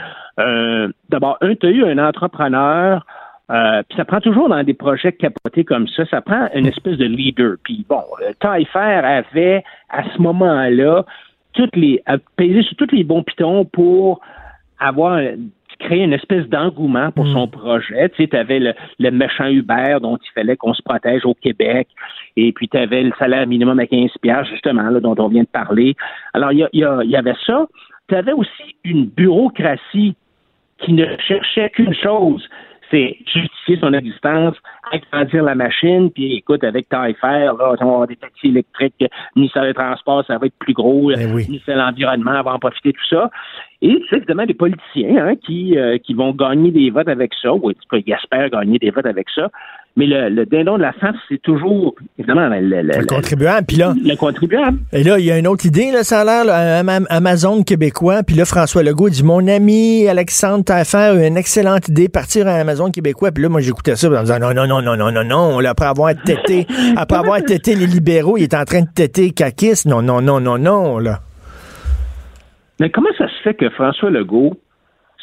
d'abord, 1.09 1.37
un, 1.41 1.55
tu 1.57 1.67
as 1.67 1.71
eu 1.71 1.85
un 1.85 1.99
entrepreneur, 1.99 3.05
puis 3.49 3.97
ça 3.97 4.05
prend 4.05 4.21
toujours 4.21 4.49
dans 4.51 4.63
des 4.63 4.75
projets 4.75 5.13
capotés 5.13 5.65
comme 5.65 5.89
ça, 5.89 6.05
ça 6.07 6.21
prend 6.21 6.49
une 6.55 6.67
espèce 6.67 6.99
de 6.99 7.07
leader. 7.07 7.57
Puis 7.65 7.85
bon, 7.89 8.03
Taillefer 8.39 8.79
avait, 8.79 9.65
à 9.91 10.05
ce 10.05 10.23
moment-là, 10.23 11.05
toutes 11.57 11.75
les, 11.77 12.03
sur 12.63 12.77
tous 12.77 12.95
les 12.95 13.05
bons 13.05 13.23
pitons 13.23 13.65
pour 13.65 14.21
avoir 14.79 15.19
créer 15.79 16.05
une 16.05 16.13
espèce 16.13 16.47
d'engouement 16.49 17.11
pour 17.13 17.27
son 17.27 17.47
mm. 17.47 17.51
projet. 17.51 18.09
Tu 18.11 18.23
sais, 18.23 18.29
tu 18.29 18.37
avais 18.37 18.59
le, 18.99 19.11
méchant 19.11 19.47
Uber 19.47 19.99
dont 20.01 20.17
il 20.17 20.33
fallait 20.35 20.57
qu'on 20.57 20.75
se 20.75 20.83
protège 20.83 21.25
au 21.25 21.35
Québec, 21.35 21.89
et 22.37 22.53
puis 22.53 22.69
tu 22.69 22.77
avais 22.77 23.03
le 23.03 23.13
salaire 23.19 23.47
minimum 23.47 23.79
à 23.79 23.87
15 23.87 24.11
justement, 24.51 24.89
là, 24.89 25.01
dont 25.01 25.15
on 25.19 25.29
vient 25.29 25.43
de 25.43 25.49
parler. 25.49 25.95
Alors, 26.35 26.53
il 26.53 26.67
y, 26.73 26.79
y, 26.79 27.17
avait 27.17 27.35
ça. 27.47 27.67
Tu 28.09 28.15
avais 28.15 28.33
aussi 28.33 28.77
une 28.85 29.07
bureaucratie 29.07 30.15
qui 30.79 30.93
ne 30.93 31.07
cherchait 31.27 31.71
qu'une 31.71 31.95
chose, 31.95 32.47
c'est 32.91 33.17
justifier 33.27 33.79
son 33.81 33.93
existence, 33.93 34.55
agrandir 34.93 35.43
la 35.43 35.55
machine, 35.55 36.11
puis 36.11 36.37
écoute, 36.37 36.63
avec 36.65 36.89
Taillefer, 36.89 37.47
là, 37.47 37.53
on 37.53 37.57
va 37.57 37.73
avoir 37.73 38.07
des 38.07 38.17
taxis 38.17 38.49
électriques, 38.49 38.95
le 39.01 39.09
ministère 39.35 39.65
des 39.65 39.75
Transports, 39.75 40.25
ça 40.27 40.39
va 40.39 40.47
être 40.47 40.59
plus 40.59 40.75
gros, 40.75 41.09
ben 41.09 41.33
ministère 41.35 41.77
de 41.77 41.81
l'Environnement 41.81 42.43
va 42.43 42.55
en 42.55 42.59
profiter, 42.59 42.93
tout 42.93 43.07
ça. 43.09 43.31
Et 43.83 44.03
c'est 44.09 44.17
évidemment 44.17 44.47
des 44.47 44.55
politiciens 44.55 45.27
hein, 45.27 45.35
qui, 45.37 45.79
euh, 45.79 45.99
qui 45.99 46.15
vont 46.15 46.33
gagner 46.33 46.71
des 46.71 46.91
votes 46.91 47.09
avec 47.09 47.33
ça, 47.41 47.53
ou 47.53 47.69
en 47.69 47.73
tout 47.73 47.89
cas, 47.91 47.99
ils 48.05 48.13
espèrent 48.13 48.51
gagner 48.51 48.79
des 48.79 48.91
votes 48.91 49.07
avec 49.07 49.29
ça. 49.31 49.51
Mais 49.99 50.05
le, 50.07 50.29
le 50.29 50.45
dindon 50.45 50.77
de 50.77 50.83
la 50.83 50.93
face, 50.93 51.17
c'est 51.29 51.41
toujours, 51.41 51.95
évidemment, 52.19 52.49
le, 52.49 52.61
le, 52.61 52.83
le 52.83 53.07
contribuable. 53.07 53.67
Puis 53.67 53.79
là, 53.79 53.95
le 53.97 54.15
contribuable. 54.15 54.79
Et 54.93 55.03
là, 55.03 55.19
il 55.19 55.25
y 55.25 55.31
a 55.31 55.39
une 55.39 55.47
autre 55.47 55.65
idée, 55.65 55.91
là, 55.91 56.05
ça 56.05 56.21
a 56.21 56.25
l'air, 56.45 57.05
Amazon 57.09 57.63
québécois. 57.63 58.23
Puis 58.23 58.37
là, 58.37 58.45
François 58.45 58.83
Legault 58.83 59.09
dit, 59.09 59.25
mon 59.25 59.49
ami 59.49 60.07
Alexandre 60.07 60.65
Taillefer 60.65 60.99
a 60.99 61.27
une 61.27 61.39
excellente 61.39 61.89
idée, 61.89 62.11
partir 62.11 62.47
à 62.47 62.53
Amazon 62.57 62.91
québécois. 62.91 63.33
Puis 63.33 63.43
là, 63.43 63.49
moi, 63.49 63.63
j'écoutais 63.63 63.97
ça 63.97 64.09
en 64.09 64.21
disant, 64.21 64.39
non, 64.39 64.53
non, 64.53 64.67
non, 64.67 64.83
non, 64.83 64.97
non, 64.97 65.11
non, 65.11 65.25
non. 65.25 65.61
Là, 65.61 65.71
après 65.71 65.87
avoir 65.87 66.13
tété, 66.15 66.67
après 66.97 67.17
avoir 67.17 67.43
tété 67.43 67.75
les 67.75 67.87
libéraux, 67.87 68.37
il 68.37 68.43
est 68.43 68.55
en 68.55 68.65
train 68.65 68.83
de 68.83 68.91
téter 68.95 69.31
Kakis. 69.31 69.89
Non, 69.89 70.03
non, 70.03 70.21
non, 70.21 70.41
non, 70.41 70.59
non, 70.59 70.99
là. 70.99 71.21
Mais 72.81 72.91
comment 72.91 73.09
ça 73.17 73.29
se 73.29 73.43
fait 73.43 73.55
que 73.55 73.71
François 73.71 74.11
Legault 74.11 74.59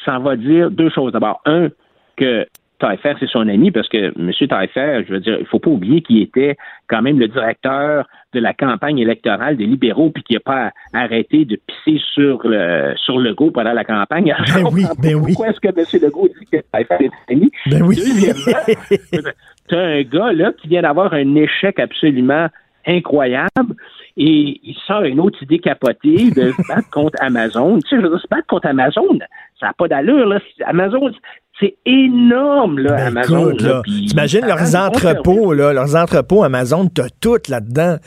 s'en 0.03 0.19
va 0.19 0.36
dire 0.36 0.71
deux 0.71 0.89
choses? 0.89 1.11
D'abord, 1.11 1.41
un, 1.45 1.69
que 2.17 2.47
Taillefer, 2.84 3.14
c'est 3.18 3.30
son 3.30 3.48
ami, 3.48 3.72
parce 3.72 3.88
que 3.88 4.12
M. 4.20 4.32
Taillefer, 4.50 5.06
je 5.08 5.14
veux 5.14 5.20
dire, 5.22 5.38
il 5.40 5.46
faut 5.46 5.60
pas 5.60 5.70
oublier 5.70 6.02
qu'il 6.02 6.22
était 6.22 6.58
quand 6.88 7.02
même 7.02 7.18
le 7.18 7.30
directeur 7.30 8.08
de 8.34 8.40
la 8.42 8.54
campagne 8.54 9.00
électorale 9.00 9.56
des 9.56 9.66
libéraux, 9.66 10.10
puis 10.10 10.22
qu'il 10.24 10.36
n'a 10.36 10.42
pas 10.42 10.72
arrêté 10.94 11.46
de 11.46 11.58
pisser 11.66 12.04
sur 12.14 12.46
le 12.46 12.94
sur 12.98 13.20
Legault 13.20 13.52
pendant 13.52 13.72
la 13.72 13.86
campagne. 13.86 14.36
Ben 14.54 14.66
oui, 14.72 14.84
ben 15.02 15.16
oui. 15.16 15.32
Pourquoi 15.34 15.50
est-ce 15.50 15.62
que 15.62 15.70
M. 15.70 16.02
Legault 16.02 16.28
dit 16.28 16.46
que 16.52 16.58
Taillefer 16.74 17.06
est 17.06 17.34
ami? 17.34 17.52
Ben 17.68 17.84
oui. 17.84 17.96
Deuxièmement, 17.96 18.60
tu 19.70 19.76
as 19.76 19.80
un 19.80 20.02
gars 20.02 20.34
là 20.34 20.52
qui 20.52 20.68
vient 20.68 20.82
d'avoir 20.82 21.14
un 21.14 21.36
échec 21.36 21.80
absolument 21.80 22.48
incroyable 22.86 23.76
et 24.18 24.59
il 24.64 24.76
sort 24.86 25.03
une 25.03 25.20
autre 25.20 25.41
idée 25.41 25.59
capotée 25.59 26.32
de 26.32 26.51
se 26.51 26.68
battre 26.68 26.89
contre 26.91 27.18
Amazon. 27.22 27.80
Tu 27.80 27.89
sais, 27.89 27.95
je 27.97 28.01
veux 28.01 28.09
dire, 28.09 28.20
se 28.20 28.28
battre 28.30 28.47
contre 28.47 28.68
Amazon, 28.68 29.20
ça 29.59 29.68
n'a 29.68 29.74
pas 29.74 29.88
d'allure. 29.88 30.28
Là. 30.28 30.39
Amazon, 30.66 31.11
c'est 31.59 31.76
énorme, 31.86 32.80
là, 32.80 32.95
ben, 32.95 33.18
Amazon. 33.18 33.51
Écoute, 33.51 33.86
T'imagines 34.07 34.45
leurs 34.45 34.76
entrepôts, 34.76 35.53
là, 35.53 35.74
leurs 35.74 35.95
entrepôts 35.95 36.43
Amazon, 36.43 36.88
t'as 36.88 37.09
tout 37.22 37.38
là-dedans. 37.47 37.97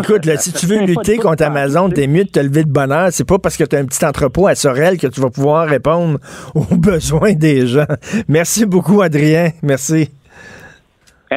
écoute, 0.00 0.26
là, 0.26 0.36
si 0.36 0.52
tu 0.52 0.66
veux 0.66 0.84
lutter 0.84 1.16
contre 1.16 1.44
Amazon, 1.44 1.88
t'es 1.88 2.06
mieux 2.06 2.24
de 2.24 2.30
te 2.30 2.40
lever 2.40 2.64
de 2.64 2.70
bonheur. 2.70 3.08
C'est 3.10 3.26
pas 3.26 3.38
parce 3.38 3.56
que 3.56 3.64
t'as 3.64 3.78
un 3.78 3.84
petit 3.84 4.04
entrepôt 4.04 4.46
à 4.46 4.54
Sorel 4.54 4.98
que 4.98 5.06
tu 5.06 5.20
vas 5.20 5.30
pouvoir 5.30 5.68
répondre 5.68 6.18
aux 6.54 6.76
besoins 6.76 7.34
des 7.34 7.66
gens. 7.66 7.86
Merci 8.28 8.66
beaucoup, 8.66 9.00
Adrien. 9.00 9.50
Merci 9.62 10.10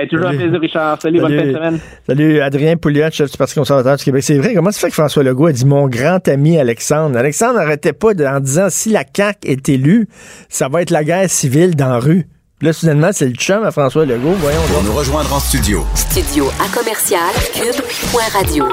toujours 0.10 0.28
un 0.28 0.36
plaisir, 0.36 0.60
Richard. 0.60 1.02
Salut, 1.02 1.20
bonne 1.20 1.38
fin 1.38 1.46
de 1.46 1.54
semaine. 1.54 1.80
Salut, 2.08 2.42
Adrien 2.42 2.78
Pouliot, 2.78 3.12
chef 3.12 3.32
du 3.32 3.38
Parti 3.38 3.56
conservateur 3.56 3.98
du 3.98 4.04
Québec. 4.04 4.24
C'est 4.24 4.38
vrai, 4.38 4.54
comment 4.54 4.72
ça 4.72 4.80
fait 4.80 4.88
que 4.88 4.94
François 4.94 5.24
Legault 5.24 5.48
a 5.48 5.52
dit 5.52 5.66
mon 5.66 5.88
grand 5.88 6.26
ami 6.28 6.58
Alexandre? 6.58 7.18
Alexandre 7.18 7.60
n'arrêtait 7.60 7.94
pas 7.94 8.10
en 8.28 8.40
disant 8.40 8.68
si 8.70 8.90
la 8.90 9.04
CAQ 9.12 9.48
est 9.48 9.70
élue, 9.70 10.08
ça 10.50 10.70
va 10.70 10.82
être 10.82 10.92
la 10.92 11.04
guerre 11.04 11.30
civile 11.30 11.76
dans 11.76 11.90
la 11.90 12.00
rue. 12.00 12.28
Là, 12.62 12.74
soudainement, 12.74 13.10
c'est 13.12 13.26
le 13.26 13.34
chum 13.34 13.64
à 13.64 13.72
François 13.72 14.06
Legault. 14.06 14.34
Voyons 14.34 14.62
Pour 14.72 14.84
nous 14.84 14.94
rejoindre 14.94 15.34
en 15.34 15.40
studio. 15.40 15.84
Studio 15.96 16.46
à 16.60 16.78
commercial 16.78 17.32
cube.radio. 17.54 18.66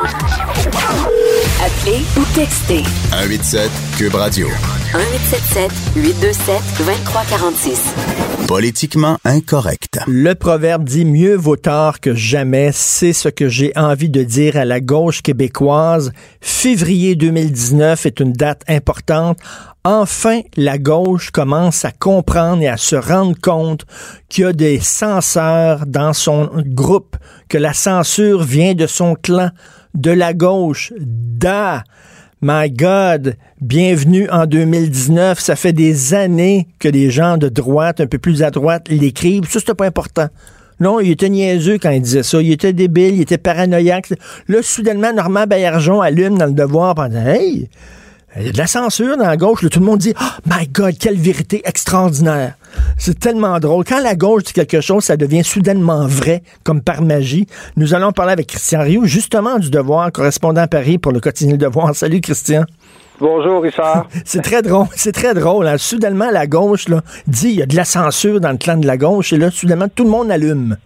Appelez 1.61 2.05
ou 2.17 2.23
textez. 2.37 2.85
187 3.11 3.69
cube 3.99 4.15
radio. 4.15 4.47
1877 4.95 5.73
827 5.97 6.63
2346. 6.79 7.95
Politiquement 8.47 9.19
incorrect. 9.25 9.99
Le 10.07 10.35
proverbe 10.35 10.85
dit 10.85 11.05
mieux 11.05 11.35
vaut 11.35 11.57
tard 11.57 11.99
que 11.99 12.15
jamais. 12.15 12.71
C'est 12.73 13.13
ce 13.13 13.29
que 13.29 13.49
j'ai 13.49 13.73
envie 13.75 14.09
de 14.09 14.23
dire 14.23 14.57
à 14.57 14.65
la 14.65 14.79
gauche 14.79 15.21
québécoise. 15.21 16.13
Février 16.41 17.17
2019 17.17 18.07
est 18.07 18.21
une 18.21 18.33
date 18.33 18.63
importante 18.69 19.39
enfin 19.89 20.41
la 20.57 20.77
gauche 20.77 21.31
commence 21.31 21.87
à 21.87 21.93
comprendre 21.93 22.63
et 22.63 22.69
à 22.69 22.77
se 22.77 22.95
rendre 22.95 23.35
compte 23.41 23.87
qu'il 24.29 24.45
y 24.45 24.47
a 24.47 24.53
des 24.53 24.81
censeurs 24.81 25.87
dans 25.87 26.13
son 26.13 26.51
groupe, 26.67 27.17
que 27.49 27.57
la 27.57 27.73
censure 27.73 28.43
vient 28.43 28.75
de 28.75 28.87
son 28.87 29.15
clan, 29.15 29.49
de 29.99 30.11
la 30.13 30.33
gauche. 30.33 30.93
Da! 30.99 31.85
My 32.41 32.71
God, 32.71 33.37
bienvenue 33.61 34.31
en 34.31 34.47
2019. 34.47 35.41
Ça 35.41 35.57
fait 35.57 35.73
des 35.73 36.15
années 36.15 36.69
que 36.79 36.89
les 36.89 37.11
gens 37.11 37.37
de 37.37 37.49
droite, 37.49 38.01
un 38.01 38.07
peu 38.07 38.19
plus 38.19 38.45
à 38.45 38.51
droite, 38.53 38.89
l'écrivent. 38.89 39.51
Ça, 39.51 39.59
c'était 39.59 39.75
pas 39.75 39.87
important. 39.87 40.29
Non, 40.79 41.01
il 41.01 41.11
était 41.11 41.29
niaiseux 41.29 41.79
quand 41.79 41.91
il 41.91 42.01
disait 42.01 42.23
ça. 42.23 42.41
Il 42.41 42.53
était 42.53 42.73
débile, 42.73 43.17
il 43.17 43.23
était 43.23 43.39
paranoïaque. 43.39 44.11
Là, 44.47 44.63
soudainement, 44.63 45.13
Normand 45.13 45.47
Baillargeon 45.49 46.01
allume 46.01 46.39
dans 46.39 46.47
le 46.47 46.53
devoir 46.53 46.95
pendant 46.95 47.27
Hey, 47.27 47.69
il 48.37 48.47
y 48.47 48.49
a 48.51 48.53
de 48.53 48.59
la 48.59 48.69
censure 48.69 49.17
dans 49.17 49.27
la 49.27 49.37
gauche. 49.37 49.69
tout 49.69 49.81
le 49.81 49.87
monde 49.87 49.99
dit 49.99 50.15
Oh 50.21 50.41
my 50.47 50.69
God, 50.69 50.97
quelle 50.97 51.17
vérité 51.17 51.63
extraordinaire. 51.65 52.55
C'est 52.97 53.19
tellement 53.19 53.59
drôle. 53.59 53.85
Quand 53.85 54.03
la 54.03 54.15
gauche 54.15 54.45
dit 54.45 54.53
quelque 54.53 54.81
chose, 54.81 55.05
ça 55.05 55.17
devient 55.17 55.45
soudainement 55.45 56.07
vrai, 56.07 56.43
comme 56.65 56.83
par 56.83 57.03
magie. 57.03 57.47
Nous 57.77 57.95
allons 57.95 58.13
parler 58.13 58.33
avec 58.33 58.47
Christian 58.47 58.83
Rioux, 58.83 59.05
justement 59.05 59.59
du 59.59 59.71
Devoir, 59.71 60.11
correspondant 60.13 60.63
à 60.63 60.69
Paris 60.69 60.99
pour 60.99 61.13
le 61.13 61.21
quotidien 61.21 61.53
Le 61.53 61.59
Devoir. 61.59 61.95
Salut, 61.95 62.21
Christian. 62.21 62.65
Bonjour, 63.21 63.63
Richard. 63.63 64.07
c'est 64.25 64.43
très 64.43 64.63
drôle. 64.63 64.87
C'est 64.93 65.13
très 65.13 65.35
drôle. 65.35 65.67
Hein. 65.67 65.79
Soudainement, 65.79 66.31
la 66.31 66.47
gauche 66.47 66.89
là, 66.89 67.01
dit 67.27 67.51
il 67.51 67.57
y 67.57 67.63
a 67.63 67.67
de 67.67 67.75
la 67.77 67.85
censure 67.85 68.41
dans 68.41 68.53
le 68.53 68.59
clan 68.59 68.77
de 68.77 68.87
la 68.87 68.97
gauche, 68.97 69.33
et 69.33 69.37
là, 69.37 69.51
soudainement, 69.51 69.89
tout 69.89 70.05
le 70.05 70.11
monde 70.11 70.31
allume. 70.31 70.77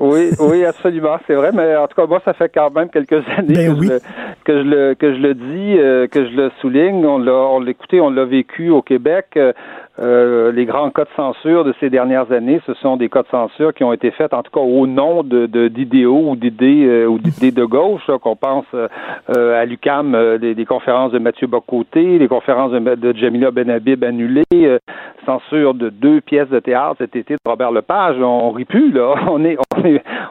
Oui, 0.00 0.30
oui, 0.38 0.64
absolument, 0.64 1.18
c'est 1.26 1.34
vrai. 1.34 1.50
Mais 1.52 1.76
en 1.76 1.88
tout 1.88 1.96
cas, 1.96 2.06
moi, 2.06 2.20
ça 2.24 2.32
fait 2.32 2.50
quand 2.54 2.70
même 2.70 2.88
quelques 2.88 3.12
années 3.36 3.54
ben 3.54 3.76
que, 3.76 3.82
je 3.82 3.88
le, 3.88 4.00
que, 4.44 4.52
je 4.52 4.62
le, 4.62 4.94
que 4.94 5.14
je 5.14 5.20
le 5.20 5.34
dis, 5.34 5.78
euh, 5.78 6.06
que 6.06 6.24
je 6.24 6.36
le 6.36 6.50
souligne. 6.60 7.04
On 7.04 7.18
l'a, 7.18 7.32
on 7.32 7.60
l'a 7.60 7.70
écouté, 7.70 8.00
on 8.00 8.10
l'a 8.10 8.24
vécu 8.24 8.70
au 8.70 8.80
Québec. 8.80 9.26
Euh, 9.36 9.52
euh, 10.00 10.52
les 10.52 10.64
grands 10.64 10.90
cas 10.90 11.04
de 11.04 11.10
censure 11.16 11.64
de 11.64 11.74
ces 11.80 11.90
dernières 11.90 12.30
années, 12.32 12.60
ce 12.66 12.74
sont 12.74 12.96
des 12.96 13.08
cas 13.08 13.22
de 13.22 13.28
censure 13.28 13.74
qui 13.74 13.84
ont 13.84 13.92
été 13.92 14.10
faits, 14.10 14.32
en 14.34 14.42
tout 14.42 14.50
cas 14.52 14.60
au 14.60 14.86
nom 14.86 15.22
de, 15.22 15.46
d'idéaux 15.68 16.30
ou 16.30 16.36
d'idées 16.36 17.06
ou 17.06 17.18
d'idées 17.18 17.50
de 17.50 17.64
gauche. 17.64 18.08
qu'on 18.22 18.36
pense 18.36 18.66
à 19.28 19.64
l'UCAM, 19.64 20.38
des, 20.38 20.64
conférences 20.64 21.12
de 21.12 21.18
Mathieu 21.18 21.46
Bocoté, 21.46 22.18
les 22.18 22.28
conférences 22.28 22.72
de, 22.72 22.94
de 22.94 23.16
Jamila 23.16 23.50
Benhabib 23.50 24.04
annulées. 24.04 24.44
censure 25.26 25.74
de 25.74 25.90
deux 25.90 26.20
pièces 26.20 26.48
de 26.48 26.58
théâtre 26.58 26.96
cet 26.98 27.16
été 27.16 27.34
de 27.34 27.40
Robert 27.44 27.70
Lepage, 27.70 28.16
on, 28.20 28.50
rit 28.50 28.64
plus 28.64 28.92
là. 28.92 29.14
On 29.30 29.44
est, 29.44 29.58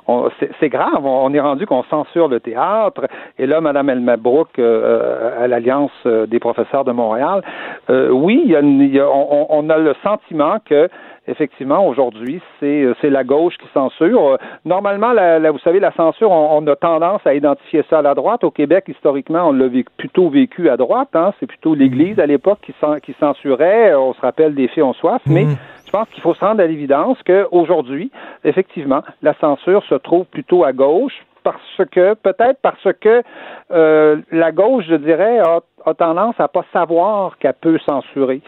on 0.07 0.29
c'est 0.59 0.69
grave. 0.69 1.05
On, 1.05 1.33
est 1.33 1.39
rendu 1.39 1.65
qu'on 1.65 1.83
censure 1.83 2.27
le 2.27 2.39
théâtre. 2.39 3.07
Et 3.37 3.45
là, 3.45 3.61
Mme 3.61 3.89
Elmabrook, 3.89 4.59
euh, 4.59 5.43
à 5.43 5.47
l'Alliance 5.47 5.91
des 6.05 6.39
professeurs 6.39 6.83
de 6.83 6.91
Montréal, 6.91 7.41
oui, 7.89 8.41
il 8.45 8.51
y 8.51 8.99
a, 8.99 9.07
on, 9.09 9.56
on, 9.57 9.69
a 9.69 9.77
le 9.77 9.93
sentiment 10.03 10.57
que 10.65 10.89
effectivement, 11.27 11.85
aujourd'hui, 11.85 12.41
c'est, 12.59 12.83
euh, 12.83 12.93
c'est 13.01 13.09
la 13.09 13.23
gauche 13.23 13.57
qui 13.57 13.67
censure. 13.73 14.33
Euh, 14.33 14.37
normalement, 14.65 15.11
la, 15.13 15.51
vous 15.51 15.59
savez, 15.59 15.79
la 15.79 15.91
censure, 15.91 16.31
on, 16.31 16.65
a 16.67 16.75
tendance 16.75 17.21
à 17.25 17.33
identifier 17.33 17.83
ça 17.89 17.99
à 17.99 18.01
la 18.01 18.15
droite. 18.15 18.43
Au 18.43 18.51
Québec, 18.51 18.85
historiquement, 18.87 19.49
on 19.49 19.51
l'a 19.51 19.67
plutôt 19.97 20.29
vécu 20.29 20.69
à 20.69 20.77
droite. 20.77 21.09
Hein. 21.13 21.33
C'est 21.39 21.47
plutôt 21.47 21.75
l'Église 21.75 22.19
à 22.19 22.25
l'époque 22.25 22.59
qui, 22.61 22.73
qui 23.03 23.15
censurait. 23.19 23.93
On 23.95 24.13
se 24.13 24.21
rappelle 24.21 24.55
des 24.55 24.67
faits, 24.69 24.83
on 24.83 24.93
soif. 24.93 25.21
Mais 25.25 25.45
mm. 25.45 25.57
je 25.85 25.91
pense 25.91 26.07
qu'il 26.09 26.23
faut 26.23 26.33
se 26.33 26.43
rendre 26.43 26.61
à 26.61 26.67
l'évidence 26.67 27.17
qu'aujourd'hui, 27.25 28.11
effectivement, 28.43 29.03
la 29.21 29.33
censure 29.35 29.83
se 29.85 29.95
trouve 29.95 30.25
plutôt 30.25 30.63
à 30.63 30.71
gauche 30.71 31.25
parce 31.43 31.89
que, 31.91 32.13
peut-être 32.15 32.59
parce 32.61 32.93
que 32.99 33.23
euh, 33.71 34.17
la 34.31 34.51
gauche, 34.51 34.83
je 34.89 34.95
dirais, 34.95 35.39
a, 35.39 35.59
a 35.85 35.93
tendance 35.93 36.35
à 36.39 36.49
pas 36.49 36.65
savoir 36.73 37.37
qu'elle 37.37 37.53
peut 37.53 37.79
censurer. 37.85 38.41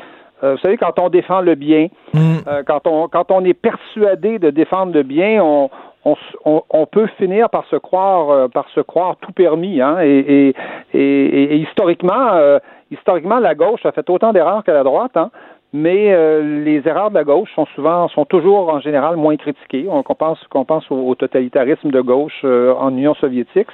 Euh, 0.44 0.54
vous 0.54 0.60
savez, 0.60 0.78
quand 0.78 0.98
on 1.00 1.10
défend 1.10 1.42
le 1.42 1.56
bien, 1.56 1.88
mm. 2.14 2.20
euh, 2.48 2.64
quand, 2.66 2.88
on, 2.88 3.08
quand 3.08 3.32
on 3.32 3.44
est 3.44 3.54
persuadé 3.54 4.40
de 4.40 4.50
défendre 4.50 4.94
le 4.94 5.04
bien, 5.04 5.44
on, 5.44 5.70
on, 6.06 6.64
on, 6.70 6.86
peut 6.86 7.08
finir 7.18 7.50
par 7.50 7.66
se 7.66 7.76
croire 7.76 8.30
euh, 8.30 8.48
par 8.48 8.70
se 8.70 8.80
croire 8.80 9.18
tout 9.18 9.34
permis 9.34 9.82
hein, 9.82 9.98
et, 10.02 10.56
et, 10.94 11.00
et, 11.00 11.56
historiquement 11.58 12.58
historiquement 12.90 13.40
la 13.40 13.54
gauche 13.54 13.86
a 13.86 13.92
fait 13.92 14.10
autant 14.10 14.32
d'erreurs 14.32 14.64
que 14.64 14.72
la 14.72 14.84
droite 14.84 15.18
hein, 15.18 15.30
mais 15.74 16.16
les 16.42 16.82
erreurs 16.88 17.10
de 17.10 17.16
la 17.16 17.26
gauche 17.26 17.50
sont 17.54 17.66
souvent 17.76 18.08
sont 18.08 18.24
toujours 18.24 18.74
en 18.74 18.80
général 18.80 19.18
moins 19.18 19.36
critiquées. 19.36 19.88
On, 19.90 20.02
pense 20.02 20.40
qu'on 20.50 20.64
pense 20.64 20.90
au, 20.90 21.14
totalitarisme 21.16 21.92
de 21.92 22.02
gauche 22.02 22.44
en 22.44 22.90
Union 22.92 23.14
soviétique. 23.16 23.68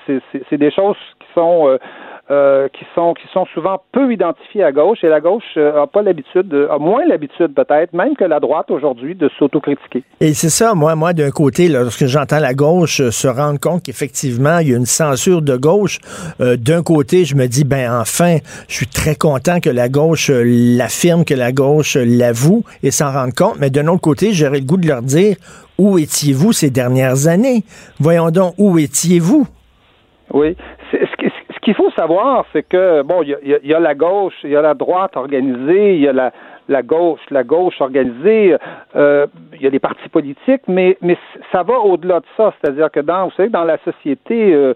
C'est 0.50 0.58
des 0.58 0.72
choses 0.72 0.98
qui 1.20 1.28
sont 1.36 1.78
euh, 2.32 2.68
qui 2.70 2.84
sont 2.96 3.14
qui 3.14 3.28
sont 3.32 3.46
souvent 3.54 3.84
peu 3.92 4.12
identifiés 4.12 4.64
à 4.64 4.72
gauche. 4.72 5.04
Et 5.04 5.10
la 5.10 5.20
gauche 5.20 5.44
euh, 5.58 5.84
a 5.84 5.86
pas 5.86 6.02
l'habitude, 6.02 6.52
a 6.72 6.80
moins 6.80 7.06
l'habitude 7.06 7.54
peut-être, 7.54 7.94
même 7.94 8.16
que 8.16 8.24
la 8.24 8.40
droite 8.40 8.72
aujourd'hui, 8.72 9.14
de 9.14 9.30
s'autocritiquer. 9.38 10.02
Et 10.22 10.34
c'est 10.34 10.50
ça, 10.50 10.74
moi, 10.74 10.96
moi 10.96 11.14
d'un 11.14 11.30
côté, 11.30 11.68
lorsque 11.68 12.08
j'entends 12.08 12.40
la 12.40 12.56
gauche 12.56 13.00
euh, 13.00 13.12
se 13.12 13.28
rendre 13.28 13.60
compte 13.60 13.84
qu'effectivement 13.84 14.58
il 14.58 14.70
y 14.70 14.74
a 14.74 14.78
une 14.78 14.88
censure 14.88 15.44
de 15.44 15.56
gauche, 15.56 16.00
d'un 16.40 16.82
côté, 16.82 17.26
je 17.26 17.36
me 17.36 17.46
dis 17.46 17.64
ben 17.64 17.94
enfin, 17.94 18.38
je 18.68 18.74
suis 18.74 18.88
très 18.88 19.14
content 19.14 19.60
que 19.60 19.70
la 19.70 19.88
gauche 19.88 20.32
l'affirme, 20.34 21.26
que 21.26 21.36
la 21.36 21.52
gauche 21.52 21.96
l'avoue 21.96 22.64
et 22.82 22.90
s'en 22.90 23.12
rende 23.12 23.36
compte, 23.36 23.58
mais 23.60 23.70
d'un 23.70 23.86
autre 23.86 24.02
côté, 24.02 24.34
j'aurais 24.34 24.62
le 24.62 24.66
goût 24.66 24.78
de 24.78 24.88
leur 24.88 25.04
dire 25.04 25.36
où 25.78 26.00
étiez-vous 26.00 26.54
ces 26.54 26.72
dernières 26.72 27.28
années? 27.28 27.64
Voyons 28.00 28.32
donc 28.32 28.56
où 28.58 28.80
étiez-vous? 28.80 29.46
Oui, 30.34 30.58
qu'il 31.66 31.74
faut 31.74 31.90
savoir, 31.92 32.46
c'est 32.54 32.62
que, 32.62 33.02
bon, 33.02 33.24
il 33.24 33.60
y, 33.64 33.74
a, 33.74 33.80
la 33.80 33.96
gauche, 33.96 34.36
il 34.44 34.52
y 34.52 34.56
a 34.56 34.62
la 34.62 34.76
droite 34.76 35.18
organisée, 35.18 35.96
il 35.96 36.02
y 36.02 36.08
a 36.08 36.14
la, 36.14 36.32
la 36.70 36.84
gauche, 36.84 37.20
la 37.32 37.44
gauche 37.44 37.82
organisée, 37.82 38.56
euh, 38.96 39.26
il 39.56 39.64
y 39.64 39.68
a 39.68 39.72
des 39.72 39.80
partis 39.80 40.08
politiques, 40.10 40.62
mais, 40.68 40.96
mais 41.02 41.18
ça 41.52 41.64
va 41.64 41.80
au-delà 41.80 42.20
de 42.20 42.26
ça. 42.38 42.54
C'est-à-dire 42.62 42.92
que 42.92 43.00
dans, 43.00 43.26
vous 43.26 43.32
savez, 43.32 43.50
dans 43.50 43.64
la 43.64 43.80
société, 43.80 44.54
euh, 44.54 44.76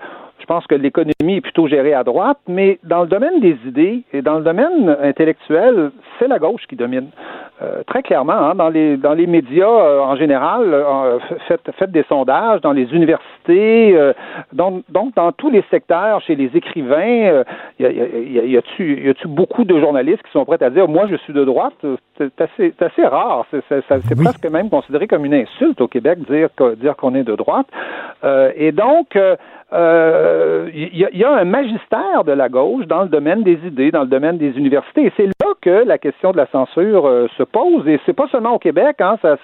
pense 0.49 0.65
que 0.65 0.73
l'économie 0.73 1.35
est 1.37 1.41
plutôt 1.41 1.67
gérée 1.67 1.93
à 1.93 2.03
droite, 2.03 2.39
mais 2.47 2.79
dans 2.83 3.01
le 3.01 3.07
domaine 3.07 3.39
des 3.39 3.55
idées 3.67 4.01
et 4.11 4.23
dans 4.23 4.39
le 4.39 4.43
domaine 4.43 4.97
intellectuel, 5.03 5.91
c'est 6.17 6.27
la 6.27 6.39
gauche 6.39 6.65
qui 6.67 6.75
domine. 6.75 7.09
Euh, 7.61 7.83
très 7.85 8.01
clairement, 8.01 8.33
hein, 8.33 8.55
dans 8.55 8.69
les 8.69 8.95
dans 8.95 9.13
les 9.13 9.27
médias 9.27 9.67
euh, 9.67 9.99
en 9.99 10.15
général, 10.15 10.61
euh, 10.73 11.19
faites, 11.47 11.69
faites, 11.77 11.91
des 11.91 12.03
sondages 12.03 12.61
dans 12.61 12.71
les 12.71 12.87
universités, 12.93 13.95
donc, 14.53 14.83
donc 14.89 15.13
dans 15.15 15.31
tous 15.33 15.51
les 15.51 15.63
secteurs, 15.69 16.21
chez 16.21 16.35
les 16.35 16.49
écrivains, 16.55 17.43
il 17.77 17.83
y 17.83 17.85
a, 17.85 17.91
y, 17.91 18.39
a, 18.39 18.45
y, 18.45 18.57
a-tu 18.57 19.05
y 19.05 19.09
a-tu 19.09 19.27
beaucoup 19.27 19.65
de 19.65 19.77
journalistes 19.77 20.23
qui 20.23 20.31
sont 20.31 20.45
prêts 20.45 20.63
à 20.63 20.69
dire 20.69 20.87
moi 20.87 21.05
je 21.11 21.17
suis 21.17 21.33
de 21.33 21.43
droite 21.43 21.75
C'est 22.17 22.81
assez 22.81 23.05
rare. 23.05 23.45
C'est, 23.51 23.61
c'est, 23.69 24.15
presque 24.15 24.49
même 24.49 24.69
considéré 24.69 25.05
comme 25.07 25.25
une 25.25 25.33
insulte 25.33 25.81
au 25.81 25.87
Québec 25.87 26.19
dire 26.29 26.49
dire 26.77 26.95
qu'on 26.95 27.13
est 27.13 27.23
de 27.23 27.35
droite. 27.35 27.67
et 28.55 28.71
donc 28.71 29.17
il 29.71 29.77
euh, 29.77 30.69
y, 30.73 31.23
a 31.23 31.31
un 31.31 31.45
magistère 31.45 32.23
de 32.25 32.31
la 32.31 32.49
gauche 32.49 32.87
dans 32.87 33.03
le 33.03 33.09
domaine 33.09 33.43
des 33.43 33.59
idées, 33.65 33.91
dans 33.91 34.01
le 34.01 34.07
domaine 34.07 34.39
des 34.39 34.57
universités. 34.57 35.05
Et 35.05 35.13
c'est 35.15 35.27
là 35.27 35.53
que 35.61 35.83
la 35.85 35.99
question 35.99 36.31
de 36.31 36.37
la 36.37 36.47
censure 36.47 37.07
euh, 37.07 37.27
se 37.37 37.43
pose. 37.43 37.87
Et 37.87 37.99
c'est 38.05 38.13
pas 38.13 38.27
seulement 38.31 38.55
au 38.55 38.59
Québec, 38.59 38.95
hein, 38.99 39.17
ça, 39.21 39.37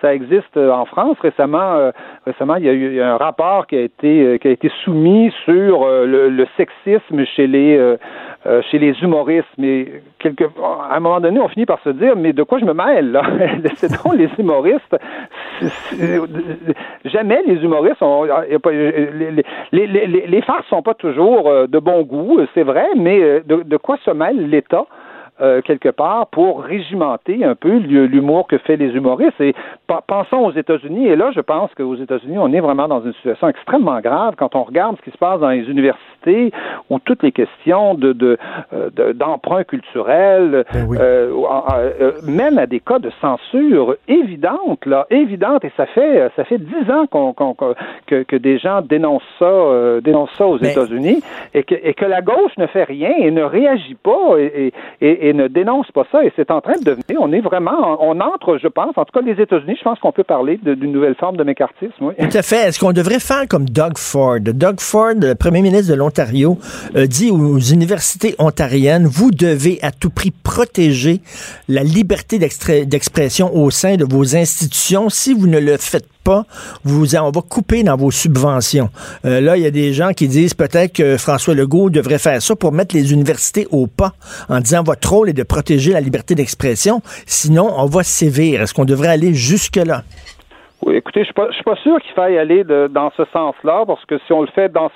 ça, 0.00 0.14
existe 0.14 0.56
en 0.56 0.86
France. 0.86 1.18
Récemment, 1.20 1.74
euh, 1.74 1.90
récemment, 2.24 2.56
il 2.56 2.64
y 2.64 2.70
a 2.70 2.72
eu 2.72 3.02
un 3.02 3.18
rapport 3.18 3.66
qui 3.66 3.76
a 3.76 3.82
été 3.82 4.38
qui 4.40 4.48
a 4.48 4.50
été 4.50 4.70
soumis 4.82 5.30
sur 5.44 5.86
le, 5.86 6.46
sexisme 6.56 7.24
chez 7.24 7.46
les 7.46 7.96
chez 8.70 8.78
les 8.78 8.92
humoristes. 9.02 9.48
Mais 9.58 10.02
quelque, 10.18 10.44
à 10.44 10.96
un 10.96 11.00
moment 11.00 11.20
donné, 11.20 11.40
on 11.40 11.48
finit 11.48 11.66
par 11.66 11.80
se 11.82 11.90
dire, 11.90 12.16
mais 12.16 12.32
de 12.32 12.42
quoi 12.42 12.58
je 12.58 12.64
me 12.64 12.74
mêle 12.74 13.12
là? 13.12 13.22
C'est 13.74 13.90
donc 13.92 14.14
les 14.16 14.28
humoristes. 14.38 14.96
jamais 17.04 17.42
les 17.46 17.62
humoristes 17.62 18.02
ont 18.02 18.24
les, 19.72 19.86
les, 19.86 20.26
les, 20.26 20.42
farces 20.42 20.66
sont 20.68 20.82
pas 20.82 20.94
toujours 20.94 21.48
euh, 21.48 21.66
de 21.66 21.78
bon 21.78 22.02
goût, 22.02 22.40
c'est 22.54 22.62
vrai, 22.62 22.86
mais 22.96 23.20
euh, 23.20 23.40
de 23.46 23.76
quoi 23.76 23.96
se 24.04 24.10
mêle 24.10 24.48
l'État? 24.50 24.86
Euh, 25.42 25.60
quelque 25.60 25.90
part 25.90 26.28
pour 26.28 26.62
régimenter 26.62 27.44
un 27.44 27.54
peu 27.54 27.76
l'humour 27.76 28.46
que 28.46 28.56
fait 28.56 28.76
les 28.76 28.88
humoristes. 28.94 29.38
Et 29.38 29.54
pensons 30.06 30.38
aux 30.38 30.52
États-Unis, 30.52 31.08
et 31.08 31.14
là, 31.14 31.30
je 31.34 31.40
pense 31.40 31.74
qu'aux 31.74 31.94
États-Unis, 31.94 32.38
on 32.38 32.50
est 32.54 32.60
vraiment 32.60 32.88
dans 32.88 33.02
une 33.04 33.12
situation 33.12 33.48
extrêmement 33.48 34.00
grave 34.00 34.32
quand 34.38 34.54
on 34.54 34.62
regarde 34.62 34.96
ce 34.96 35.02
qui 35.02 35.10
se 35.10 35.18
passe 35.18 35.38
dans 35.40 35.50
les 35.50 35.68
universités 35.68 36.52
où 36.88 36.98
toutes 37.00 37.22
les 37.22 37.32
questions 37.32 37.94
de 37.94 38.38
d'emprunt 39.12 39.64
culturel 39.64 40.64
ben 40.72 40.88
mènent 42.26 42.58
à 42.58 42.66
des 42.66 42.80
cas 42.80 42.98
de 42.98 43.10
censure 43.20 43.96
évidentes, 44.08 44.86
là, 44.86 45.06
évidentes, 45.10 45.66
et 45.66 45.72
ça 45.76 45.84
fait 45.84 46.30
ça 46.34 46.44
fait 46.44 46.58
dix 46.58 46.90
ans 46.90 47.06
qu'on 47.06 47.34
que, 48.06 48.22
que 48.22 48.36
des 48.36 48.58
gens 48.58 48.80
dénoncent 48.80 49.22
ça, 49.38 50.00
dénoncent 50.02 50.34
ça 50.38 50.46
aux 50.46 50.58
États-Unis, 50.58 51.22
et 51.52 51.62
que, 51.62 51.74
et 51.74 51.92
que 51.92 52.06
la 52.06 52.22
gauche 52.22 52.56
ne 52.56 52.66
fait 52.66 52.84
rien 52.84 53.12
et 53.18 53.30
ne 53.30 53.42
réagit 53.42 53.96
pas 53.96 54.38
et, 54.38 54.72
et 55.02 55.25
et 55.25 55.25
ne 55.32 55.48
dénonce 55.48 55.90
pas 55.92 56.06
ça. 56.12 56.24
Et 56.24 56.32
c'est 56.36 56.50
en 56.50 56.60
train 56.60 56.78
de 56.78 56.84
devenir, 56.84 57.20
on 57.20 57.32
est 57.32 57.40
vraiment, 57.40 57.98
on 58.00 58.20
entre, 58.20 58.58
je 58.62 58.68
pense, 58.68 58.96
en 58.96 59.04
tout 59.04 59.12
cas 59.12 59.24
les 59.24 59.40
États-Unis, 59.40 59.76
je 59.78 59.84
pense 59.84 59.98
qu'on 59.98 60.12
peut 60.12 60.24
parler 60.24 60.58
d'une 60.62 60.92
nouvelle 60.92 61.14
forme 61.14 61.36
de 61.36 61.44
mécartisme. 61.44 62.12
Tout 62.18 62.38
à 62.38 62.42
fait. 62.42 62.68
Est-ce 62.68 62.78
qu'on 62.78 62.92
devrait 62.92 63.20
faire 63.20 63.46
comme 63.48 63.68
Doug 63.68 63.98
Ford? 63.98 64.40
Doug 64.40 64.80
Ford, 64.80 65.14
premier 65.38 65.62
ministre 65.62 65.90
de 65.90 65.96
l'Ontario, 65.96 66.58
euh, 66.96 67.06
dit 67.06 67.30
aux 67.30 67.58
universités 67.58 68.34
ontariennes, 68.38 69.06
vous 69.06 69.30
devez 69.30 69.78
à 69.82 69.90
tout 69.90 70.10
prix 70.10 70.30
protéger 70.30 71.20
la 71.68 71.82
liberté 71.82 72.38
d'expression 72.38 73.54
au 73.54 73.70
sein 73.70 73.96
de 73.96 74.04
vos 74.04 74.36
institutions. 74.36 75.08
Si 75.08 75.34
vous 75.34 75.46
ne 75.46 75.58
le 75.58 75.76
faites 75.76 76.06
vous, 76.84 77.16
on 77.16 77.30
va 77.30 77.40
couper 77.42 77.82
dans 77.82 77.96
vos 77.96 78.10
subventions. 78.10 78.90
Euh, 79.24 79.40
là, 79.40 79.56
il 79.56 79.62
y 79.62 79.66
a 79.66 79.70
des 79.70 79.92
gens 79.92 80.12
qui 80.12 80.28
disent 80.28 80.54
peut-être 80.54 80.92
que 80.92 81.16
François 81.16 81.54
Legault 81.54 81.90
devrait 81.90 82.18
faire 82.18 82.40
ça 82.42 82.56
pour 82.56 82.72
mettre 82.72 82.94
les 82.94 83.12
universités 83.12 83.66
au 83.70 83.86
pas 83.86 84.14
en 84.48 84.60
disant 84.60 84.82
votre 84.82 85.10
rôle 85.10 85.28
est 85.28 85.34
de 85.34 85.42
protéger 85.42 85.92
la 85.92 86.00
liberté 86.00 86.34
d'expression, 86.34 87.02
sinon 87.26 87.72
on 87.76 87.86
va 87.86 88.02
sévir. 88.02 88.62
Est-ce 88.62 88.74
qu'on 88.74 88.84
devrait 88.84 89.08
aller 89.08 89.34
jusque-là? 89.34 90.04
Oui, 90.86 90.94
écoutez, 90.94 91.22
je 91.22 91.24
suis 91.24 91.34
pas, 91.34 91.50
suis 91.50 91.64
pas 91.64 91.74
sûr 91.82 92.00
qu'il 92.00 92.12
faille 92.12 92.38
aller 92.38 92.62
dans 92.62 93.10
ce 93.16 93.24
sens-là, 93.32 93.82
parce 93.88 94.04
que 94.04 94.18
si 94.18 94.32
on 94.32 94.42
le 94.42 94.46
fait 94.46 94.68
dans, 94.68 94.88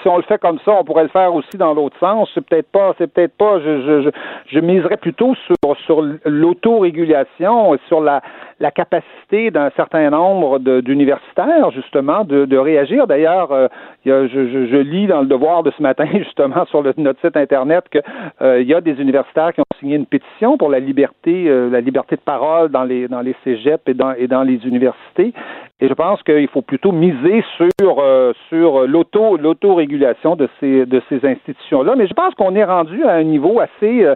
si 0.00 0.08
on 0.08 0.16
le 0.16 0.22
fait 0.22 0.38
comme 0.38 0.58
ça, 0.64 0.72
on 0.72 0.82
pourrait 0.82 1.02
le 1.02 1.10
faire 1.10 1.34
aussi 1.34 1.58
dans 1.58 1.74
l'autre 1.74 1.98
sens. 2.00 2.30
C'est 2.32 2.40
peut-être 2.40 2.72
pas, 2.72 2.94
c'est 2.96 3.06
peut-être 3.06 3.36
pas. 3.36 3.60
Je, 3.60 3.82
je, 3.82 4.02
je, 4.04 4.10
je 4.46 4.60
miserais 4.60 4.96
plutôt 4.96 5.34
sur 5.34 5.76
sur 5.84 6.02
l'autorégulation, 6.24 7.76
sur 7.88 8.00
la 8.00 8.22
la 8.60 8.70
capacité 8.70 9.50
d'un 9.50 9.70
certain 9.70 10.10
nombre 10.10 10.58
d'universitaires, 10.58 11.70
justement, 11.70 12.24
de, 12.24 12.44
de 12.44 12.56
réagir. 12.58 13.06
D'ailleurs, 13.06 13.50
euh, 13.52 13.68
je, 14.04 14.28
je, 14.28 14.66
je, 14.66 14.76
lis 14.76 15.06
dans 15.06 15.22
le 15.22 15.26
devoir 15.26 15.62
de 15.62 15.70
ce 15.76 15.82
matin, 15.82 16.04
justement, 16.12 16.66
sur 16.66 16.82
notre 16.82 17.20
site 17.20 17.36
Internet, 17.36 17.84
qu'il 17.90 18.02
euh, 18.42 18.62
y 18.62 18.74
a 18.74 18.82
des 18.82 19.00
universitaires 19.00 19.54
qui 19.54 19.60
ont 19.60 19.64
signé 19.80 19.96
une 19.96 20.06
pétition 20.06 20.56
pour 20.56 20.68
la 20.68 20.78
liberté, 20.78 21.48
euh, 21.48 21.68
la 21.68 21.80
liberté 21.80 22.16
de 22.16 22.20
parole 22.20 22.68
dans 22.70 22.84
les, 22.84 23.08
dans 23.08 23.20
les 23.20 23.34
cégeps 23.42 23.82
et 23.88 23.94
dans, 23.94 24.12
et 24.12 24.28
dans 24.28 24.42
les 24.42 24.64
universités. 24.66 25.32
Et 25.80 25.88
je 25.88 25.94
pense 25.94 26.22
qu'il 26.22 26.48
faut 26.48 26.62
plutôt 26.62 26.92
miser 26.92 27.42
sur, 27.56 27.98
euh, 27.98 28.32
sur 28.48 28.86
l'auto, 28.86 29.36
l'autorégulation 29.36 30.36
de 30.36 30.48
ces, 30.60 30.86
de 30.86 31.02
ces 31.08 31.24
institutions-là. 31.26 31.94
Mais 31.96 32.06
je 32.06 32.14
pense 32.14 32.34
qu'on 32.34 32.54
est 32.54 32.64
rendu 32.64 33.04
à 33.04 33.12
un 33.12 33.24
niveau 33.24 33.60
assez, 33.60 34.06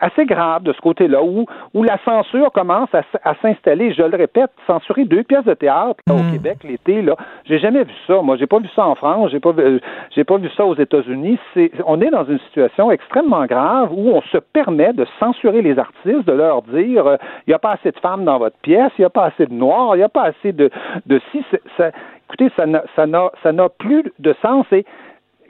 assez 0.00 0.26
grave 0.26 0.62
de 0.62 0.72
ce 0.72 0.80
côté-là, 0.80 1.22
où, 1.22 1.46
où 1.74 1.82
la 1.82 1.98
censure 2.04 2.52
commence 2.52 2.88
à, 2.94 3.02
à 3.24 3.34
s'installer. 3.36 3.92
Je 3.92 4.02
le 4.02 4.16
répète, 4.16 4.50
censurer 4.66 5.04
deux 5.04 5.22
pièces 5.22 5.44
de 5.44 5.54
théâtre 5.54 6.00
là, 6.06 6.14
au 6.14 6.32
Québec 6.32 6.58
l'été, 6.64 7.02
là, 7.02 7.16
j'ai 7.44 7.58
jamais 7.58 7.84
vu 7.84 7.94
ça. 8.06 8.20
Moi, 8.22 8.36
j'ai 8.36 8.46
pas 8.46 8.58
vu 8.58 8.68
ça 8.74 8.86
en 8.86 8.94
France, 8.94 9.30
j'ai 9.30 9.40
pas 9.40 9.52
vu, 9.52 9.62
euh, 9.62 9.78
j'ai 10.14 10.24
pas 10.24 10.36
vu 10.36 10.48
ça 10.56 10.64
aux 10.64 10.74
États-Unis. 10.74 11.38
C'est, 11.54 11.70
on 11.86 12.00
est 12.00 12.10
dans 12.10 12.24
une 12.24 12.38
situation 12.40 12.90
extrêmement 12.90 13.46
grave 13.46 13.90
où 13.92 14.10
on 14.10 14.22
se 14.22 14.38
permet 14.38 14.92
de 14.92 15.06
censurer 15.18 15.62
les 15.62 15.78
artistes, 15.78 16.26
de 16.26 16.32
leur 16.32 16.62
dire, 16.62 17.06
euh, 17.06 17.16
il 17.46 17.50
n'y 17.50 17.54
a 17.54 17.58
pas 17.58 17.72
assez 17.72 17.90
de 17.90 17.98
femmes 17.98 18.24
dans 18.24 18.38
votre 18.38 18.56
pièce, 18.58 18.92
il 18.98 19.02
n'y 19.02 19.06
a 19.06 19.10
pas 19.10 19.26
assez 19.26 19.46
de 19.46 19.54
noirs, 19.54 19.94
il 19.94 19.98
n'y 19.98 20.04
a 20.04 20.08
pas 20.08 20.24
assez 20.24 20.52
de, 20.52 20.70
de 21.06 21.20
si. 21.30 21.44
ça- 21.76 21.90
écoutez, 22.28 22.50
ça 22.56 22.66
n'a, 22.66 22.82
ça 22.94 23.06
n'a, 23.06 23.30
ça 23.42 23.52
n'a 23.52 23.68
plus 23.68 24.02
de 24.18 24.34
sens 24.42 24.66
et 24.72 24.84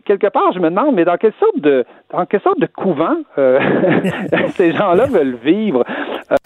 quelque 0.05 0.29
part, 0.29 0.53
je 0.53 0.61
me 0.61 0.71
demande, 0.71 0.95
mais 0.95 1.05
dans 1.05 1.17
quelle 1.17 1.33
sorte 1.41 1.59
de, 1.59 1.85
dans 2.13 2.25
quelle 2.27 2.41
sorte 2.43 2.61
de 2.61 2.67
couvent 2.67 3.17
euh, 3.39 3.59
ces 4.51 4.73
gens-là 4.73 5.07
veulent 5.07 5.35
vivre? 5.43 5.85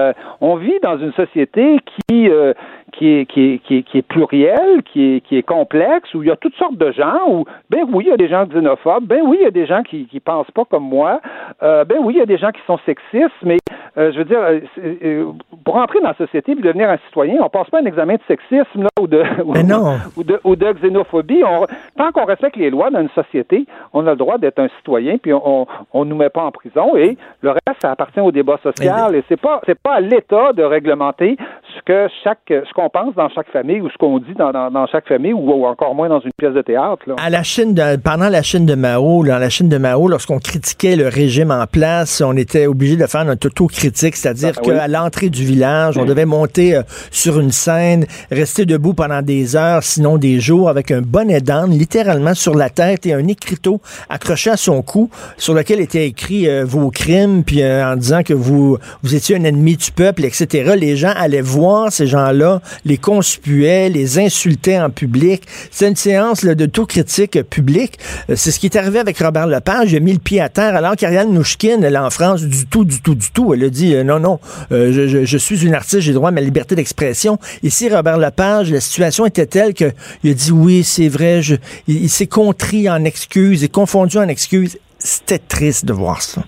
Euh, 0.01 0.13
On 0.41 0.57
vit 0.57 0.79
dans 0.83 0.99
une 0.99 1.13
société 1.13 1.79
qui 2.09 2.31
euh, 2.31 2.55
qui 2.91 3.09
est, 3.21 3.27
qui 3.27 3.55
est, 3.55 3.59
qui 3.59 3.77
est, 3.79 3.83
qui 3.83 3.99
est 3.99 4.03
plurielle, 4.03 4.83
qui 4.85 5.17
est, 5.17 5.21
qui 5.21 5.37
est 5.37 5.43
complexe, 5.43 6.13
où 6.15 6.23
il 6.23 6.29
y 6.29 6.33
a 6.33 6.37
toutes 6.37 6.55
sortes 6.57 6.77
de 6.77 6.93
gens, 6.93 7.21
où, 7.29 7.45
ben 7.71 7.81
oui, 7.93 8.05
il 8.07 8.11
y 8.11 8.13
a 8.13 8.17
des 8.17 8.29
gens 8.29 8.45
xénophobes, 8.47 9.05
ben 9.05 9.21
oui, 9.25 9.39
il 9.41 9.45
y 9.45 9.47
a 9.47 9.51
des 9.51 9.67
gens 9.67 9.83
qui 9.83 10.07
qui 10.07 10.21
pensent 10.21 10.51
pas 10.51 10.65
comme 10.65 10.85
moi, 10.85 11.21
euh, 11.63 11.85
ben 11.85 11.99
oui, 12.01 12.15
il 12.15 12.19
y 12.19 12.23
a 12.23 12.27
des 12.27 12.39
gens 12.39 12.51
qui 12.51 12.61
sont 12.67 12.79
sexistes, 12.87 13.31
mais 13.43 13.57
euh, 13.99 14.13
je 14.13 14.19
veux 14.19 14.25
dire, 14.25 14.41
euh, 14.41 14.61
euh, 15.05 15.25
pour 15.65 15.77
entrer 15.77 16.01
dans 16.01 16.09
la 16.09 16.15
société 16.15 16.53
et 16.53 16.55
devenir 16.55 16.91
un 16.91 16.99
citoyen, 17.07 17.37
on 17.43 17.49
passe 17.49 17.69
pas 17.71 17.81
un 17.81 17.85
examen 17.87 18.15
de 18.15 18.21
sexisme 18.29 18.83
là, 18.83 18.89
ou 19.01 19.07
de 19.07 19.23
ou, 19.45 19.53
Mais 19.53 19.63
non. 19.63 19.97
ou 20.17 20.23
de 20.25 20.41
ou 20.45 20.57
de 20.57 20.73
xénophobie. 20.73 21.43
On- 21.45 21.67
tant 21.97 22.13
qu'on 22.13 22.25
respecte 22.25 22.57
les 22.57 22.71
lois 22.71 22.91
dans 22.91 23.01
une 23.01 23.11
société, 23.11 23.67
on 23.93 24.07
a 24.07 24.11
le 24.11 24.17
droit 24.17 24.39
d'être 24.39 24.59
un 24.59 24.69
citoyen, 24.79 25.19
puis 25.19 25.33
on, 25.33 25.67
on 25.93 26.05
nous 26.05 26.17
met 26.17 26.31
pas 26.31 26.43
en 26.43 26.51
prison. 26.51 26.97
Et 26.97 27.17
le 27.43 27.51
reste, 27.51 27.81
ça 27.83 27.91
appartient 27.93 28.21
au 28.21 28.33
débat 28.33 28.59
social. 28.63 29.15
Et 29.15 29.23
c'est 29.29 29.41
pas 29.41 29.61
c'est 29.67 29.79
pas 29.79 29.95
à 29.95 30.01
l'État 30.01 30.53
de 30.53 30.63
réglementer 30.63 31.37
ce 31.77 31.83
que 31.83 32.09
chaque 32.25 32.39
ce 32.49 32.73
qu'on 32.81 32.89
pense 32.91 33.15
dans 33.15 33.29
chaque 33.29 33.51
famille 33.53 33.81
ou 33.81 33.89
ce 33.91 33.97
qu'on 33.99 34.19
dit 34.19 34.35
dans, 34.39 34.53
dans, 34.53 34.71
dans 34.71 34.87
chaque 34.87 35.07
famille 35.07 35.33
ou, 35.33 35.51
ou 35.51 35.67
encore 35.67 35.95
moins 35.95 36.09
dans 36.09 36.21
une 36.21 36.33
pièce 36.37 36.55
de 36.55 36.63
théâtre. 36.63 37.03
Là. 37.07 37.15
À 37.23 37.31
la 37.31 37.43
Chine, 37.43 37.75
de- 37.75 37.97
pendant 37.97 38.29
la 38.29 38.43
Chine 38.43 38.65
de 38.67 38.75
Mao, 38.75 39.25
dans 39.25 39.39
la 39.39 39.51
Chine 39.51 39.69
de 39.69 39.77
Mao, 39.79 40.09
lorsqu'on 40.09 40.39
critiquait 40.39 40.97
le 40.97 41.09
régime 41.09 41.51
en 41.51 41.67
place, 41.67 42.23
on 42.25 42.37
était 42.37 42.67
obligé 42.67 42.97
de 42.97 43.07
faire 43.07 43.25
notre 43.25 43.49
auto-critique, 43.49 44.17
c'est-à-dire 44.17 44.53
Ah, 44.57 44.61
oui. 44.65 44.75
qu'à 44.75 44.89
l'entrée 44.89 45.29
du 45.29 45.45
village, 45.45 45.99
on 45.99 46.05
devait 46.05 46.25
monter 46.27 46.77
euh, 46.77 46.83
sur 47.11 47.39
une 47.41 47.51
scène, 47.51 48.07
rester 48.31 48.65
debout 48.67 48.95
pendant 48.95 49.23
des 49.23 49.57
heures, 49.57 49.83
sinon 49.83 50.17
des 50.17 50.41
jours, 50.41 50.69
avec 50.69 50.91
un 50.91 51.03
bonnet 51.03 51.41
d'âne 51.41 51.71
littéralement 51.71 52.35
sur 52.35 52.55
la 52.55 52.71
tête 52.71 53.05
et 53.07 53.13
un 53.15 53.27
écriteau 53.27 53.81
accroché 54.09 54.51
à 54.51 54.57
son 54.57 54.83
cou, 54.83 55.11
sur 55.37 55.55
lequel 55.55 55.81
était 55.81 56.07
écrit 56.07 56.49
euh, 56.49 56.65
vos 56.65 56.91
crimes, 56.91 57.45
puis 57.45 57.63
euh, 57.63 57.85
en 57.93 57.97
disant 57.97 58.23
que 58.23 58.33
vous 58.35 58.79
vous 59.03 59.15
étiez 59.15 59.37
un 59.37 59.45
ennemi 59.45 59.77
du 59.77 59.91
peuple, 59.91 60.25
etc. 60.25 60.73
Les 60.77 60.97
gens 60.97 61.13
allaient 61.17 61.41
voir 61.41 61.93
ces 61.93 62.07
gens-là, 62.07 62.61
les 62.85 62.99
conspuaient, 62.99 63.89
les 63.89 64.19
insultaient 64.19 64.81
en 64.81 64.91
public. 64.91 65.43
C'est 65.71 65.89
une 65.89 65.97
séance 65.97 66.43
là, 66.43 66.55
d'autocritique 66.55 67.37
euh, 67.37 67.43
publique. 67.43 67.99
Euh, 68.29 68.35
C'est 68.37 68.51
ce 68.51 68.61
qui 68.61 68.67
est 68.67 68.77
arrivé 68.77 68.99
avec 68.99 69.19
Robert 69.19 69.47
Lepage. 69.47 69.93
Il 69.93 69.97
a 69.97 70.01
mis 70.01 70.13
le 70.13 70.19
pied 70.19 70.41
à 70.41 70.49
terre 70.49 70.77
alors 70.77 70.97
qu'Ariane 70.97 71.33
Nouchkine, 71.33 71.83
elle, 71.85 71.99
en 71.99 72.11
France, 72.11 72.43
du 72.43 72.67
tout, 72.67 72.85
du 72.85 73.01
tout, 73.03 73.15
du 73.15 73.31
tout. 73.31 73.55
Elle 73.55 73.65
a 73.65 73.71
dit 73.71 73.95
euh, 73.95 74.05
non, 74.05 74.21
non, 74.21 74.39
euh, 74.73 75.25
je, 75.25 75.39
suis 75.39 75.67
une 75.67 75.75
artiste, 75.75 76.01
j'ai 76.01 76.13
droit 76.13 76.29
à 76.29 76.33
ma 76.33 76.41
liberté 76.41 76.75
d'expression. 76.75 77.39
Ici, 77.63 77.89
Robert 77.89 78.19
Lepage, 78.19 78.73
la 78.73 78.81
situation 78.81 79.27
était 79.27 79.47
telle 79.47 79.75
que 79.75 79.93
il 80.23 80.31
a 80.31 80.35
dit 80.35 80.53
oui, 80.53 80.83
c'est 80.83 81.09
vrai, 81.09 81.43
je, 81.43 81.57
il, 81.89 82.09
s'est 82.09 82.27
contrit 82.27 82.89
en 82.89 83.05
excuses 83.05 83.65
et 83.65 83.69
confondu 83.69 84.19
en 84.19 84.29
excuses. 84.29 84.79
C'était 84.99 85.39
triste 85.39 85.85
de 85.87 85.93
voir 85.93 86.23
ça. 86.23 86.43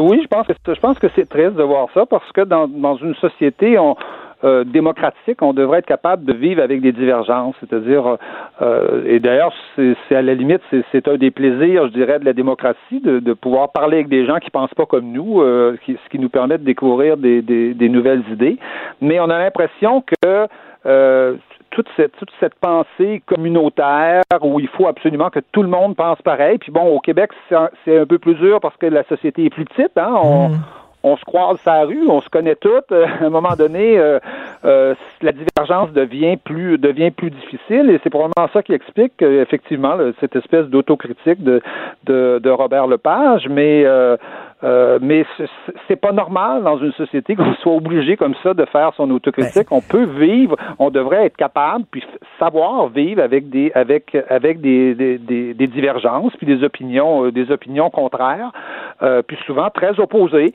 Oui, 0.00 0.20
je 0.22 0.26
pense 0.26 0.46
que 0.46 0.74
je 0.74 0.80
pense 0.80 0.98
que 0.98 1.06
c'est 1.14 1.28
triste 1.28 1.54
de 1.54 1.62
voir 1.62 1.86
ça 1.94 2.04
parce 2.06 2.30
que 2.32 2.40
dans, 2.42 2.66
dans 2.66 2.96
une 2.96 3.14
société 3.14 3.78
on, 3.78 3.94
euh, 4.44 4.64
démocratique, 4.64 5.40
on 5.42 5.52
devrait 5.52 5.78
être 5.78 5.86
capable 5.86 6.24
de 6.24 6.32
vivre 6.32 6.62
avec 6.62 6.80
des 6.80 6.92
divergences, 6.92 7.54
c'est-à-dire 7.60 8.16
euh, 8.60 9.04
et 9.06 9.20
d'ailleurs 9.20 9.52
c'est 9.76 10.16
à 10.16 10.22
la 10.22 10.34
limite 10.34 10.62
c'est 10.90 11.08
un 11.08 11.16
des 11.16 11.30
plaisirs, 11.30 11.88
je 11.88 11.92
dirais, 11.92 12.18
de 12.18 12.24
la 12.24 12.32
démocratie 12.32 13.00
de, 13.00 13.18
de 13.18 13.32
pouvoir 13.32 13.72
parler 13.72 13.98
avec 13.98 14.08
des 14.08 14.26
gens 14.26 14.38
qui 14.38 14.50
pensent 14.50 14.74
pas 14.74 14.86
comme 14.86 15.12
nous, 15.12 15.40
euh, 15.40 15.76
qui, 15.84 15.96
ce 16.04 16.08
qui 16.10 16.18
nous 16.18 16.28
permet 16.28 16.58
de 16.58 16.64
découvrir 16.64 17.16
des, 17.16 17.42
des, 17.42 17.74
des 17.74 17.88
nouvelles 17.88 18.24
idées. 18.30 18.58
Mais 19.00 19.20
on 19.20 19.30
a 19.30 19.38
l'impression 19.38 20.02
que 20.02 20.46
euh, 20.86 21.36
toute 21.70 21.88
cette, 21.96 22.12
toute 22.16 22.30
cette 22.38 22.54
pensée 22.56 23.22
communautaire 23.26 24.22
où 24.42 24.60
il 24.60 24.68
faut 24.68 24.86
absolument 24.86 25.30
que 25.30 25.40
tout 25.52 25.62
le 25.62 25.68
monde 25.68 25.96
pense 25.96 26.20
pareil. 26.22 26.58
Puis 26.58 26.70
bon, 26.70 26.82
au 26.82 27.00
Québec, 27.00 27.30
c'est 27.48 27.54
un, 27.54 27.70
un 27.86 28.06
peu 28.06 28.18
plus 28.18 28.34
dur 28.34 28.60
parce 28.60 28.76
que 28.76 28.86
la 28.86 29.04
société 29.04 29.44
est 29.46 29.50
plus 29.50 29.64
petite. 29.64 29.96
Hein? 29.96 30.14
On, 30.22 30.50
on 31.02 31.16
se 31.16 31.24
croise 31.24 31.58
sa 31.64 31.82
rue, 31.82 32.08
on 32.08 32.20
se 32.20 32.28
connaît 32.28 32.54
toutes. 32.54 32.92
Euh, 32.92 33.06
à 33.06 33.24
un 33.24 33.30
moment 33.30 33.54
donné, 33.56 33.98
euh, 33.98 34.18
euh, 34.64 34.94
la 35.20 35.32
divergence 35.32 35.92
devient 35.92 36.36
plus 36.36 36.78
devient 36.78 37.10
plus 37.10 37.30
difficile 37.30 37.90
et 37.90 38.00
c'est 38.02 38.10
probablement 38.10 38.48
ça 38.52 38.62
qui 38.62 38.72
explique 38.72 39.20
effectivement 39.20 39.96
cette 40.20 40.36
espèce 40.36 40.66
d'autocritique 40.66 41.42
de, 41.42 41.60
de, 42.04 42.40
de 42.42 42.50
Robert 42.50 42.86
Lepage. 42.86 43.48
Mais 43.48 43.84
euh, 44.64 44.98
mais 45.02 45.24
c'est- 45.88 45.96
pas 45.96 46.12
normal 46.12 46.62
dans 46.64 46.78
une 46.78 46.92
société 46.92 47.36
qu'on 47.36 47.54
soit 47.62 47.72
obligé 47.74 48.16
comme 48.16 48.34
ça 48.42 48.54
de 48.54 48.64
faire 48.64 48.92
son 48.96 49.10
autocritique. 49.10 49.70
on 49.70 49.80
peut 49.80 50.04
vivre, 50.04 50.56
on 50.78 50.90
devrait 50.90 51.26
être 51.26 51.36
capable 51.36 51.84
puis 51.90 52.02
savoir 52.38 52.88
vivre 52.88 53.22
avec 53.22 53.48
des 53.50 53.70
avec 53.74 54.16
avec 54.28 54.60
des, 54.60 54.94
des, 54.94 55.18
des, 55.18 55.54
des 55.54 55.66
divergences 55.68 56.32
puis 56.36 56.46
des 56.46 56.64
opinions 56.64 57.26
euh, 57.26 57.30
des 57.32 57.50
opinions 57.52 57.90
contraires 57.90 58.50
euh, 59.02 59.22
puis 59.22 59.36
souvent 59.46 59.68
très 59.70 59.98
opposées. 60.00 60.54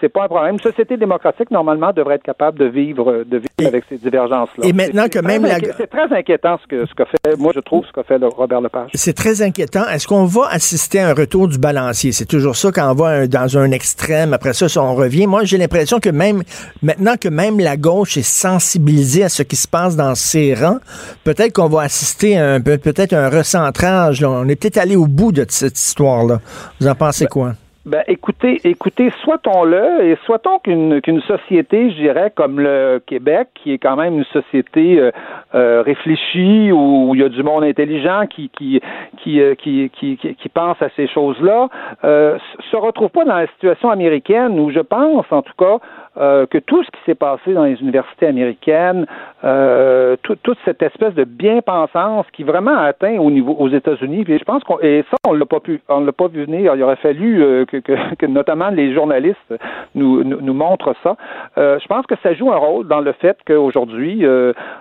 C'est- 0.00 0.08
pas 0.08 0.24
un 0.24 0.28
problème. 0.28 0.54
Une 0.54 0.60
société 0.60 0.96
démocratique 0.96 1.50
normalement 1.50 1.92
devrait 1.92 2.16
être 2.16 2.22
capable 2.24 2.58
de 2.58 2.64
vivre 2.66 3.24
de 3.24 3.36
vivre 3.38 3.68
avec 3.68 3.84
ces 3.88 3.96
divergences 3.98 4.50
là. 4.58 4.66
et 4.66 4.72
maintenant 4.72 5.06
que 5.08 5.18
même 5.20 5.42
la- 5.42 5.58
c'est 5.76 5.86
très 5.86 6.12
inquiétant 6.12 6.58
ce 6.62 6.66
que 6.66 6.86
ce 6.86 6.94
qu'a 6.94 7.06
fait 7.06 7.36
moi 7.38 7.52
je 7.54 7.60
trouve 7.60 7.84
ce 7.86 7.92
qu'a 7.92 8.02
fait 8.02 8.18
le 8.18 8.26
Robert 8.28 8.60
Lepage. 8.60 8.90
C'est 8.94 9.14
très 9.16 9.42
inquiétant. 9.42 9.86
Est-ce 9.92 10.06
qu'on 10.06 10.24
va 10.24 10.46
assister 10.50 11.00
à 11.00 11.08
un 11.10 11.14
retour 11.14 11.48
du 11.48 11.58
balancier? 11.58 12.12
C'est 12.12 12.26
toujours 12.26 12.56
ça 12.56 12.70
quand 12.72 12.79
on 12.80 12.94
va 12.94 13.26
dans 13.26 13.56
un 13.58 13.70
extrême. 13.70 14.32
Après 14.32 14.52
ça, 14.52 14.66
on 14.80 14.94
revient. 14.94 15.26
Moi, 15.26 15.44
j'ai 15.44 15.58
l'impression 15.58 16.00
que 16.00 16.08
même 16.10 16.42
maintenant 16.82 17.16
que 17.20 17.28
même 17.28 17.58
la 17.60 17.76
gauche 17.76 18.16
est 18.16 18.22
sensibilisée 18.22 19.24
à 19.24 19.28
ce 19.28 19.42
qui 19.42 19.56
se 19.56 19.68
passe 19.68 19.96
dans 19.96 20.14
ses 20.14 20.54
rangs, 20.54 20.78
peut-être 21.24 21.52
qu'on 21.54 21.68
va 21.68 21.82
assister 21.82 22.38
à 22.38 22.54
un, 22.54 22.60
peut- 22.60 22.78
peut-être 22.78 23.12
un 23.12 23.28
recentrage. 23.30 24.20
là. 24.20 24.30
On 24.30 24.48
est 24.48 24.56
peut-être 24.56 24.78
allé 24.78 24.96
au 24.96 25.06
bout 25.06 25.32
de 25.32 25.44
cette 25.48 25.78
histoire-là. 25.78 26.40
Vous 26.80 26.86
en 26.88 26.94
pensez 26.94 27.26
quoi? 27.26 27.54
Ben, 27.86 28.04
écoutez, 28.08 28.60
écoutez, 28.64 29.10
souhaitons-le 29.24 30.04
et 30.04 30.18
souhaitons 30.26 30.58
qu'une 30.58 31.00
qu'une 31.00 31.22
société, 31.22 31.90
je 31.90 31.96
dirais, 31.96 32.30
comme 32.34 32.60
le 32.60 33.00
Québec, 33.06 33.48
qui 33.54 33.72
est 33.72 33.78
quand 33.78 33.96
même 33.96 34.18
une 34.18 34.24
société 34.24 35.00
euh, 35.00 35.10
euh, 35.54 35.80
réfléchie 35.80 36.70
où 36.72 37.14
il 37.14 37.22
y 37.22 37.24
a 37.24 37.30
du 37.30 37.42
monde 37.42 37.64
intelligent 37.64 38.26
qui 38.26 38.50
qui 38.50 38.82
qui 39.16 39.40
euh, 39.40 39.54
qui, 39.54 39.90
qui, 39.98 40.18
qui, 40.18 40.34
qui 40.34 40.48
pense 40.50 40.76
à 40.82 40.90
ces 40.94 41.08
choses-là, 41.08 41.70
euh, 42.04 42.36
se 42.70 42.76
retrouve 42.76 43.08
pas 43.08 43.24
dans 43.24 43.36
la 43.36 43.46
situation 43.46 43.88
américaine 43.88 44.60
où 44.60 44.70
je 44.70 44.80
pense, 44.80 45.24
en 45.30 45.40
tout 45.40 45.54
cas, 45.56 45.78
euh, 46.18 46.46
que 46.46 46.58
tout 46.58 46.82
ce 46.82 46.90
qui 46.90 47.00
s'est 47.06 47.14
passé 47.14 47.52
dans 47.54 47.64
les 47.64 47.80
universités 47.80 48.26
américaines, 48.26 49.06
euh, 49.44 50.16
tout- 50.22 50.36
toute 50.42 50.58
cette 50.64 50.82
espèce 50.82 51.14
de 51.14 51.24
bien-pensance 51.24 52.26
qui 52.32 52.42
vraiment 52.42 52.76
a 52.76 52.82
atteint 52.84 53.18
au 53.18 53.30
niveau 53.30 53.54
aux 53.58 53.68
États-Unis, 53.68 54.24
puis 54.24 54.38
je 54.38 54.44
pense 54.44 54.64
qu'on 54.64 54.78
et 54.80 55.04
ça 55.10 55.16
on 55.26 55.32
l'a 55.32 55.46
pas 55.46 55.60
pu, 55.60 55.80
on 55.88 56.00
l'a 56.00 56.12
pas 56.12 56.28
vu 56.28 56.44
venir. 56.44 56.74
Il 56.74 56.82
aurait 56.82 56.96
fallu 56.96 57.42
euh, 57.42 57.64
que, 57.64 57.76
que, 57.78 57.92
que 58.18 58.26
notamment 58.26 58.70
les 58.70 58.92
journalistes 58.92 59.54
nous, 59.94 60.24
nous, 60.24 60.40
nous 60.40 60.54
montrent 60.54 60.94
ça. 61.02 61.16
Je 61.56 61.86
pense 61.86 62.06
que 62.06 62.14
ça 62.22 62.34
joue 62.34 62.52
un 62.52 62.56
rôle 62.56 62.86
dans 62.88 63.00
le 63.00 63.12
fait 63.12 63.36
qu'aujourd'hui 63.46 64.24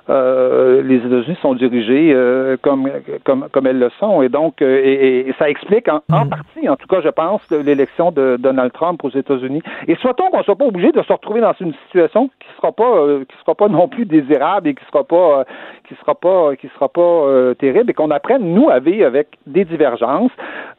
les 0.07 0.95
États-Unis 0.97 1.37
sont 1.41 1.53
dirigés 1.53 2.15
comme 2.61 2.89
comme 3.23 3.47
comme 3.51 3.67
elles 3.67 3.79
le 3.79 3.89
sont, 3.99 4.21
et 4.21 4.29
donc 4.29 4.61
et, 4.61 5.27
et 5.29 5.33
ça 5.39 5.49
explique 5.49 5.87
en, 5.87 6.01
en 6.11 6.27
partie, 6.27 6.67
en 6.69 6.75
tout 6.75 6.87
cas, 6.87 7.01
je 7.01 7.09
pense, 7.09 7.41
l'élection 7.51 8.11
de 8.11 8.37
Donald 8.39 8.71
Trump 8.73 9.03
aux 9.03 9.09
États-Unis. 9.09 9.61
Et 9.87 9.95
souhaitons 9.95 10.29
qu'on 10.31 10.43
soit 10.43 10.55
pas 10.55 10.65
obligé 10.65 10.91
de 10.91 11.01
se 11.01 11.13
retrouver 11.19 11.41
dans 11.41 11.53
une 11.59 11.73
situation 11.85 12.29
qui 12.39 12.47
sera 12.57 12.71
pas 12.71 12.83
euh, 12.97 13.23
qui 13.29 13.35
sera 13.41 13.55
pas 13.55 13.67
non 13.67 13.87
plus 13.87 14.05
désirable 14.05 14.67
et 14.69 14.73
qui 14.75 14.83
sera 14.91 15.03
pas 15.03 15.39
euh, 15.39 15.43
qui 15.87 15.95
sera 15.95 16.15
pas 16.15 16.55
qui 16.55 16.67
sera 16.75 16.89
pas 16.89 17.01
euh, 17.01 17.53
terrible 17.53 17.89
et 17.91 17.93
qu'on 17.93 18.11
apprenne 18.11 18.53
nous 18.53 18.69
à 18.69 18.79
vivre 18.79 19.05
avec 19.05 19.27
des 19.45 19.65
divergences 19.65 20.31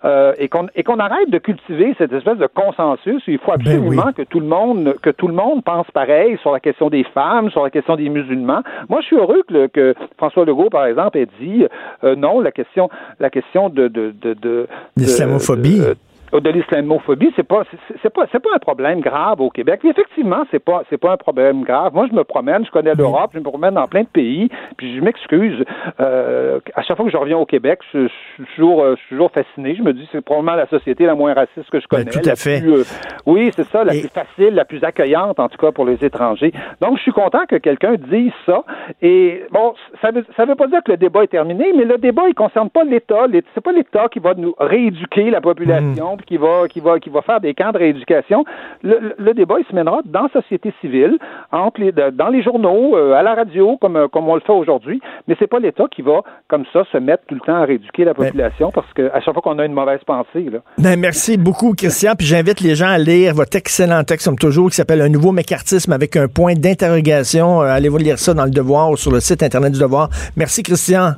euh, 0.05 0.33
et 0.39 0.49
qu'on 0.49 0.67
et 0.75 0.83
qu'on 0.83 0.99
arrête 0.99 1.31
de 1.31 1.39
cultiver 1.39 1.95
cette 1.99 2.13
espèce 2.13 2.39
de 2.39 2.47
consensus. 2.47 3.23
Il 3.27 3.39
faut 3.39 3.53
Ben 3.53 3.59
oui. 3.67 3.75
absolument 3.99 4.13
que 4.13 4.23
tout 4.23 4.41
le 4.41 4.47
monde 4.47 4.95
que 5.03 5.11
tout 5.11 5.29
le 5.29 5.35
monde 5.35 5.63
pense 5.65 5.87
pareil 5.93 6.37
sur 6.43 6.53
la 6.53 6.61
question 6.61 6.89
des 6.91 7.05
femmes, 7.05 7.51
sur 7.51 7.63
la 7.63 7.71
question 7.71 7.97
des 7.97 8.09
musulmans. 8.09 8.63
Moi, 8.89 9.01
je 9.03 9.07
suis 9.07 9.17
heureux 9.17 9.43
que, 9.73 9.95
François 10.17 10.45
Legault, 10.45 10.71
par 10.71 10.87
exemple, 10.87 11.19
ait 11.19 11.29
dit 11.41 11.67
euh, 12.05 12.17
non 12.17 12.41
la 12.41 12.51
question 12.53 12.89
la 13.19 13.31
question 13.31 13.69
de 13.69 13.89
de 13.89 14.15
de, 14.23 14.35
de 14.35 14.67
L'islamophobie. 14.97 15.81
de- 15.81 15.97
de 16.33 16.51
l'islamophobie, 16.51 17.33
c'est 17.37 17.43
pas 17.47 17.63
c'est 18.03 18.11
pas 18.13 18.27
c'est 18.31 18.39
pas 18.41 18.51
un 18.55 18.59
problème 18.59 19.01
grave 19.01 19.41
au 19.41 19.51
Québec. 19.51 19.81
effectivement, 19.85 20.45
c'est 20.51 20.59
pas 20.65 20.83
c'est 20.89 20.99
pas 20.99 21.13
un 21.13 21.17
problème 21.17 21.63
grave. 21.63 21.93
Moi, 21.95 22.07
je 22.11 22.15
me 22.17 22.25
promène, 22.25 22.65
je 22.65 22.71
connais 22.71 22.95
l'Europe, 22.95 23.31
je 23.35 23.39
me 23.39 23.45
promène 23.45 23.75
dans 23.75 23.89
plein 23.89 24.03
de 24.03 24.09
pays, 24.09 24.49
puis 24.77 24.97
je 24.97 25.01
m'excuse. 25.03 25.65
Euh, 26.01 26.61
à 26.75 26.83
chaque 26.83 26.97
fois 26.97 27.07
que 27.07 27.13
je 27.13 27.17
reviens 27.17 27.39
au 27.39 27.47
Québec, 27.47 27.81
je, 27.93 28.07
suis 28.09 28.45
toujours 28.55 28.85
je 28.91 28.97
suis 29.01 29.09
toujours 29.11 29.31
fasciné. 29.33 29.75
Je 29.75 29.83
me 29.83 29.93
dis 29.93 30.09
c'est 30.13 30.21
probablement 30.25 30.57
la 30.57 30.67
société 30.69 31.05
la 31.07 31.15
moins 31.15 31.35
raciste 31.35 31.69
que 31.71 31.81
je 31.81 31.87
Ben, 31.91 31.99
connais. 32.05 32.11
tout 32.11 32.29
à 32.29 32.37
fait. 32.37 32.61
Plus, 32.61 32.73
euh, 32.81 32.85
oui, 33.27 33.51
c'est 33.55 33.65
ça, 33.67 33.85
la 33.85 33.95
Et- 33.95 34.01
plus 34.01 34.09
facile, 34.11 34.55
la 34.55 34.65
plus 34.65 34.83
accueillante 34.85 35.41
en 35.41 35.49
tout 35.49 35.59
cas 35.59 35.73
pour 35.73 35.85
les 35.85 36.05
étrangers. 36.05 36.53
Donc, 36.81 36.97
je 36.99 37.03
suis 37.03 37.13
content 37.13 37.45
que 37.49 37.57
quelqu'un 37.57 37.95
dise 37.97 38.33
ça. 38.47 38.65
Et 39.03 39.43
bon, 39.51 39.75
ça 40.01 40.11
veut 40.11 40.25
ça 40.37 40.45
veut 40.45 40.55
pas 40.55 40.67
dire 40.69 40.83
que 40.85 40.93
le 40.93 40.97
débat 40.97 41.25
est 41.25 41.29
terminé, 41.29 41.73
mais 41.77 41.85
le 41.85 41.99
débat 41.99 42.23
il 42.29 42.35
concerne 42.35 42.71
pas 42.71 42.85
l'État. 42.85 43.27
L'É- 43.27 43.43
C'est 43.55 43.63
pas 43.65 43.73
l'État 43.73 44.07
qui 44.11 44.19
va 44.19 44.35
nous 44.35 44.55
rééduquer 44.59 45.31
la 45.31 45.41
population, 45.41 46.17
puis 46.21 46.37
qui 46.37 46.37
va 46.37 46.69
qui 46.69 46.81
va 46.81 46.99
qui 47.01 47.11
va 47.11 47.23
faire 47.23 47.41
des 47.41 47.55
camps 47.55 47.73
de 47.73 47.79
rééducation. 47.79 48.45
Le, 48.83 49.33
débat 49.35 49.57
il 49.59 49.67
se 49.67 49.75
mènera 49.75 50.01
dans 50.05 50.23
la 50.23 50.29
société 50.29 50.73
civile, 50.81 51.19
entre 51.53 51.81
les 51.81 51.93
dans 51.93 52.29
les 52.29 52.43
journaux, 52.43 52.97
euh, 52.97 53.15
à 53.15 53.23
la 53.23 53.35
radio, 53.35 53.77
comme 53.81 53.97
euh, 53.97 54.09
comme 54.09 54.29
on 54.29 54.35
le 54.35 54.41
fait 54.41 54.53
aujourd'hui. 54.53 55.01
Mais 55.29 55.37
c'est 55.39 55.47
pas 55.47 55.59
l'État 55.59 55.85
qui 55.91 56.03
va 56.03 56.23
comme 56.49 56.65
ça 56.73 56.85
se 56.93 56.99
mettre 56.99 57.25
tout 57.27 57.35
le 57.35 57.41
temps 57.41 57.57
à 57.57 57.65
rééduquer 57.65 58.05
la 58.05 58.15
population, 58.15 58.71
parce 58.73 58.93
que 58.93 59.11
à 59.13 59.21
chaque 59.21 59.35
fois 59.35 59.43
qu'on 59.43 59.59
a 59.59 59.65
une 59.65 59.73
mauvaise 59.73 60.01
pensée 60.07 60.49
là. 60.51 60.59
Ben, 60.79 60.99
merci 60.99 61.37
beaucoup, 61.37 61.75
Christian. 61.75 62.13
Puis 62.17 62.27
j'invite 62.27 62.61
les 62.61 62.75
gens 62.75 62.89
à 62.89 62.99
lire 62.99 63.35
votre 63.35 63.57
excellent 63.57 64.03
texte, 64.05 64.27
comme 64.27 64.39
toujours, 64.39 64.69
qui 64.71 64.77
s'appelle 64.77 65.01
Un 65.01 65.09
nouveau 65.09 65.33
mécartisme 65.33 65.93
avec 65.93 66.17
un 66.17 66.29
point 66.29 66.55
d'interrogation. 66.55 67.63
Euh, 67.63 67.67
Allez-vous 67.67 67.99
lire 67.99 68.19
ça 68.19 68.35
dans 68.35 68.45
le 68.45 68.51
Devoir 68.51 68.91
ou 68.91 68.97
sur 68.97 69.13
le 69.13 69.21
site 69.21 69.43
Internet 69.43 69.73
du 69.73 69.81
Devoir. 69.81 70.09
Merci, 70.37 70.63
Christian. 70.63 71.13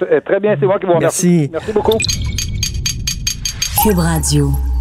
Très- 0.00 0.20
Très 0.20 0.40
bien, 0.40 0.56
c'est 0.58 0.66
moi 0.66 0.78
qui 0.78 0.86
vous 0.86 0.94
remercie. 0.94 1.48
Merci. 1.50 1.50
Merci 1.52 1.72
beaucoup. 1.72 2.37
Cube 3.80 4.00
Radio. 4.00 4.77